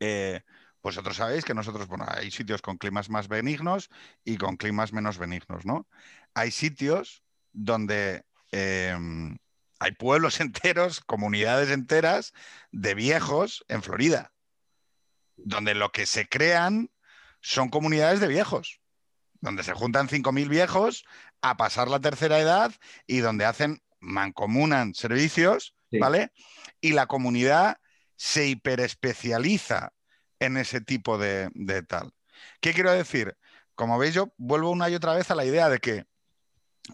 [0.00, 0.42] Eh,
[0.82, 3.88] vosotros sabéis que nosotros, bueno, hay sitios con climas más benignos
[4.24, 5.86] y con climas menos benignos, ¿no?
[6.34, 7.22] Hay sitios
[7.52, 8.96] donde eh,
[9.78, 12.32] hay pueblos enteros, comunidades enteras
[12.72, 14.32] de viejos en Florida,
[15.36, 16.90] donde lo que se crean
[17.40, 18.80] son comunidades de viejos,
[19.40, 21.04] donde se juntan 5.000 viejos
[21.42, 22.72] a pasar la tercera edad
[23.06, 26.00] y donde hacen, mancomunan servicios, Sí.
[26.00, 26.32] ¿vale?
[26.80, 27.78] Y la comunidad
[28.16, 29.92] se hiperespecializa
[30.40, 32.12] en ese tipo de, de tal.
[32.60, 33.36] ¿Qué quiero decir?
[33.76, 36.04] Como veis, yo vuelvo una y otra vez a la idea de que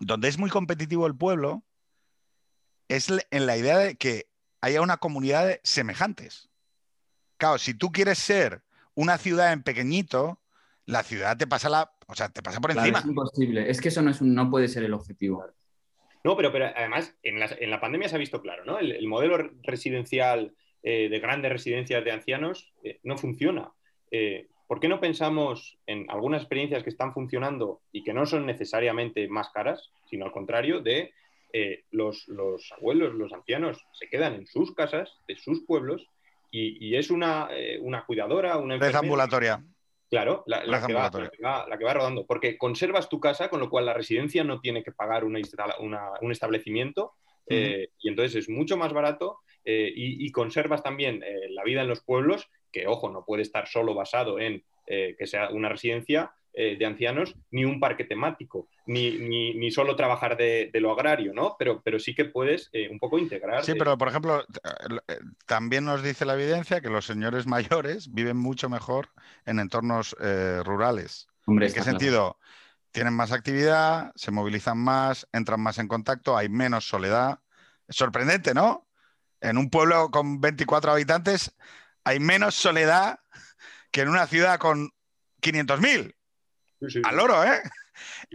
[0.00, 1.64] donde es muy competitivo el pueblo,
[2.88, 4.28] es en la idea de que
[4.60, 6.50] haya una comunidad de semejantes.
[7.42, 8.62] Claro, si tú quieres ser
[8.94, 10.38] una ciudad en pequeñito,
[10.86, 13.00] la ciudad te pasa la, o sea, te pasa por encima.
[13.00, 13.68] Es imposible.
[13.68, 15.44] Es que eso no, es no puede ser el objetivo.
[16.22, 18.78] No, pero, pero además en la, pandemia se ha visto claro, ¿no?
[18.78, 20.54] El, modelo residencial
[20.84, 23.72] eh, de grandes residencias de ancianos eh, no funciona.
[24.12, 28.46] Eh, ¿Por qué no pensamos en algunas experiencias que están funcionando y que no son
[28.46, 31.12] necesariamente más caras, sino al contrario, de
[31.90, 32.24] los,
[32.78, 36.06] abuelos, los ancianos se quedan en sus casas, de sus pueblos,
[36.54, 37.48] y, es una,
[38.06, 38.98] cuidadora, una enfermera.
[38.98, 39.64] ambulatoria.
[40.10, 42.26] Claro, la, que va, rodando.
[42.26, 47.14] Porque conservas tu casa, con lo cual la residencia no tiene que pagar un establecimiento
[47.48, 51.88] eh, y entonces es mucho más barato eh, y, conservas también eh, la vida en
[51.88, 56.76] los pueblos, que ojo, no puede estar solo basado en que sea una residencia, eh,
[56.78, 59.18] de ancianos ni un parque temático, ni,
[59.54, 61.56] ni, solo trabajar de, lo agrario, ¿no?
[61.58, 63.64] Pero, pero sí que puedes eh, un poco integrar.
[63.64, 68.36] Sí, pero por ejemplo, eh, también nos dice la evidencia que los señores mayores viven
[68.36, 69.08] mucho mejor
[69.46, 70.14] en entornos
[70.64, 71.26] rurales.
[71.46, 72.38] ¿En qué sentido?
[72.90, 77.40] Tienen más actividad, se movilizan más, entran más en contacto, hay menos soledad.
[77.88, 78.86] Es sorprendente, ¿no?
[79.40, 81.56] En un pueblo con 24 habitantes
[82.04, 83.20] hay menos soledad
[83.90, 84.90] que en una ciudad con
[85.40, 86.14] 500.000
[87.04, 87.62] al oro, ¿eh?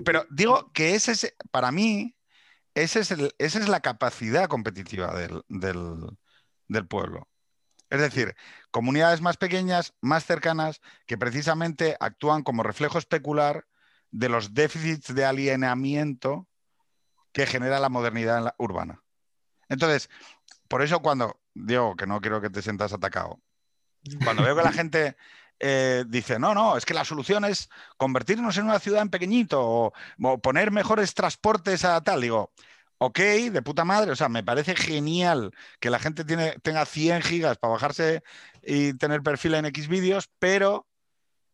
[0.06, 2.16] Pero digo que ese es, para mí,
[2.74, 7.28] ese es esa es la capacidad competitiva del, pueblo.
[7.90, 8.36] Es decir,
[8.72, 13.66] comunidades más pequeñas, más cercanas, que precisamente actúan como reflejo especular
[14.12, 16.48] de los déficits de alienamiento
[17.32, 19.04] que genera la modernidad urbana.
[19.70, 20.10] Entonces,
[20.68, 23.42] por eso cuando, digo que no quiero que te sientas atacado,
[24.24, 25.18] cuando veo que la gente
[25.60, 29.62] eh, dice, no, no, es que la solución es convertirnos en una ciudad en pequeñito
[29.62, 29.94] o,
[30.42, 32.22] poner mejores transportes a tal.
[32.22, 32.52] Digo,
[33.00, 37.22] ok, de puta madre, o sea, me parece genial que la gente tiene, tenga 100
[37.22, 38.24] gigas para bajarse
[38.64, 40.88] y tener perfil en X vídeos, pero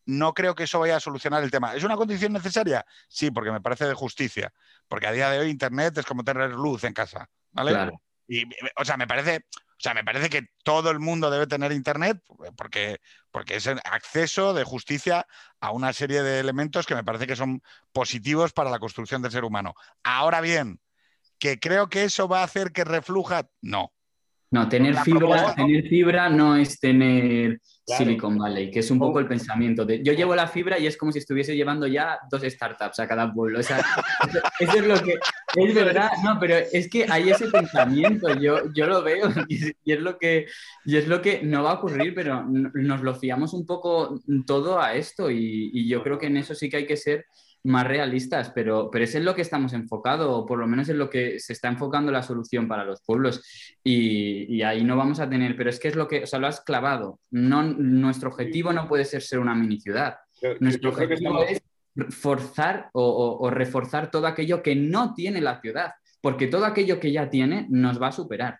[0.06, 1.76] no creo que eso vaya a solucionar el tema.
[1.76, 2.86] ¿Es una condición necesaria?
[3.08, 4.54] Sí, porque me parece de justicia,
[4.88, 7.92] porque a día de hoy Internet es como tener luz en casa, ¿vale?
[8.28, 8.44] Y,
[8.78, 9.46] o sea, me parece,
[9.84, 12.24] sea, me parece que todo el mundo debe tener Internet
[12.56, 13.02] porque,
[13.32, 15.28] porque es acceso de justicia
[15.60, 17.62] a una serie de elementos que me parece que son
[17.92, 19.76] positivos para la construcción del ser humano.
[20.04, 20.80] Ahora bien,
[21.38, 23.94] que creo que eso va a hacer que refluja, no.
[24.54, 29.28] No, tener fibra, tener fibra no es tener Silicon Valley, que es un poco el
[29.28, 33.00] pensamiento de yo llevo la fibra y es como si estuviese llevando ya dos startups
[33.00, 33.62] a cada pueblo.
[33.62, 33.80] O sea,
[34.60, 35.18] eso es lo que
[35.56, 40.00] es verdad, no, pero es que hay ese pensamiento, yo, yo lo veo y, es
[40.00, 40.46] lo que,
[40.86, 44.80] y es lo que no va a ocurrir, pero nos lo fiamos un poco todo
[44.80, 47.26] a esto y, y yo creo que en eso sí que hay que ser
[47.64, 50.98] más realistas, pero, pero es en lo que estamos enfocados, o por lo menos en
[50.98, 53.42] lo que se está enfocando la solución para los pueblos.
[53.84, 56.48] Y, ahí no vamos a tener, pero es que es lo que, o sea, lo
[56.48, 57.20] has clavado.
[57.32, 60.16] No, nuestro objetivo no puede ser ser una mini ciudad.
[60.60, 61.62] nuestro objetivo es
[62.10, 65.92] forzar o reforzar todo aquello que no tiene la ciudad,
[66.22, 68.60] porque todo aquello que ya tiene nos va a superar.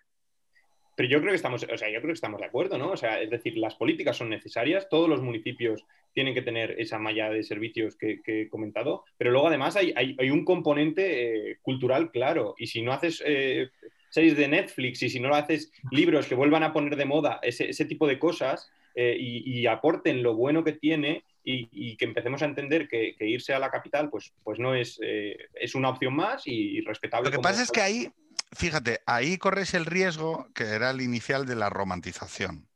[0.96, 2.92] Pero yo creo que estamos, o sea, yo creo que estamos de acuerdo, ¿no?
[2.92, 6.98] O sea, es decir, las políticas son necesarias, todos los municipios tienen que tener esa
[6.98, 12.54] malla de servicios que, he comentado, pero luego además hay, un componente eh, cultural claro.
[12.56, 13.70] Y si no haces eh,
[14.08, 17.84] series de Netflix y si no haces libros que vuelvan a poner de moda ese,
[17.84, 22.88] tipo de cosas eh, y, aporten lo bueno que tiene y, que empecemos a entender
[22.88, 27.30] que, irse a la capital pues, pues no es, es una opción más y, respetable.
[27.30, 28.08] Lo que pasa es que ahí
[28.52, 32.68] fíjate, ahí corres el riesgo que era el inicial de la romantización.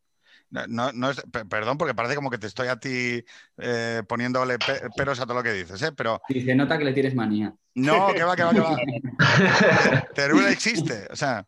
[0.51, 0.91] No,
[1.51, 3.23] perdón, porque parece como que te estoy a ti
[3.59, 4.57] eh, poniéndole
[4.97, 5.93] peros a todo lo que dices, ¿eh?
[5.93, 6.23] Pero.
[6.27, 7.55] Y se nota que le tienes manía.
[7.75, 8.77] No, que va, que va, que va.
[10.15, 11.07] Teruel existe.
[11.11, 11.45] O sea,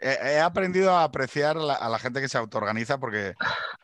[0.00, 3.34] he, aprendido a apreciar a la gente que se autoorganiza porque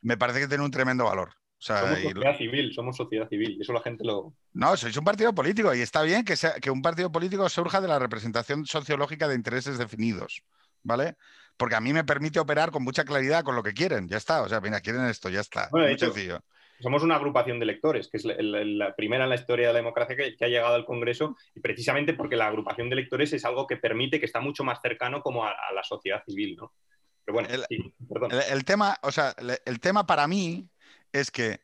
[0.01, 3.75] me parece que tiene un tremendo valor somos sociedad civil, somos sociedad civil, y eso
[3.75, 4.33] la gente lo...
[4.55, 7.83] No, sois un partido político y está bien que, sea, que un partido político surja
[7.83, 10.43] de la representación sociológica de intereses definidos,
[10.83, 11.17] ¿vale?
[11.59, 14.41] Porque a mí me permite operar con mucha claridad con lo que quieren, ya está,
[14.41, 16.41] o sea, mira, quieren esto, ya está, muy sencillo.
[16.81, 20.17] Somos una agrupación de electores, que es la, primera en la historia de la democracia
[20.17, 23.77] que, ha llegado al Congreso, y precisamente porque la agrupación de electores es algo que
[23.77, 26.73] permite que está mucho más cercano como a, la sociedad civil, ¿no?
[27.23, 27.93] Pero bueno, el,
[28.51, 29.35] el, tema, o sea,
[29.67, 30.71] el tema para mí
[31.13, 31.61] es que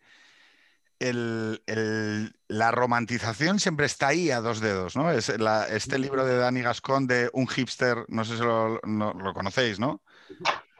[0.98, 5.10] la romantización siempre está ahí a dos dedos, ¿no?
[5.10, 8.80] Es este libro de Dani Gascón de un hipster, no sé si lo,
[9.34, 10.02] conocéis, ¿no?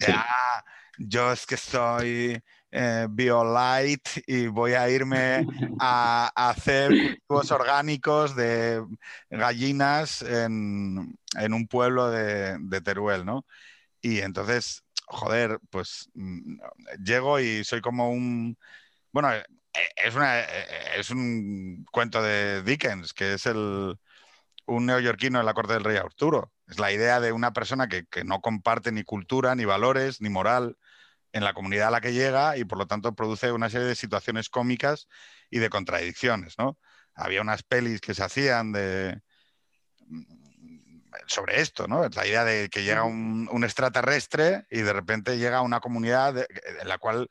[0.08, 0.64] Ah,
[0.98, 5.46] yo es que soy eh, BioLight y voy a irme
[5.80, 6.90] a, hacer
[7.26, 8.84] cultivos orgánicos de
[9.30, 11.16] gallinas en,
[11.52, 13.46] un pueblo de, Teruel, ¿no?
[14.00, 16.58] Y entonces, joder, pues mm,
[17.02, 18.58] llego y soy como un...
[19.12, 19.44] Bueno, eh,
[19.96, 20.46] es, una, eh,
[20.98, 23.96] es un cuento de Dickens, que es el,
[24.66, 26.52] un neoyorquino en la corte del rey Arturo.
[26.68, 30.28] Es la idea de una persona que, que no comparte ni cultura, ni valores, ni
[30.28, 30.76] moral,
[31.32, 33.94] en la comunidad a la que llega y por lo tanto produce una serie de
[33.94, 35.08] situaciones cómicas
[35.50, 36.78] y de contradicciones, ¿no?
[37.14, 39.20] Había unas pelis que se hacían de
[41.26, 42.08] sobre esto, ¿no?
[42.08, 46.88] La idea de que llega un, extraterrestre y de repente llega a una comunidad en
[46.88, 47.30] la cual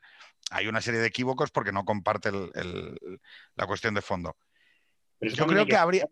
[0.50, 4.36] hay una serie de equívocos porque no comparte la cuestión de fondo.
[5.20, 6.06] Yo creo que habría...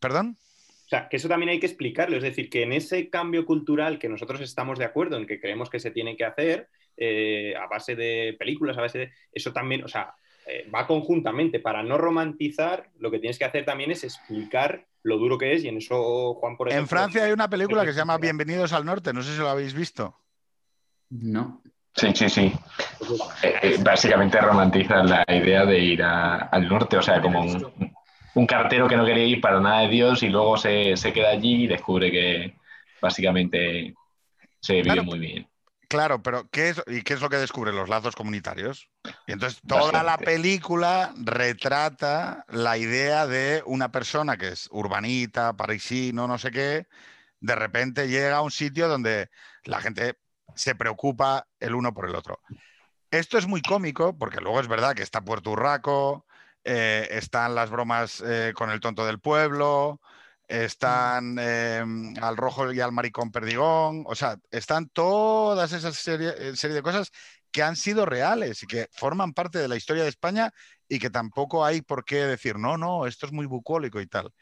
[0.00, 0.38] ¿Perdón?
[0.40, 2.16] O sea, que eso también hay que explicarlo.
[2.16, 5.70] Es decir, que en ese cambio cultural que nosotros estamos de acuerdo en que creemos
[5.70, 9.12] que se tiene que hacer, eh, a base de películas, a base de.
[9.32, 10.14] Eso también, o sea,
[10.50, 11.60] eh, va conjuntamente.
[11.60, 15.64] Para no romantizar, lo que tienes que hacer también es explicar lo duro que es,
[15.64, 16.82] y en eso, Juan, por ejemplo.
[16.82, 19.48] En Francia hay una película que se llama Bienvenidos al Norte, no sé si lo
[19.48, 20.14] habéis visto.
[21.10, 21.62] No.
[21.94, 22.52] Sí, sí, sí.
[23.42, 27.92] Eh, básicamente romantiza la idea de ir al norte, o sea, como un,
[28.34, 31.64] un cartero que no quería ir para nada de Dios y luego se, queda allí
[31.64, 32.54] y descubre que
[33.00, 33.94] básicamente
[34.60, 35.46] se vive muy bien.
[35.90, 37.72] Claro, pero ¿qué es, ¿y qué es lo que descubre?
[37.72, 38.88] Los lazos comunitarios.
[39.26, 46.28] Y entonces toda la película retrata la idea de una persona que es urbanita, parisino,
[46.28, 46.86] no sé qué,
[47.40, 49.30] de repente llega a un sitio donde
[49.64, 50.16] la gente
[50.54, 52.38] se preocupa el uno por el otro.
[53.10, 56.24] Esto es muy cómico porque luego es verdad que está Puerto Urraco,
[56.62, 60.00] eh, están las bromas eh, con el tonto del pueblo,
[60.50, 66.56] están em, al rojo y al maricón perdigón, o sea, están todas esas serie, eh,
[66.56, 67.12] serie, de cosas
[67.52, 70.52] que han sido reales y que forman parte de la historia de España
[70.88, 74.32] y que tampoco hay por qué decir, no, no, esto es muy bucólico y tal.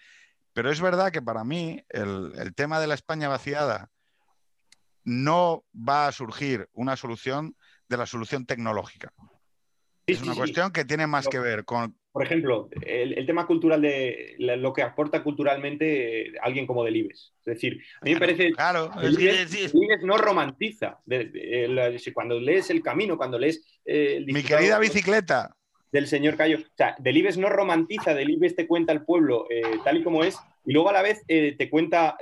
[0.55, 3.90] Pero es verdad que para mí el, el tema de la España vaciada
[5.05, 7.55] no va a surgir una solución
[7.86, 9.12] de la solución tecnológica.
[10.06, 14.34] es una cuestión que tiene más que ver con por ejemplo, el, tema cultural de
[14.38, 17.32] lo que aporta culturalmente alguien como Delibes.
[17.38, 18.50] Es decir, a mí me parece.
[18.50, 20.98] Claro, Delibes, no romantiza.
[22.12, 23.64] cuando lees El Camino, cuando lees.
[23.84, 25.54] Eh, Mi querida bicicleta.
[25.92, 26.58] Del señor Cayo.
[26.58, 30.36] O sea, Delibes no romantiza, Delibes te cuenta el pueblo eh, tal y como es,
[30.66, 32.16] y luego a la vez eh, te cuenta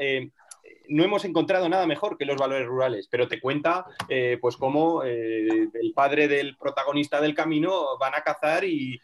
[0.88, 5.02] no hemos encontrado nada mejor que los valores rurales, pero te cuenta eh, pues cómo
[5.04, 9.00] eh, el padre del protagonista del camino van a cazar y,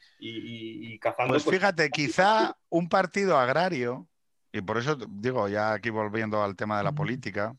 [1.00, 1.34] cazando.
[1.34, 4.08] Pues, pues fíjate, quizá un partido agrario,
[4.52, 7.54] y por eso digo, ya aquí volviendo al tema de la política,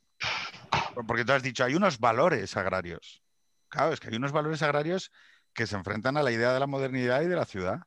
[1.08, 3.22] porque tú has dicho, hay unos valores agrarios.
[3.70, 5.12] Claro, es que hay unos valores agrarios
[5.54, 7.80] que se enfrentan a la idea de la modernidad y de la ciudad.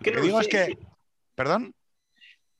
[0.00, 0.78] Lo que digo es que.
[1.34, 1.74] ¿Perdón?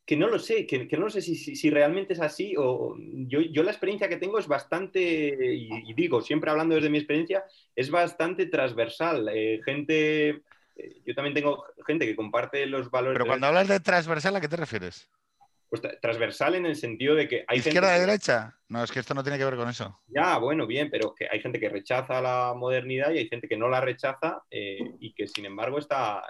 [0.07, 3.71] Que no lo sé, que, no sé si, realmente es así o yo, yo, la
[3.71, 7.45] experiencia que tengo es bastante, y, digo, siempre hablando desde mi experiencia,
[7.75, 9.31] es bastante transversal.
[9.33, 10.43] Eh, gente, eh,
[11.07, 13.15] yo también tengo gente que comparte los valores.
[13.15, 15.09] Pero cuando hablas de transversal, ¿a qué te refieres?
[15.71, 18.55] Pues transversal en el sentido de que hay ¿Izquierda y derecha?
[18.69, 19.99] No, es que esto no tiene que ver con eso.
[20.07, 23.57] Ya, bueno, bien, pero que hay gente que rechaza la modernidad y hay gente que
[23.57, 26.23] no la rechaza eh, y que sin embargo está,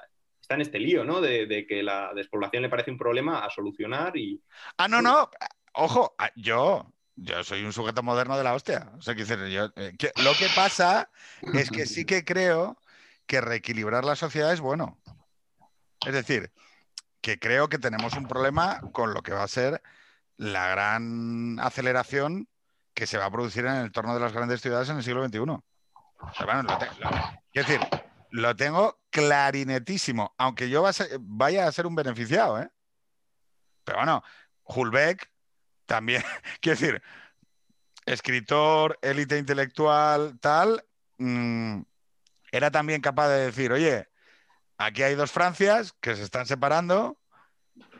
[0.45, 1.21] está en este lío, ¿no?
[1.21, 4.41] De, que la despoblación le parece un problema a solucionar y...
[4.77, 5.31] Ah, no, no.
[5.73, 8.93] Ojo, ah, yo, yo soy un sujeto moderno de la hostia.
[8.99, 11.11] O sea, eh, lo que pasa
[11.55, 12.79] es que sí que creo
[13.27, 15.01] que reequilibrar la sociedad es bueno.
[16.07, 16.53] Es decir,
[17.23, 19.83] que creo que tenemos un problema con lo que va a ser
[20.37, 22.49] la gran aceleración
[22.93, 25.25] que se va a producir en el entorno de las grandes ciudades en el siglo
[25.25, 25.39] XXI.
[25.39, 25.63] O
[26.37, 26.79] sea, bueno,
[27.53, 27.81] es decir,
[28.35, 30.85] lo tengo clarinetísimo, aunque yo
[31.21, 32.69] vaya a ser un beneficiado, ¿eh?
[33.85, 34.25] Pero bueno,
[34.65, 35.31] Hulbeck
[35.87, 36.21] también,
[36.61, 37.03] quiero decir,
[38.07, 40.85] escritor, élite intelectual, tal,
[41.19, 41.83] mm,
[42.51, 44.09] era también capaz de decir, oye,
[44.79, 47.17] aquí hay dos Francias que se están separando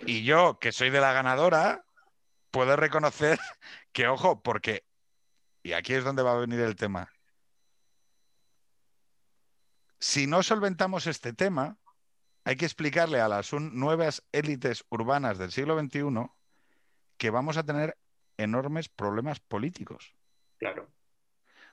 [0.01, 1.85] y yo, que soy de la ganadora,
[2.51, 3.39] puedo reconocer
[3.93, 4.85] que, ojo, porque,
[5.63, 7.14] y aquí es donde va a venir el tema,
[10.05, 11.79] si no solventamos este tema,
[12.45, 16.31] hay que explicarle a las nuevas élites urbanas del siglo XXI
[17.17, 17.97] que vamos a tener
[18.37, 20.15] enormes problemas políticos.
[20.59, 20.93] Claro.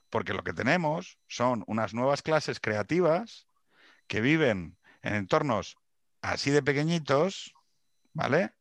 [0.09, 3.47] Porque lo que tenemos son unas nuevas clases creativas
[4.07, 5.75] que viven en entornos
[6.21, 7.53] así de pequeñitos,
[8.13, 8.53] ¿vale?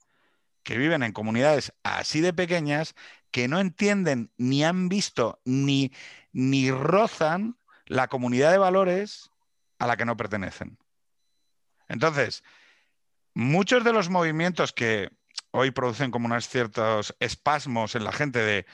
[0.65, 2.97] Que viven en comunidades así de pequeñas,
[3.31, 5.93] que no entienden ni han visto ni,
[6.33, 7.57] ni rozan
[7.87, 9.31] la comunidad de valores
[9.81, 10.79] a la que no pertenecen.
[11.89, 12.45] Entonces,
[13.35, 15.11] muchos de los movimientos que
[15.51, 18.67] hoy producen como unos ciertos espasmos en la gente de,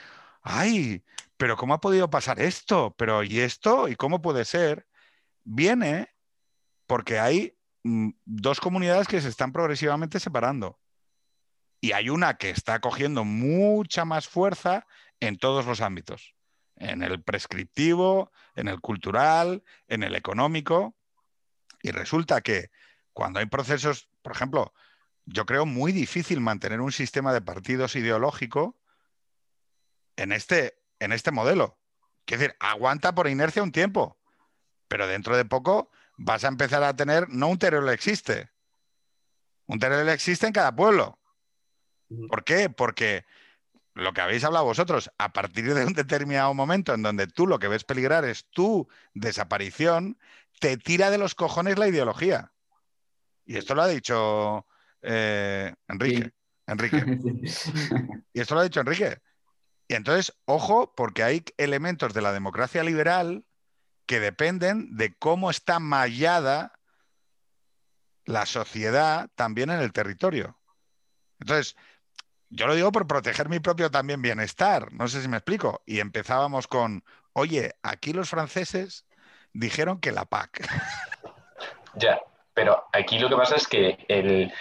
[0.43, 1.03] ay,
[1.39, 2.95] pero ¿cómo ha podido pasar esto?
[2.99, 3.89] Pero ¿y esto?
[3.89, 4.87] ¿Y cómo puede ser?
[5.45, 6.15] Viene
[6.87, 10.79] porque hay mm, dos comunidades que se están progresivamente separando.
[11.81, 14.87] Y hay una que está cogiendo mucha más fuerza
[15.21, 16.35] en todos los ámbitos,
[16.77, 20.95] en el prescriptivo, en el cultural, en el económico.
[21.83, 22.71] Y resulta que
[23.13, 24.73] cuando hay procesos, por ejemplo,
[25.25, 28.77] yo creo muy difícil mantener un sistema de partidos ideológico
[30.17, 31.79] en este, en este modelo.
[32.27, 34.19] Es decir, aguanta por inercia un tiempo,
[34.89, 38.51] pero dentro de poco vas a empezar a tener, no un Teruel existe,
[39.67, 41.19] un Teruel existe en cada pueblo.
[42.29, 42.71] ¿Por qué?
[42.71, 43.25] Porque
[43.97, 47.59] lo que habéis hablado vosotros, a partir de un determinado momento en donde tú lo
[47.59, 50.19] que ves peligrar es tu desaparición,
[50.61, 52.53] te tira de los cojones la ideología.
[53.47, 54.67] Y esto lo ha dicho
[55.01, 56.31] eh, Enrique.
[56.67, 57.03] Enrique.
[58.35, 59.19] y esto lo ha dicho Enrique.
[59.89, 63.47] Y entonces, ojo, porque hay elementos de la democracia liberal
[64.05, 66.79] que dependen de cómo está mallada
[68.27, 70.61] la sociedad también en el territorio.
[71.39, 71.77] Entonces,
[72.51, 75.83] yo lo digo por proteger mi propio también bienestar, no sé si me explico.
[75.87, 79.07] Y empezábamos con, oye, aquí los franceses
[79.53, 80.69] dijeron que la PAC.
[81.99, 82.21] Ya,
[82.53, 84.53] pero aquí lo que pasa es que el,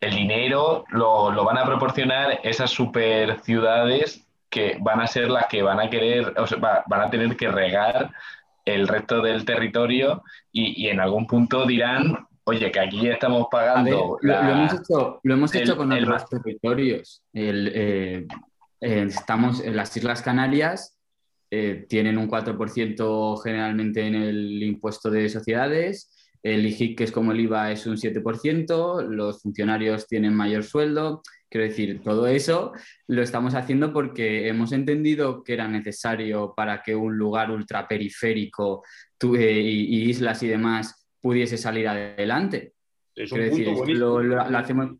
[0.00, 5.62] dinero lo, lo, van a proporcionar esas super ciudades que van a ser las que
[5.62, 8.10] van a querer, o sea, van a tener que regar
[8.64, 14.18] el resto del territorio y, en algún punto dirán, oye, que aquí estamos pagando.
[14.20, 17.22] lo, hemos hecho, lo hemos hecho con otros territorios.
[17.32, 18.26] Eh,
[18.80, 20.96] eh, estamos en las Islas Canarias.
[21.50, 26.10] Eh, tienen un 4% generalmente en el impuesto de sociedades,
[26.44, 31.22] el IGIC, que es como el IVA, es un 7%, los funcionarios tienen mayor sueldo,
[31.50, 32.72] Quiero decir, todo eso
[33.08, 38.84] lo estamos haciendo porque hemos entendido que era necesario para que un lugar ultraperiférico
[39.36, 42.72] eh, y, islas y demás pudiese salir adelante.
[43.14, 44.18] Es un punto decir, lo,
[44.56, 44.96] hacemos...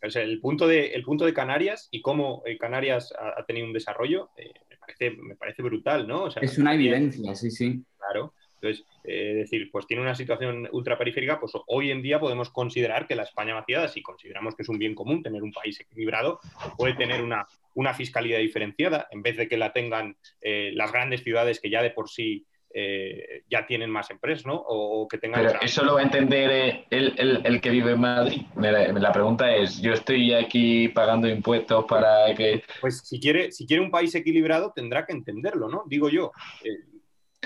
[0.00, 4.30] el, punto de, el punto de Canarias y cómo eh, Canarias ha, tenido un desarrollo
[4.36, 6.28] eh, me, parece, me, parece, brutal, ¿no?
[6.28, 7.84] es una evidencia, sí, sí.
[7.98, 8.34] Claro.
[8.62, 13.16] Entonces, eh, decir, pues tiene una situación ultraperiférica, pues hoy en día podemos considerar que
[13.16, 16.38] la España vaciada, si consideramos que es un bien común tener un país equilibrado,
[16.78, 17.44] puede tener una,
[17.74, 21.82] una fiscalidad diferenciada, en vez de que la tengan eh, las grandes ciudades que ya
[21.82, 24.54] de por sí eh, ya tienen más empresas, ¿no?
[24.54, 25.44] O, que tengan...
[25.44, 28.42] Pero eso lo va a entender el, que vive en Madrid.
[28.56, 32.62] La, pregunta es, yo estoy aquí pagando impuestos para que...
[32.80, 35.84] Pues si quiere, si quiere un país equilibrado tendrá que entenderlo, ¿no?
[35.86, 36.32] Digo yo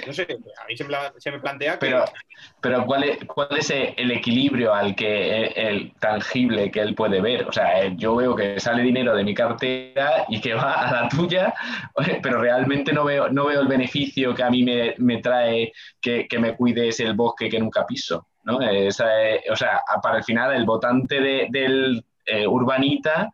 [0.04, 1.86] no sé, a mí se me, plantea que...
[1.86, 2.04] Pero,
[2.60, 7.46] pero ¿cuál, es, ¿cuál es el equilibrio al que el, tangible que él puede ver?
[7.46, 11.02] O sea, eh, yo veo que sale dinero de mi cartera y que va a
[11.02, 11.54] la tuya,
[12.22, 16.54] pero realmente no veo, no veo el beneficio que a mí me, trae que, me
[16.54, 18.28] cuides el bosque que nunca piso.
[18.44, 18.58] ¿no?
[18.58, 21.20] o sea, para el final el votante
[21.50, 23.32] del eh, urbanita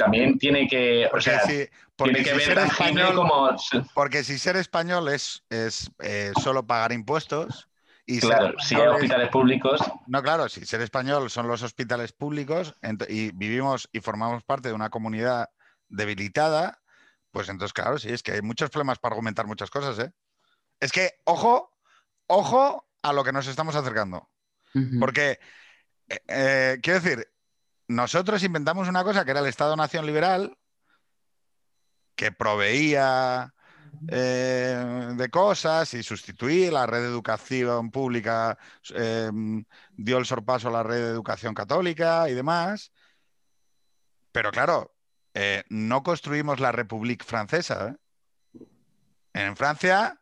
[0.00, 3.50] también tiene que, o sea, tiene que ver ser español como...
[3.92, 7.68] Porque si ser español es, es eh, solo pagar impuestos...
[8.06, 9.80] Y claro, si hay hospitales públicos...
[10.08, 12.74] No, claro, si ser español son los hospitales públicos
[13.08, 15.50] y vivimos y formamos parte de una comunidad
[15.88, 16.80] debilitada,
[17.30, 20.12] pues entonces, claro, sí, es que hay muchos problemas para argumentar muchas cosas, ¿eh?
[20.80, 21.70] Es que, ojo,
[22.26, 24.28] ojo a lo que nos estamos acercando.
[24.98, 25.38] Porque,
[26.08, 27.28] eh, eh, quiero decir,
[27.90, 30.56] nosotros inventamos una cosa que era el Estado-Nación liberal,
[32.14, 33.52] que proveía
[34.08, 38.56] eh, de cosas y sustituía la red de educación pública,
[38.90, 42.92] em, dio el sorpaso a la red de educación católica y demás.
[44.30, 44.94] Pero claro,
[45.34, 47.88] eh, no construimos la República Francesa.
[47.88, 48.66] ¿eh?
[49.32, 50.20] En Francia,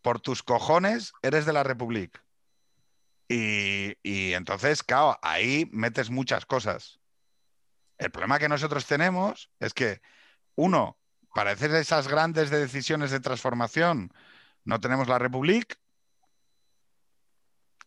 [0.00, 2.23] por tus cojones, eres de la República.
[3.28, 3.96] Y,
[4.34, 7.00] entonces, claro, ahí metes muchas cosas.
[7.98, 10.02] El problema que nosotros tenemos es que,
[10.56, 10.98] uno,
[11.34, 14.12] para hacer esas grandes decisiones de transformación,
[14.64, 15.76] no tenemos la República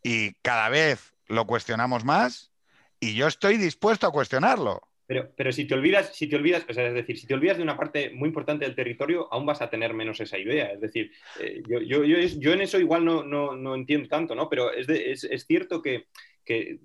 [0.03, 2.51] y cada vez lo cuestionamos más
[2.99, 4.86] y yo estoy dispuesto a cuestionarlo.
[5.08, 7.78] Pero, pero si te olvidas, si te olvidas, es decir, si te olvidas de una
[7.78, 10.66] parte muy importante del territorio, aún vas a tener menos esa idea.
[10.66, 14.50] Es decir, eh, yo, yo, yo, en eso igual no, no, no entiendo tanto, ¿no?
[14.50, 16.08] Pero es, es, es cierto que,
[16.44, 16.80] que,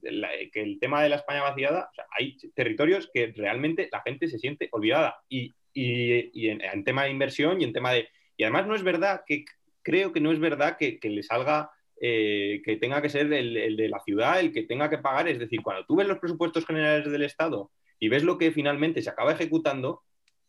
[0.53, 4.69] que, el tema de la España vaciada, hay territorios que realmente la gente se siente
[4.71, 5.17] olvidada.
[5.29, 8.09] Y, y, y en, tema de inversión y en tema de.
[8.37, 9.45] Y además no es verdad que
[9.83, 13.89] creo que no es verdad que, le salga, eh, que tenga que ser el, de
[13.89, 15.27] la ciudad el que tenga que pagar.
[15.27, 19.01] Es decir, cuando tú ves los presupuestos generales del Estado y ves lo que finalmente
[19.01, 20.03] se acaba ejecutando,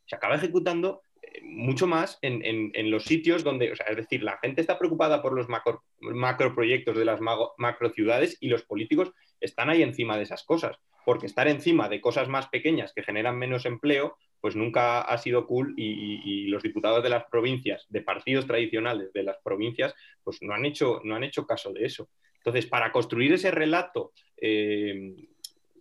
[0.07, 4.39] se acaba ejecutando eh, mucho más en, los sitios donde, o sea, es decir, la
[4.39, 9.69] gente está preocupada por los macro, macroproyectos de las macro ciudades y los políticos están
[9.69, 13.67] ahí encima de esas cosas, porque estar encima de cosas más pequeñas que generan menos
[13.67, 19.13] empleo, pues nunca ha sido cool y, los diputados de las provincias, de partidos tradicionales
[19.13, 19.93] de las provincias,
[20.23, 22.09] pues no han hecho, no han hecho caso de eso.
[22.37, 25.29] Entonces, para construir ese relato eh,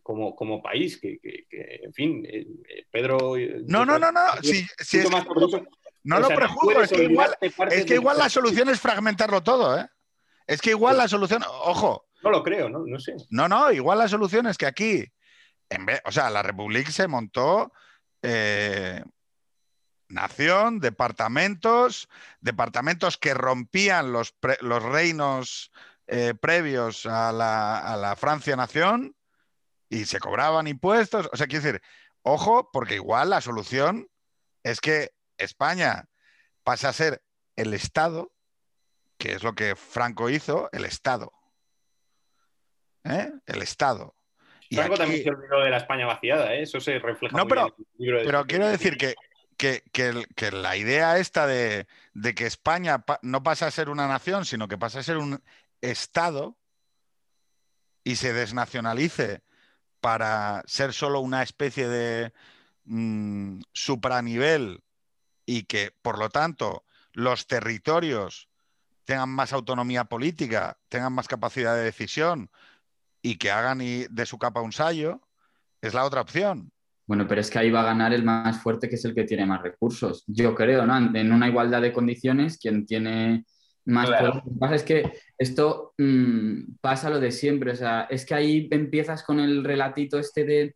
[0.03, 1.19] como, como, país, que,
[1.51, 3.35] en fin, eh, eh, Pedro...
[3.67, 4.21] No, no, no, no,
[6.05, 9.89] no lo prejuzgo, es que, igual, es que igual la solución es fragmentarlo todo, ¿eh?
[10.47, 12.07] Es que igual la solución, ojo.
[12.23, 12.85] No lo creo, ¿no?
[12.87, 13.15] No sé.
[13.31, 15.05] No, no, igual la solución es que aquí,
[15.69, 17.73] en vez, o sea, la República se montó
[18.23, 19.03] eh,
[20.09, 22.09] nación, departamentos,
[22.41, 25.73] departamentos que rompían los, los reinos
[26.07, 29.17] eh, previos a la, Francia-nación
[29.93, 31.29] y se cobraban impuestos.
[31.33, 31.83] O sea, quiero decir,
[32.23, 34.09] ojo, porque igual la solución
[34.63, 36.09] es que España
[36.65, 37.23] pase a ser
[37.57, 38.33] el Estado,
[39.19, 41.31] que es lo que Franco hizo, el Estado.
[43.05, 43.31] ¿Eh?
[43.45, 44.17] El Estado.
[44.71, 46.63] Franco también se olvidó de la España vaciada, ¿eh?
[46.63, 49.15] eso se refleja no, pero, en el libro de Pero quiero decir que,
[49.59, 51.87] que, la idea esta de,
[52.35, 55.43] que España no pasa a ser una nación, sino que pasa a ser un
[55.83, 56.57] Estado
[58.05, 59.43] y se desnacionalice
[60.03, 62.33] para ser solo una especie de
[62.87, 64.83] mm, supranivel
[65.47, 68.49] y que, por lo tanto, los territorios
[69.05, 72.51] tengan más autonomía política, tengan más capacidad de decisión,
[73.23, 75.21] y que hagan de su capa un sallo,
[75.81, 76.73] es la otra opción.
[77.07, 79.25] Bueno, pero es que ahí va a ganar el más fuerte, que es el que
[79.25, 80.25] tiene más recursos.
[80.27, 80.97] Yo creo, ¿no?
[80.97, 83.45] En una igualdad de condiciones, quien tiene
[83.85, 87.73] más Lo que pasa es que esto mm, pasa lo de siempre.
[87.73, 90.75] O sea, es que ahí empiezas con el relatito este de.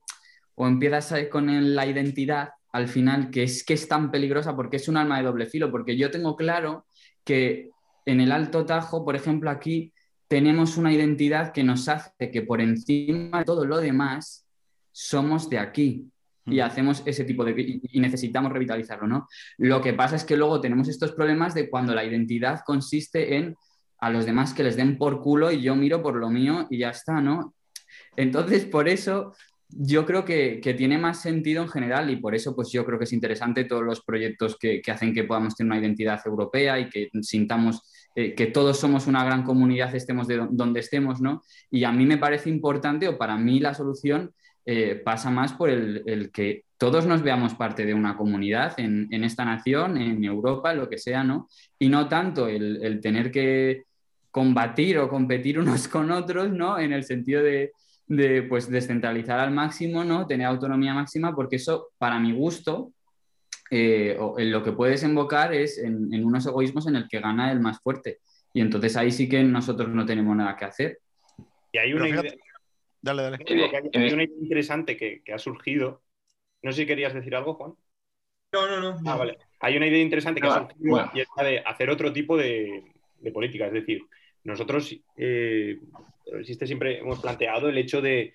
[0.55, 4.89] o empiezas con la identidad al final, que es que es tan peligrosa porque es
[4.89, 5.71] un arma de doble filo.
[5.71, 6.87] Porque yo tengo claro
[7.25, 7.71] que
[8.05, 9.93] en el Alto Tajo, por ejemplo, aquí
[10.29, 14.47] tenemos una identidad que nos hace que por encima de todo lo demás
[14.91, 16.11] somos de aquí
[16.47, 19.29] y hacemos ese tipo de y necesitamos revitalizarlo, ¿no?
[19.59, 23.57] Lo que pasa es que luego tenemos estos problemas de cuando la identidad consiste en
[23.99, 26.79] a los demás que les den por culo y yo miro por lo mío y
[26.79, 27.55] ya está, ¿no?
[28.17, 29.35] Entonces, por eso
[29.69, 33.05] yo creo que, tiene más sentido en general y por eso pues yo creo que
[33.05, 36.89] es interesante todos los proyectos que, que hacen que podamos tener una identidad europea y
[36.89, 37.83] que sintamos
[38.19, 41.43] eh, que todos somos una gran comunidad, estemos de donde estemos, ¿no?
[41.71, 44.33] Y a mí me parece importante, o para mí la solución
[44.69, 49.45] eh, pasa más por el, que todos nos veamos parte de una comunidad en, esta
[49.45, 51.49] nación, en Europa, lo que sea, ¿no?
[51.79, 53.85] Y no tanto el, tener que
[54.31, 56.79] combatir o competir unos con otros, ¿no?
[56.79, 57.71] En el sentido de,
[58.09, 60.27] de pues, descentralizar al máximo, ¿no?
[60.27, 62.93] Tener autonomía máxima, porque eso, para mi gusto,
[63.71, 67.61] eh, en lo que puede desembocar es en, unos egoísmos en el que gana el
[67.61, 68.19] más fuerte.
[68.53, 70.99] Y entonces ahí sí que nosotros no tenemos nada que hacer.
[71.73, 72.33] Y hay una, idea,
[73.07, 73.39] dale, dale.
[73.95, 76.03] Hay una idea interesante que, ha surgido.
[76.63, 77.75] No sé si querías decir algo, Juan.
[78.53, 79.11] No, no, no.
[79.11, 79.39] Ah, vale.
[79.61, 82.37] Hay una idea interesante que ha ah, surgido y es la de hacer otro tipo
[82.37, 82.83] de,
[83.33, 83.67] política.
[83.67, 84.03] Es decir,
[84.45, 85.79] nosotros, eh,
[86.39, 88.35] existe siempre, hemos planteado el hecho de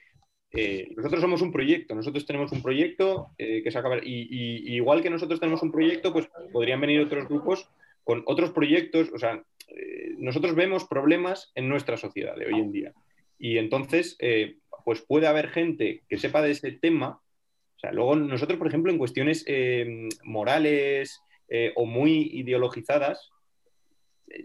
[0.54, 5.02] eh, nosotros somos un proyecto, nosotros tenemos un proyecto eh, que se acaba, y, igual
[5.02, 7.70] que nosotros tenemos un proyecto, pues podrían venir otros grupos
[8.04, 12.72] con otros proyectos, o sea, eh, nosotros vemos problemas en nuestra sociedad de hoy en
[12.72, 12.94] día.
[13.40, 14.18] Y entonces,
[14.84, 17.22] pues puede haber gente que sepa de ese tema,
[17.76, 19.46] o sea, luego nosotros, por ejemplo, en cuestiones
[20.24, 21.22] morales
[21.76, 23.32] o muy ideologizadas,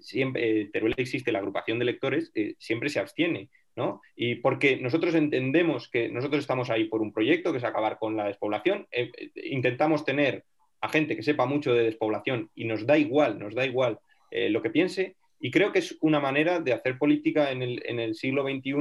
[0.01, 4.01] siempre, Teruel existe la agrupación de lectores, siempre se abstiene ¿no?
[4.17, 8.17] Y porque nosotros entendemos que nosotros estamos ahí por un proyecto que es acabar con
[8.17, 10.45] la despoblación, eh, eh, intentamos tener
[10.81, 13.99] a gente que sepa mucho de despoblación y nos da igual, nos da igual
[14.31, 18.15] eh, lo que piense, y creo que es una manera de hacer política en el,
[18.15, 18.73] siglo XXI,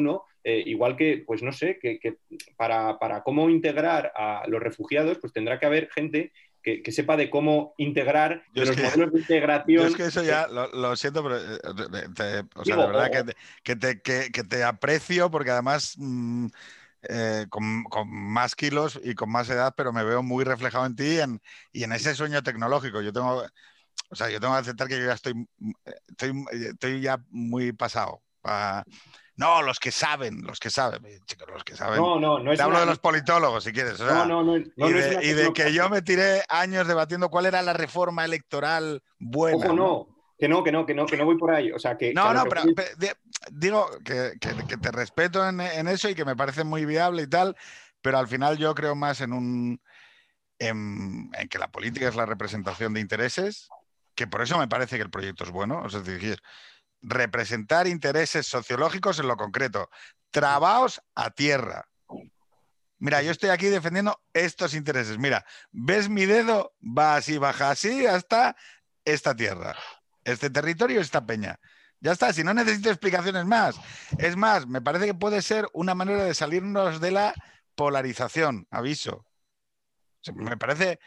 [0.46, 2.18] igual que, pues no sé, que,
[2.56, 6.32] para, para, cómo integrar a los refugiados, pues tendrá que haber gente
[6.84, 9.84] que, sepa de cómo integrar los modelos de integración.
[9.84, 13.12] Yo es que eso ya lo, siento, pero eh, o sea, de verdad
[13.64, 16.48] que, te, que, te, aprecio porque además mm,
[17.08, 21.20] eh, con, más kilos y con más edad, pero me veo muy reflejado en ti
[21.72, 23.02] y en, ese sueño tecnológico.
[23.02, 23.46] Yo tengo,
[24.10, 25.48] o sea, yo tengo que aceptar que yo ya estoy,
[26.08, 28.24] estoy, estoy ya muy pasado.
[29.38, 32.00] No, los que saben, los que saben, chicos, los que saben.
[32.00, 34.00] No, no, no es Te hablo de los politólogos, si quieres.
[34.00, 34.58] no, no, no.
[34.58, 39.04] y de, y de que yo me tiré años debatiendo cuál era la reforma electoral
[39.20, 39.66] buena.
[39.66, 40.08] Ojo, no.
[40.38, 41.72] Que no, que no, que no, que no voy por ahí.
[41.72, 42.14] O sea, que.
[42.14, 42.64] No, no, pero,
[43.52, 47.24] digo que, que- que te respeto en, en eso y que me parece muy viable
[47.24, 47.56] y tal,
[48.02, 49.82] pero al final yo creo más en un.
[50.60, 53.68] En, en que la política es la representación de intereses,
[54.14, 55.82] que por eso me parece que el proyecto es bueno.
[55.84, 56.40] O sea, es decir,
[57.06, 59.90] representar intereses sociológicos en lo concreto.
[60.32, 61.88] Trabaos a tierra.
[62.98, 65.18] Mira, yo estoy aquí defendiendo estos intereses.
[65.18, 66.74] Mira, ¿ves mi dedo?
[66.82, 68.56] Va así, baja así hasta
[69.04, 69.76] esta tierra,
[70.24, 71.60] este territorio, esta peña.
[72.00, 73.76] Ya está, si no necesito explicaciones más.
[74.18, 77.34] Es más, me parece que puede ser una manera de salirnos de la
[77.76, 79.26] polarización, aviso.
[80.34, 81.00] Me parece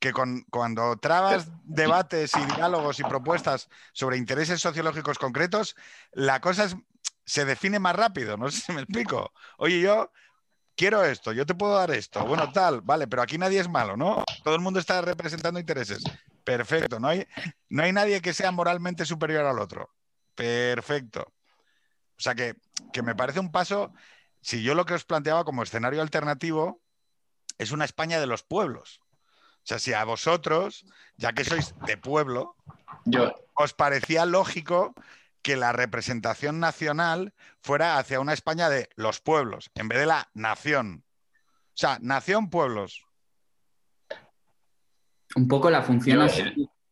[0.00, 5.74] que con- cuando trabas debates y diálogos y propuestas sobre intereses sociológicos concretos,
[6.12, 6.76] la cosa es-
[7.24, 9.32] se define más rápido, no sé si me explico.
[9.58, 10.12] Oye, yo
[10.76, 13.96] quiero esto, yo te puedo dar esto, bueno, tal, vale, pero aquí nadie es malo,
[13.96, 14.22] ¿no?
[14.44, 16.04] Todo el mundo está representando intereses.
[16.44, 17.26] Perfecto, no hay,
[17.68, 19.90] no hay nadie que sea moralmente superior al otro.
[20.34, 21.32] Perfecto.
[22.18, 22.54] O sea que,
[22.92, 23.92] que me parece un paso,
[24.40, 26.80] si yo lo que os planteaba como escenario alternativo
[27.58, 29.00] es una España de los pueblos.
[29.66, 30.86] O sea, si a vosotros,
[31.16, 32.54] ya que sois de pueblo,
[33.04, 34.94] Yo, os parecía lógico
[35.42, 40.28] que la representación nacional fuera hacia una España de los pueblos, en vez de la
[40.34, 41.02] nación.
[41.34, 43.02] O sea, nación, pueblos.
[45.34, 46.44] Un poco la función así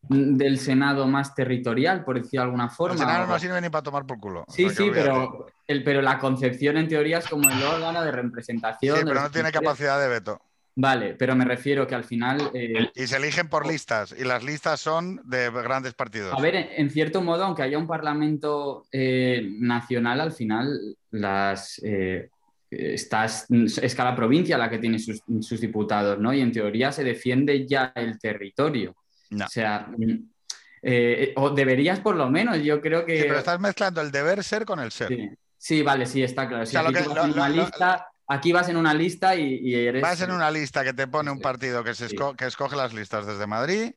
[0.08, 2.94] del Senado más territorial, por decir de alguna forma.
[2.94, 4.44] El Senado no sirve ni para tomar por culo.
[4.48, 8.98] Sí, sí, pero, el, pero la concepción en teoría es como el órgano de representación.
[8.98, 10.42] Sí, pero no tiene capacidad de veto.
[10.76, 14.14] Vale, pero me refiero que al final, eh, Y se eligen por listas.
[14.18, 16.36] Y las listas son de grandes partidos.
[16.36, 22.28] a ver, en, cierto modo, aunque haya un parlamento eh, nacional, al final las eh,
[22.70, 26.34] estás, es cada provincia la que tiene sus, sus diputados, ¿no?
[26.34, 28.96] Y en teoría se defiende ya el territorio.
[29.30, 29.44] No.
[29.44, 30.12] O sea, mm,
[30.82, 33.16] eh, o deberías por lo menos, yo creo que...
[33.16, 35.08] Sí, pero estás mezclando el deber ser con el ser.
[35.08, 35.30] Sí,
[35.64, 36.66] Sí, vale, sí, está claro.
[36.66, 40.02] Si sea, que- lo- lista, aquí vas en una lista y, y eres...
[40.02, 42.16] Vas en una lista que te pone un partido que, se Sí.
[42.36, 43.94] que escoge las listas desde Madrid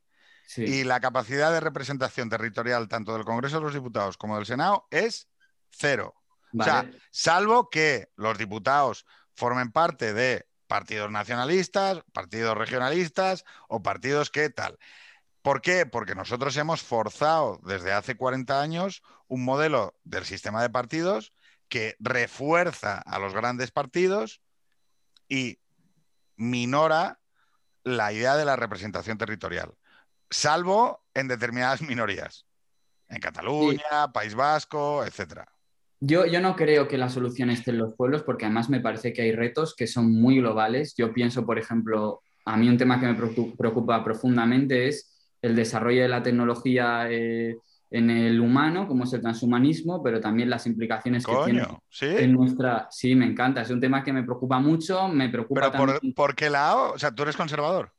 [0.48, 0.64] Sí.
[0.64, 4.88] y la capacidad de representación territorial tanto del Congreso de los Diputados como del Senado
[4.92, 5.28] es
[5.72, 6.16] cero.
[6.54, 6.72] Vale.
[6.72, 9.06] sea, salvo que los diputados
[9.36, 14.78] formen parte de partidos nacionalistas, partidos regionalistas o partidos que tal.
[15.42, 15.86] ¿Por qué?
[15.86, 21.34] Porque nosotros hemos forzado desde hace 40 años un modelo del sistema de partidos
[21.70, 24.42] que refuerza a los grandes partidos
[25.28, 25.60] y
[26.36, 27.20] minora
[27.84, 29.74] la idea de la representación territorial,
[30.30, 32.46] salvo en determinadas minorías,
[33.10, 35.48] en Cataluña, País Vasco, etcétera.
[36.00, 39.14] Yo, yo no creo que la solución esté en los pueblos porque además me parece
[39.14, 40.94] que hay retos que son muy globales.
[40.96, 45.56] Yo pienso, por ejemplo, a mí un tema que me preocu- preocupa profundamente es el
[45.56, 47.58] desarrollo de la tecnología eh,
[47.90, 52.06] en el humano, como es el transhumanismo, pero también las implicaciones que tiene ¿sí?
[52.06, 52.88] en nuestra...
[52.92, 56.14] Sí, me encanta, es un tema que me preocupa mucho, me preocupa Pero también...
[56.14, 56.94] por, ¿por qué lado?
[56.94, 57.92] O sea, tú eres conservador.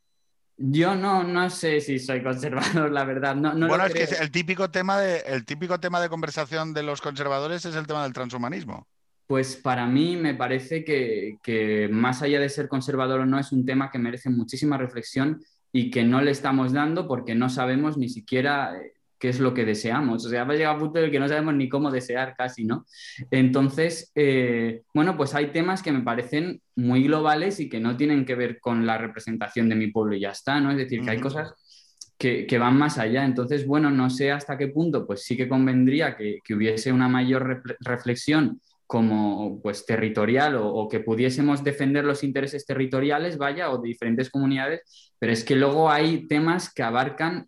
[0.61, 3.37] Yo no, no sé si soy conservador, la verdad.
[3.37, 6.75] No, no lo bueno, es que el típico, tema de, el típico tema de conversación
[6.75, 8.87] de los conservadores es el tema del transhumanismo.
[9.29, 13.53] Pues para mí me parece que, que más allá de ser conservador o no, es
[13.53, 15.41] un tema que merece muchísima reflexión
[15.71, 19.53] y que no le estamos dando porque no sabemos ni siquiera eh, qué es lo
[19.53, 20.25] que deseamos.
[20.25, 21.91] O sea, va a llegar a un punto en el que no sabemos ni cómo
[21.91, 22.87] desear casi, ¿no?
[23.31, 28.25] Entonces, eh, bueno, pues hay temas que me parecen muy globales y que no tienen
[28.25, 30.71] que ver con la representación de mi pueblo y ya está, ¿no?
[30.71, 31.53] Es decir, que hay cosas
[32.17, 33.25] que, que van más allá.
[33.25, 37.09] Entonces, bueno, no sé hasta qué punto, pues sí que convendría que, que hubiese una
[37.09, 43.71] mayor refle- reflexión como pues territorial o, o que pudiésemos defender los intereses territoriales, vaya,
[43.71, 47.47] o de diferentes comunidades, pero es que luego hay temas que abarcan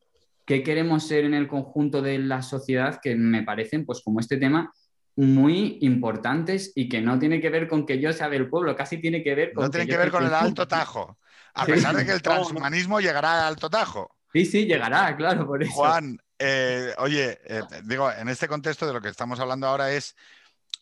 [0.51, 4.37] qué queremos ser en el conjunto de la sociedad que me parecen, pues como este
[4.37, 4.73] tema,
[5.15, 9.01] muy importantes y que no tiene que ver con que yo sea del pueblo, casi
[9.01, 9.63] tiene que ver con...
[9.63, 10.67] No tiene que ver con el Alto.
[10.67, 11.21] Tajo.
[11.55, 11.71] A Sí.
[11.71, 14.17] pesar de que el transhumanismo llegará al Alto Tajo.
[14.33, 15.71] Sí, sí, llegará, claro, por eso.
[15.71, 20.17] Juan, eh, oye, eh, digo, en este contexto de lo que estamos hablando ahora es,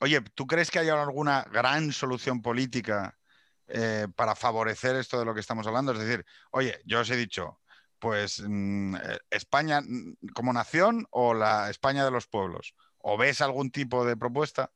[0.01, 3.19] oye, ¿tú crees que haya alguna gran solución política
[3.66, 5.93] eh, para favorecer esto de lo que estamos hablando?
[5.93, 7.61] Es decir, oye, yo os he dicho,
[7.99, 12.75] pues mm, eh, España mm, como nación o la España de los pueblos.
[12.99, 14.70] ¿O ves algún tipo de propuesta?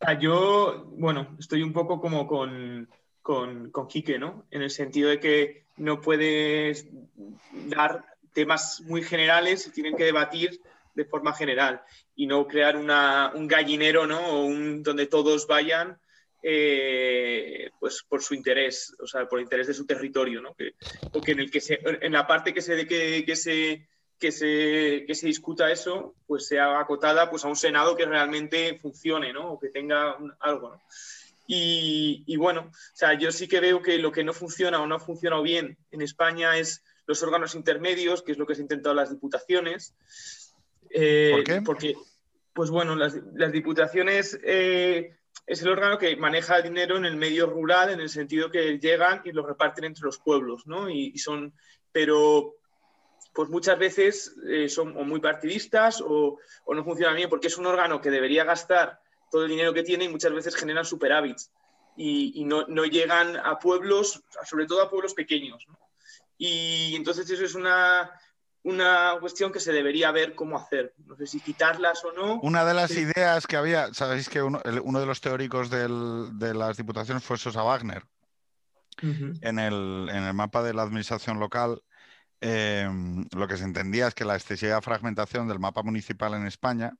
[0.00, 2.88] Ah, Yo, bueno, estoy un poco como con,
[3.22, 4.46] con, con Quique, ¿no?
[4.50, 6.86] En el sentido de que no puedes
[7.52, 10.60] dar temas muy generales y tienen que debatir
[10.94, 11.82] de forma general
[12.14, 14.20] y no crear una- un gallinero, ¿no?
[14.20, 15.98] O un, donde todos vayan
[16.46, 20.54] eh, pues por su interés, o sea, por el interés de su territorio, ¿no?
[20.54, 20.74] Que,
[21.12, 23.88] o que en el que se, en la parte que se, que, que se,
[24.18, 28.78] que se, que se discuta eso, pues sea acotada pues, a un Senado que realmente
[28.78, 29.52] funcione, ¿no?
[29.52, 30.82] O que tenga algo, ¿no?
[31.46, 34.86] Y, y, bueno, o sea, yo sí que veo que lo que no funciona o
[34.86, 38.60] no ha funcionado bien en España es los órganos intermedios, que es lo que se
[38.60, 39.94] ha intentado las diputaciones.
[40.90, 41.62] Eh, ¿Por qué?
[41.62, 41.96] Porque,
[42.52, 45.16] pues bueno, las, las diputaciones eh,
[45.46, 48.78] es el órgano que maneja el dinero en el medio rural, en el sentido que
[48.78, 50.88] llegan y lo reparten entre los pueblos, ¿no?
[50.88, 51.52] Y, son,
[51.92, 52.56] pero
[53.32, 57.66] pues muchas veces eh, son muy partidistas o, o, no funcionan bien porque es un
[57.66, 59.00] órgano que debería gastar
[59.30, 61.50] todo el dinero que tiene y muchas veces generan superávits
[61.96, 65.66] y, no, no, llegan a pueblos, sobre todo a pueblos pequeños.
[66.36, 68.10] Y entonces eso es una,
[68.64, 70.94] una cuestión que se debería ver cómo hacer.
[71.06, 72.40] No sé si quitarlas o no.
[72.40, 73.00] Una de las sí.
[73.00, 77.22] ideas que había, sabéis que uno, el, uno de los teóricos del, de las diputaciones
[77.22, 78.04] fue Sosa Wagner.
[79.02, 79.38] Uh -huh.
[79.42, 81.82] en, el, en, el, mapa de la administración local,
[82.40, 82.88] eh,
[83.34, 86.92] lo que se entendía es que la excesiva fragmentación del mapa municipal en España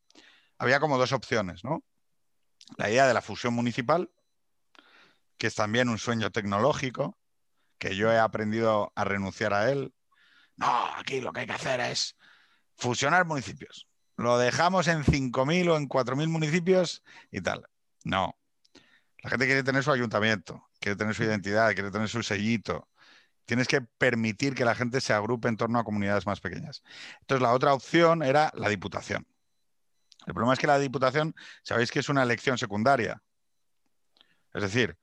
[0.59, 1.85] había como dos opciones, ¿no?
[2.77, 4.11] La idea de la fusión municipal,
[5.39, 7.17] que es también un sueño tecnológico,
[7.79, 9.95] que yo he aprendido a renunciar a él.
[10.57, 12.17] No, aquí lo que hay que hacer es
[12.77, 13.89] fusionar municipios.
[14.17, 17.67] Lo dejamos en 5.000 o en 4.000 municipios y tal.
[18.05, 18.37] No.
[19.23, 22.89] La gente quiere tener su ayuntamiento, quiere tener su identidad, quiere tener su sellito.
[23.47, 26.83] Tienes que permitir que la gente se agrupe en torno a comunidades más pequeñas.
[27.21, 29.27] Entonces, la otra opción era la diputación.
[30.27, 33.23] El problema es que la diputación, sabéis que es una elección secundaria.
[34.55, 34.97] Es decir,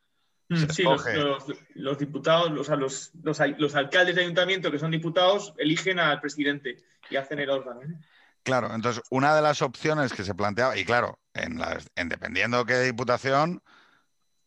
[0.54, 1.46] Sí, los, los,
[1.76, 6.76] los, diputados, o sea, los, los, alcaldes de ayuntamiento que son diputados eligen al presidente
[7.10, 7.82] y hacen el órgano.
[7.84, 7.96] ¿eh?
[8.44, 12.66] Claro, entonces una de las opciones que se planteaba, y claro, en, las, en dependiendo
[12.66, 13.62] qué diputación,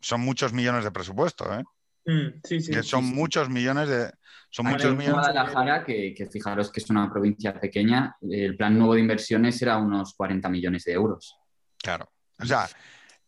[0.01, 1.65] son muchos millones de presupuesto, ¿eh?
[2.07, 4.13] Mm, sí, sí, que son sí, muchos millones de.
[4.51, 5.21] Son Ahora, muchos en millones.
[5.21, 9.79] Guadalajara, que, que, fijaros que es una provincia pequeña, el plan nuevo de inversiones era
[9.79, 11.35] unos 40 millones de euros.
[11.79, 12.11] Claro.
[12.39, 12.69] O sea,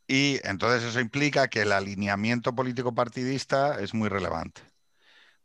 [0.07, 4.63] y entonces eso implica que el alineamiento político partidista es muy relevante.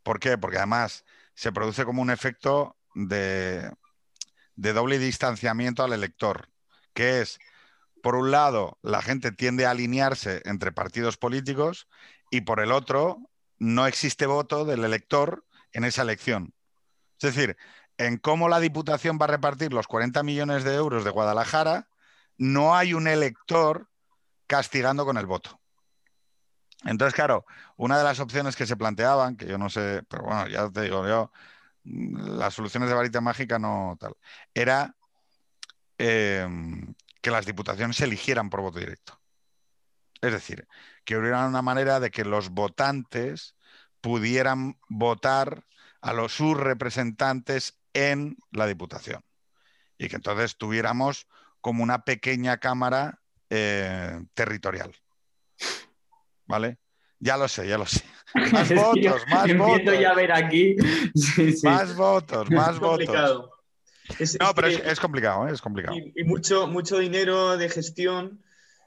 [0.02, 0.38] ¿Por qué?
[0.38, 3.70] Porque además se produce como un efecto de,
[4.56, 6.48] de doble distanciamiento al elector,
[6.94, 7.38] que es,
[8.02, 11.88] por un lado, la gente tiende a alinearse entre partidos políticos
[12.30, 13.18] y por el otro,
[13.58, 16.54] no existe voto del elector en esa elección.
[17.20, 17.56] Es decir,
[17.98, 21.88] en cómo la Diputación va a repartir los 40 millones de euros de Guadalajara,
[22.36, 23.91] no hay un elector
[24.52, 25.58] castigando con el voto.
[26.84, 27.46] Entonces, claro,
[27.78, 30.82] una de las opciones que se planteaban, que yo no sé, pero bueno, ya te
[30.82, 31.32] digo, yo,
[31.84, 34.14] las soluciones de varita mágica no tal,
[34.52, 34.94] era
[35.96, 36.46] eh,
[37.22, 39.18] que las diputaciones se eligieran por voto directo.
[40.20, 40.68] Es decir,
[41.06, 43.56] que hubiera una manera de que los votantes
[44.02, 45.64] pudieran votar
[46.02, 49.24] a los sus representantes en la Diputación.
[49.96, 51.26] Y que entonces tuviéramos
[51.62, 53.21] como una pequeña cámara
[53.54, 54.90] eh, territorial.
[56.46, 56.78] ¿Vale?
[57.18, 58.02] Ya lo sé, ya lo sé.
[58.52, 59.98] Más Es votos, más votos.
[60.00, 60.74] ya ver aquí.
[61.14, 61.66] Sí, sí.
[61.66, 63.50] Más votos, más Es votos.
[64.18, 65.52] Es- No, pero que- es, complicado, ¿eh?
[65.52, 65.94] es complicado.
[65.96, 68.42] y, y mucho, mucho dinero de gestión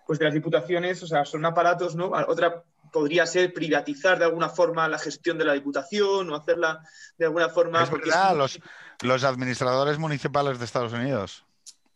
[0.08, 2.08] pues de las diputaciones, o sea, son aparatos, ¿no?
[2.28, 6.82] Otra podría ser privatizar de alguna forma la gestión de la diputación o hacerla
[7.18, 7.84] de alguna forma.
[7.84, 8.60] Es verdad, los,
[9.02, 11.45] los administradores municipales de Estados Unidos.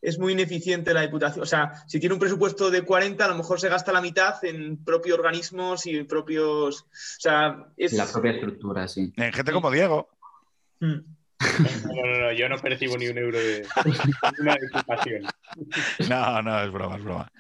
[0.02, 1.44] Es muy ineficiente la diputación.
[1.44, 4.44] O sea, si tiene un presupuesto de 40, a lo mejor se gasta la mitad
[4.46, 6.82] en propios organismos y en propios.
[6.84, 6.86] O
[7.20, 7.94] sea, es.
[7.94, 9.12] La propia estructura, sí.
[9.16, 10.10] En gente como Diego.
[10.80, 11.00] Mm.
[11.40, 13.66] No, no, no, yo no percibo ni un euro de,
[14.42, 15.24] una diputación.
[16.10, 17.32] No, no, es broma, es broma.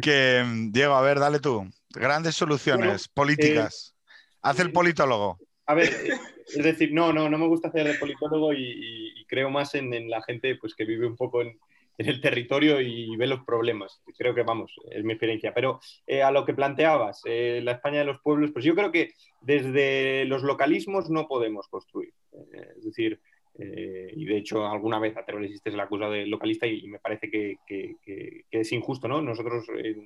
[0.00, 1.68] Que, Diego, a ver, dale tú.
[1.90, 3.94] Grandes soluciones políticas.
[4.42, 5.38] Haz el politólogo.
[5.66, 6.10] A ver, eh,
[6.46, 9.74] es decir, no, no, no me gusta hacer de politólogo y, y- y creo más
[9.74, 11.58] en, en la gente pues, que vive un poco en,
[11.98, 14.02] en el territorio y ve los problemas.
[14.16, 15.52] Creo que, vamos, es mi experiencia.
[15.54, 18.90] Pero eh, a lo que planteabas, eh, la España de los pueblos, pues yo creo
[18.90, 22.12] que desde los localismos no podemos construir.
[22.32, 23.20] Eh, es decir,
[23.58, 26.86] eh, y de hecho alguna vez a Terror Existe se le acusa de localista y,
[26.86, 29.20] me parece que, que- es injusto, ¿no?
[29.20, 29.96] Nosotros eh,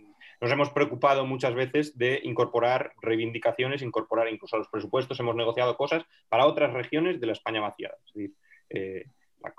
[0.40, 5.76] nos hemos preocupado muchas veces de incorporar reivindicaciones, incorporar incluso a los presupuestos, hemos negociado
[5.76, 7.96] cosas para otras regiones de la España vaciada.
[8.06, 8.34] Es decir,
[8.70, 9.04] eh,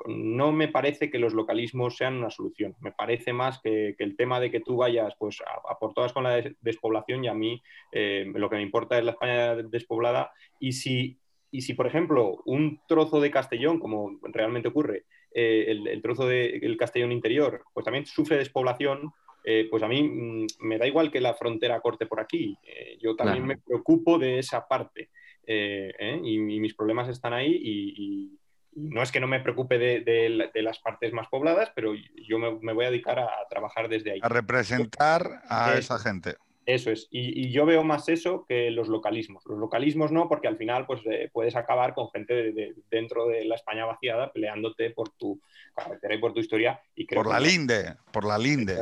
[0.07, 2.75] no me parece que los localismos sean una solución.
[2.81, 5.93] Me parece más que, que el tema de que tú vayas pues, a, a por
[5.93, 9.11] todas con la des- despoblación y a mí eh, lo que me importa es la
[9.11, 10.31] España despoblada.
[10.59, 11.17] Y si,
[11.51, 16.27] y si, por ejemplo, un trozo de Castellón, como realmente ocurre, eh, el, el trozo
[16.27, 19.11] del Castellón interior, pues también sufre despoblación,
[19.43, 22.57] eh, pues a mí mm, me da igual que la frontera corte por aquí.
[22.63, 23.59] Eh, yo también Claro.
[23.59, 25.09] me preocupo de esa parte.
[25.47, 28.39] Y, y mis problemas están ahí y-
[28.75, 32.85] no es que no me preocupe de, las partes más pobladas, pero yo me, voy
[32.85, 34.19] a dedicar a, trabajar desde ahí.
[34.21, 36.35] A representar a esa gente.
[36.65, 37.07] Eso es.
[37.11, 39.43] Y, yo veo más eso que los localismos.
[39.45, 42.53] Los localismos no, porque al final pues, eh, puedes acabar con gente
[42.89, 45.39] dentro de la España vaciada peleándote por tu
[45.75, 46.81] carretera y por tu historia.
[46.95, 48.77] Y por la linde, por la linde.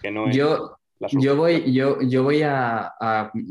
[0.00, 0.78] Que no yo,
[1.10, 2.92] yo voy, yo, yo voy a,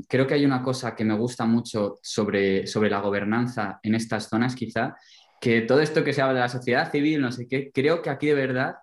[0.08, 4.30] Creo que hay una cosa que me gusta mucho sobre, sobre la gobernanza en estas
[4.30, 4.95] zonas, quizá,
[5.39, 8.09] que todo esto que se habla de la sociedad civil, no sé qué, creo que
[8.09, 8.76] aquí de verdad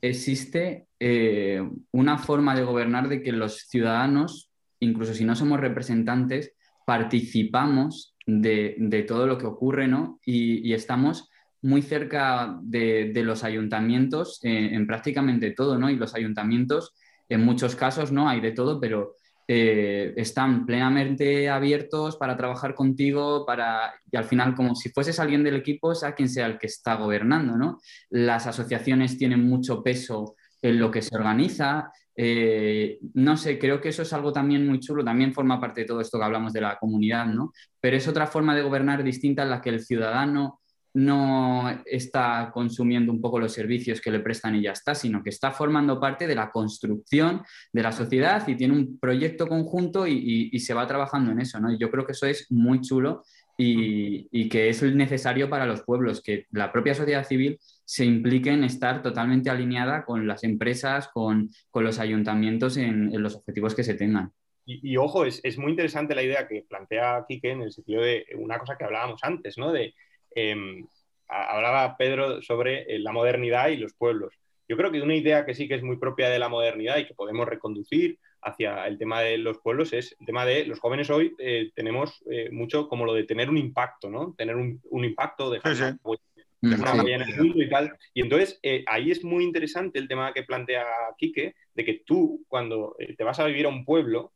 [0.00, 1.62] existe eh,
[1.92, 4.50] una forma de gobernar de que los ciudadanos,
[4.80, 6.52] incluso si no somos representantes,
[6.86, 10.20] participamos de, todo lo que ocurre, ¿no?
[10.24, 11.28] Y, estamos
[11.62, 15.90] muy cerca de, los ayuntamientos en, en prácticamente todo, ¿no?
[15.90, 16.94] Y los ayuntamientos
[17.28, 19.14] en muchos casos no hay de todo, pero
[19.48, 25.44] eh, están plenamente abiertos para trabajar contigo, para, y al final como si fueses alguien
[25.44, 27.80] del equipo, sea quien sea el que está gobernando, ¿no?
[28.10, 31.92] Las asociaciones tienen mucho peso en lo que se organiza.
[32.16, 35.86] Eh, no sé, creo que eso es algo también muy chulo, también forma parte de
[35.86, 37.52] todo esto que hablamos de la comunidad, ¿no?
[37.80, 40.60] Pero es otra forma de gobernar distinta en la que el ciudadano
[40.96, 45.28] no está consumiendo un poco los servicios que le prestan y ya está, sino que
[45.28, 50.58] está formando parte de la construcción de la sociedad y tiene un proyecto conjunto y,
[50.58, 51.60] se va trabajando en eso.
[51.60, 51.70] ¿no?
[51.70, 53.24] Y yo creo que eso es muy chulo
[53.58, 58.64] y, que es necesario para los pueblos, que la propia sociedad civil se implique en
[58.64, 64.32] estar totalmente alineada con las empresas, con, los ayuntamientos en, los objetivos que se tengan.
[64.64, 68.24] Y, ojo, es, es, muy interesante la idea que plantea Quique en el sentido de
[68.36, 69.70] una cosa que hablábamos antes, ¿no?
[69.70, 69.94] De,
[70.36, 70.86] Em,
[71.28, 74.34] hablaba Pedro sobre eh, la modernidad y los pueblos.
[74.68, 77.06] Yo creo que una idea que sí que es muy propia de la modernidad y
[77.06, 81.08] que podemos reconducir hacia el tema de los pueblos es el tema de los jóvenes
[81.08, 84.34] hoy eh, tenemos eh, mucho como lo de tener un impacto, ¿no?
[84.36, 87.96] Tener un, impacto, de una en el mundo y tal.
[88.12, 90.84] Y entonces ahí es muy interesante el tema que plantea
[91.16, 94.32] Quique, de que tú cuando te vas a vivir a un pueblo,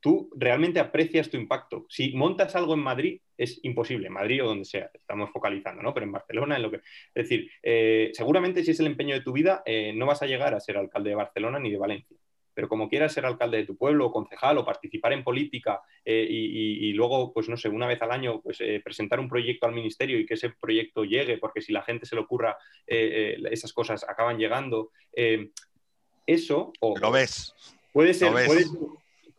[0.00, 1.86] tú realmente aprecias tu impacto.
[1.88, 5.92] Si montas algo en Madrid, es imposible, en Madrid o donde sea, estamos focalizando, ¿no?
[5.94, 6.76] Pero en Barcelona, en lo que...
[6.76, 10.26] Es decir, eh, seguramente si es el empeño de tu vida, eh, no vas a
[10.26, 12.16] llegar a ser alcalde de Barcelona ni de Valencia.
[12.54, 16.26] Pero como quieras ser alcalde de tu pueblo, o concejal, o participar en política, eh,
[16.28, 20.18] y, luego, pues no sé, una vez al año, pues presentar un proyecto al ministerio
[20.18, 24.38] y que ese proyecto llegue, porque si la gente se le ocurra, esas cosas acaban
[24.38, 24.90] llegando.
[26.26, 26.72] eso...
[26.80, 27.54] O, lo ves.
[27.92, 28.32] Puede ser,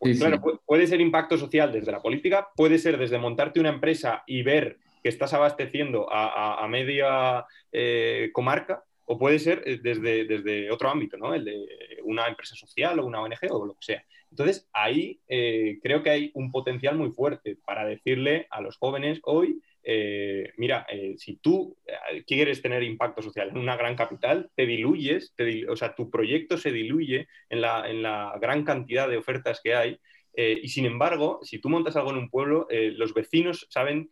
[0.00, 4.42] claro, puede ser impacto social desde la política, puede ser desde montarte una empresa y
[4.42, 10.88] ver que estás abasteciendo a, media eh, comarca, o puede ser eh, desde, desde otro
[10.88, 11.34] ámbito, ¿no?
[11.34, 11.66] El de
[12.04, 14.04] una empresa social o una ONG o lo que sea.
[14.30, 19.20] Entonces, ahí eh, creo que hay un potencial muy fuerte para decirle a los jóvenes
[19.24, 24.50] hoy eh, mira, eh, si tú eh, quieres tener impacto social en una gran capital,
[24.54, 25.34] te diluyes,
[25.68, 29.74] o sea, tu proyecto se diluye en la, en la gran cantidad de ofertas que
[29.74, 29.98] hay.
[30.36, 34.10] y sin embargo, si tú montas algo en un pueblo, los vecinos saben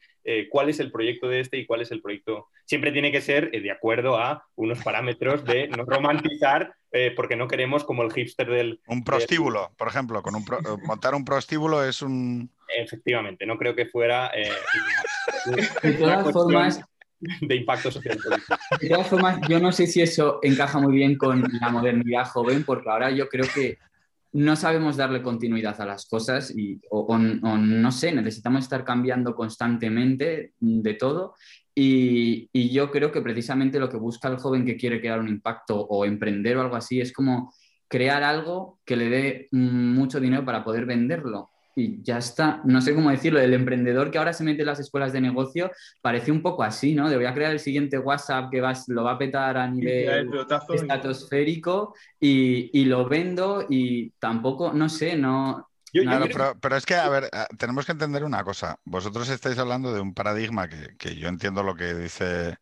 [0.51, 2.49] cuál es el proyecto de este y cuál es el proyecto.
[2.65, 6.75] Siempre tiene que ser de acuerdo a unos parámetros de no romantizar,
[7.15, 8.81] porque no queremos como el hipster del...
[8.89, 10.45] Un prostíbulo, por ejemplo, con un
[10.85, 14.31] montar un prostíbulo es un efectivamente, no creo que fuera
[15.83, 16.81] de todas formas
[17.21, 18.19] de impacto social
[18.81, 22.65] De todas formas, yo no sé si eso encaja muy bien con la modernidad joven,
[22.65, 23.79] porque ahora yo creo que
[24.33, 30.53] no sabemos darle continuidad a las cosas y, o, no sé, necesitamos estar cambiando constantemente
[30.61, 31.35] de todo.
[31.75, 35.29] Y, y, yo creo que precisamente lo que busca el joven que quiere crear un
[35.29, 37.53] impacto o emprender o algo así es como
[37.87, 42.61] crear algo que le dé mucho dinero para poder venderlo y ya está.
[42.65, 45.71] No sé cómo decirlo, el emprendedor que ahora se mete en las escuelas de negocio
[46.03, 47.09] parece un poco así, ¿no?
[47.09, 50.29] De voy a crear el siguiente WhatsApp que vas, lo va a petar a nivel
[50.75, 55.69] estratosférico y, lo vendo y tampoco, no sé, no...
[56.61, 58.81] pero, es que, a ver, eh, tenemos que entender una cosa.
[58.85, 62.57] Vosotros estáis hablando de un paradigma que, yo entiendo lo que dice,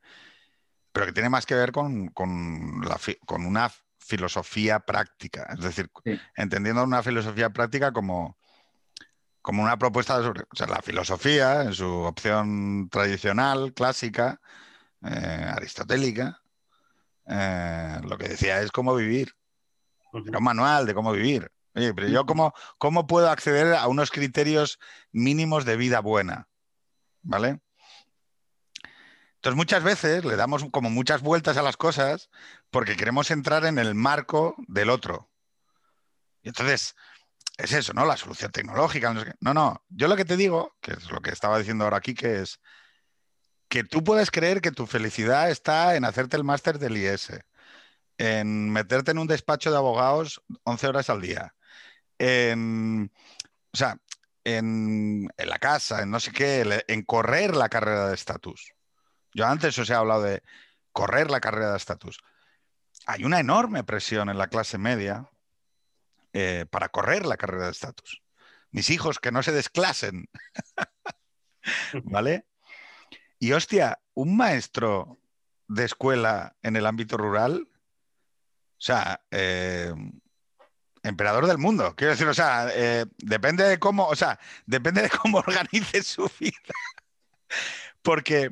[0.93, 2.13] pero que tiene más que ver con,
[2.85, 5.49] la, con una filosofía práctica.
[5.57, 5.91] Es decir,
[6.37, 8.37] entendiendo una filosofía práctica como
[9.47, 14.41] como una propuesta sobre la filosofía, en su opción tradicional, clásica,
[15.05, 16.43] eh, aristotélica,
[17.29, 19.37] eh, lo que decía es cómo vivir.
[20.27, 21.49] Era un manual de cómo vivir.
[21.77, 24.81] Oye, pero yo cómo, cómo puedo acceder a unos criterios
[25.13, 26.49] mínimos de vida buena.
[27.23, 27.61] ¿Vale?
[29.37, 32.31] Entonces muchas veces le damos como muchas vueltas a las cosas
[32.71, 35.31] porque queremos entrar en el marco del otro.
[36.43, 36.97] Y entonces,
[37.57, 38.05] es eso, ¿no?
[38.05, 39.15] La solución tecnológica.
[39.41, 42.15] No, no, yo lo que te digo, que es lo que estaba diciendo ahora aquí,
[42.15, 42.61] que es,
[43.69, 47.33] que tú puedes creer que tu felicidad está en hacerte el máster del IS,
[48.19, 51.55] en meterte en un despacho de abogados 11 horas al día,
[52.19, 53.13] en,
[53.73, 53.99] o sea,
[54.45, 58.73] en la casa, en no sé qué, en correr la carrera de estatus.
[59.35, 60.43] Yo antes os he hablado de
[60.93, 62.21] correr la carrera de estatus.
[63.07, 65.29] Hay una enorme presión en la clase media
[66.39, 68.23] eh, para correr la carrera de estatus.
[68.71, 70.29] Mis hijos que no se desclasen.
[72.05, 72.45] ¿Vale?
[73.39, 75.19] Y hostia, un maestro
[75.67, 79.95] de escuela en el ámbito rural, o sea, eh,
[81.03, 81.95] emperador del mundo.
[81.97, 86.31] Quiero decir, o sea, eh, depende de cómo, o sea, depende de cómo organice su
[86.39, 86.75] vida.
[88.03, 88.51] Porque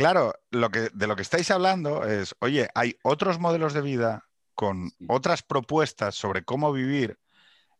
[0.00, 4.29] Claro, lo que, de lo que estáis hablando es, oye, hay otros modelos de vida
[4.54, 7.18] con otras propuestas sobre cómo vivir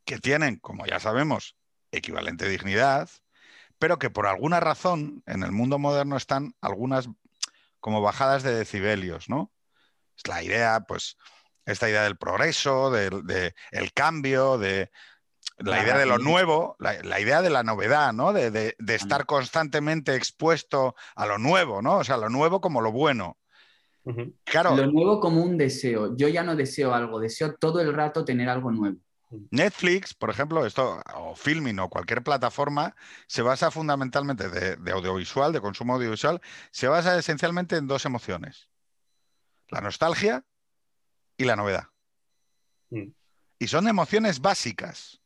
[0.04, 1.56] que tienen, como ya sabemos,
[1.92, 3.08] equivalente dignidad,
[3.78, 7.08] pero que por alguna razón en el mundo moderno están algunas
[7.80, 9.52] como bajadas de decibelios, ¿no?
[10.16, 11.16] Es la idea, pues,
[11.64, 14.90] esta idea del progreso, del de, el cambio, de
[15.58, 18.32] la idea de lo nuevo, la, idea de la novedad, ¿no?
[18.32, 21.98] De, estar constantemente expuesto a lo nuevo, ¿no?
[21.98, 23.36] O sea, lo nuevo como lo bueno.
[24.44, 24.76] Claro.
[24.76, 26.16] Lo nuevo como un deseo.
[26.16, 28.98] Yo ya no deseo algo, deseo todo el rato tener algo nuevo.
[29.50, 32.96] Netflix, por ejemplo, esto, o Filming o cualquier plataforma,
[33.28, 36.40] se basa fundamentalmente de, audiovisual, de consumo audiovisual,
[36.72, 38.70] se basa esencialmente en dos emociones.
[39.68, 40.44] La nostalgia
[41.36, 41.84] y la novedad.
[42.90, 43.12] Mm.
[43.60, 45.20] Y son emociones básicas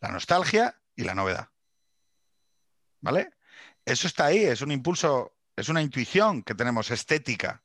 [0.00, 1.48] la nostalgia y la novedad.
[3.00, 3.30] ¿Vale?
[3.84, 7.62] Eso está ahí, es un impulso, es una intuición que tenemos estética.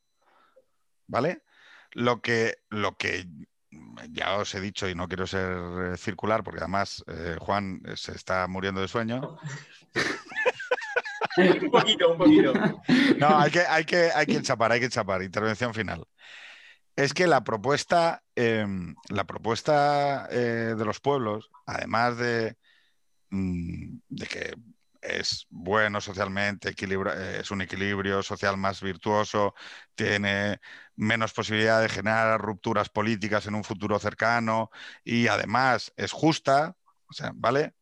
[1.08, 1.44] ¿Vale?
[1.92, 3.28] Lo que, lo que
[4.12, 5.58] ya os he dicho y no quiero ser
[5.94, 9.38] eh, circular porque además eh, Juan eh, se está muriendo de sueño.
[11.38, 12.54] un poquito, un poquito.
[13.18, 15.22] No, hay que, hay que, hay que chapar, hay que chapar.
[15.24, 16.04] Intervención final.
[16.96, 22.56] Es que la propuesta, em, la propuesta de los pueblos, además de,
[23.32, 24.54] mm, de que
[25.04, 26.74] es bueno socialmente,
[27.40, 29.54] es un equilibrio social más virtuoso,
[29.96, 30.60] tiene
[30.96, 34.72] menos posibilidad de generar rupturas políticas en un futuro cercano
[35.04, 36.78] y además es justa,
[37.08, 37.74] o sea, ¿vale?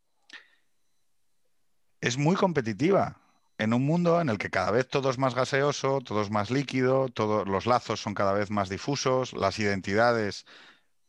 [2.01, 3.21] Es muy competitiva
[3.57, 6.49] en un mundo en el que cada vez todo es más gaseoso, todo es más
[6.49, 10.45] líquido, todos los lazos son cada vez más difusos, las identidades,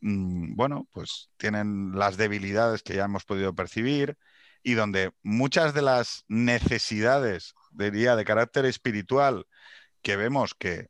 [0.01, 4.18] mm, bueno, pues tienen las debilidades que ya hemos podido percibir
[4.62, 9.47] y donde muchas de las necesidades, diría, de carácter espiritual
[10.02, 10.89] que vemos que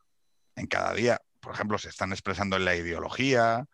[0.56, 3.66] en cada día, por ejemplo, se están expresando en la ideología,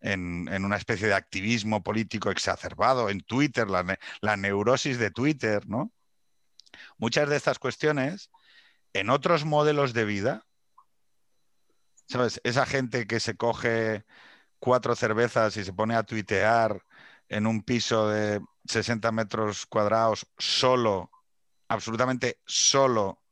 [0.00, 5.92] en, una especie de activismo político exacerbado, en Twitter, la, la neurosis de Twitter, ¿no?
[6.98, 8.30] muchas de estas cuestiones
[8.92, 10.46] en otros modelos de vida,
[12.08, 12.40] ¿sabes?
[12.44, 14.04] Esa gente que se coge
[14.58, 16.82] cuatro cervezas y se pone a tuitear
[17.28, 21.10] en un piso de 60 metros cuadrados solo,
[21.68, 23.22] absolutamente solo,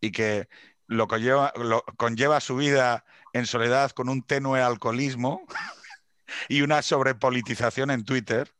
[0.00, 0.48] y que
[0.86, 5.46] lo conlleva, lo conlleva su vida en soledad con un tenue alcoholismo
[6.48, 8.54] y una sobrepolitización en Twitter,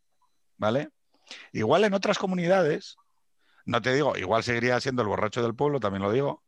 [0.57, 0.91] ¿vale?
[1.53, 2.97] Igual en otras comunidades
[3.65, 6.43] no te digo, igual seguiría siendo el borracho del pueblo, también lo digo.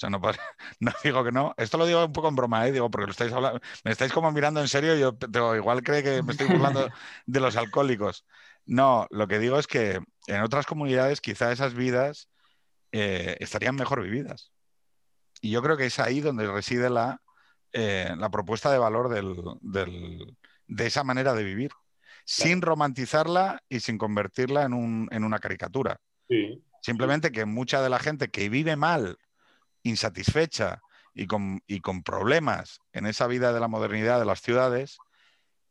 [0.00, 0.18] O sea, no,
[0.80, 1.54] no digo que no.
[1.58, 2.72] Esto lo digo un poco en broma, ¿eh?
[2.72, 6.02] digo, porque lo estáis hablando, me estáis como mirando en serio y yo igual cree
[6.02, 6.88] que me estoy burlando
[7.26, 8.24] de los alcohólicos.
[8.64, 12.30] No, lo que digo es que en otras comunidades quizá esas vidas
[12.92, 14.52] eh, estarían mejor vividas.
[15.42, 17.20] Y yo creo que es ahí donde reside la,
[17.72, 21.72] eh, la propuesta de valor de esa manera de vivir,
[22.24, 26.00] sin romantizarla y sin convertirla en, un, en una caricatura.
[26.80, 29.18] Simplemente que mucha de la gente que vive mal,
[29.82, 30.82] insatisfecha
[31.14, 34.98] y con, con problemas en esa vida de la modernidad de las ciudades,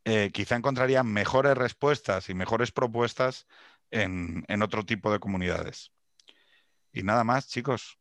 [0.06, 3.48] eh, quizá encontraría mejores respuestas y mejores propuestas
[3.92, 5.92] en, en otro tipo de comunidades.
[6.92, 7.98] Y nada más, chicos.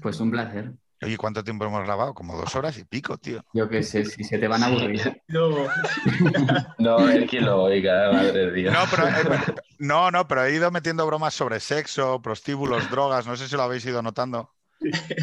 [0.00, 0.74] Pues un placer.
[1.02, 2.14] Oye, ¿cuánto tiempo hemos grabado?
[2.14, 3.44] Como dos horas y pico, tío.
[3.52, 5.22] Yo qué sé, si se te van a aburrir.
[5.28, 5.48] No,
[6.78, 10.70] no es que lo oiga, madre de No, pero, eh, no, no, pero he ido
[10.70, 14.54] metiendo bromas sobre sexo, prostíbulos, drogas, no sé si lo habéis ido notando.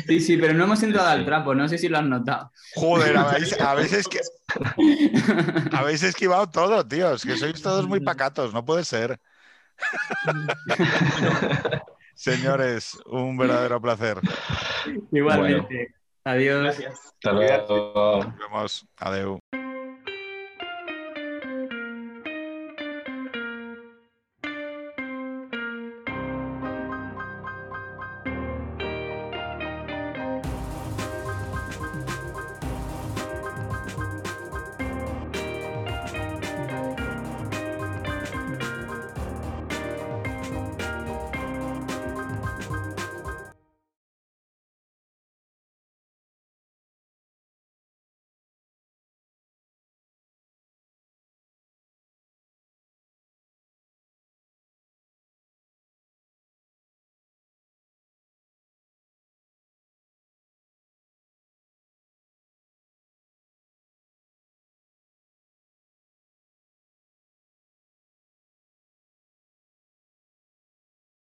[0.07, 2.51] Sí, sí, pero no hemos entrado al trapo, no sé si lo has notado.
[2.75, 4.09] Joder, habéis, habéis,
[5.71, 9.19] habéis esquivado todo, tíos, que sois todos muy pacatos, no puede ser.
[12.15, 14.19] Señores, un verdadero placer.
[15.11, 15.95] Igualmente.
[16.23, 16.77] Adiós.
[16.79, 18.23] Hasta luego.
[18.23, 18.85] Nos vemos.
[18.97, 19.39] Adiós.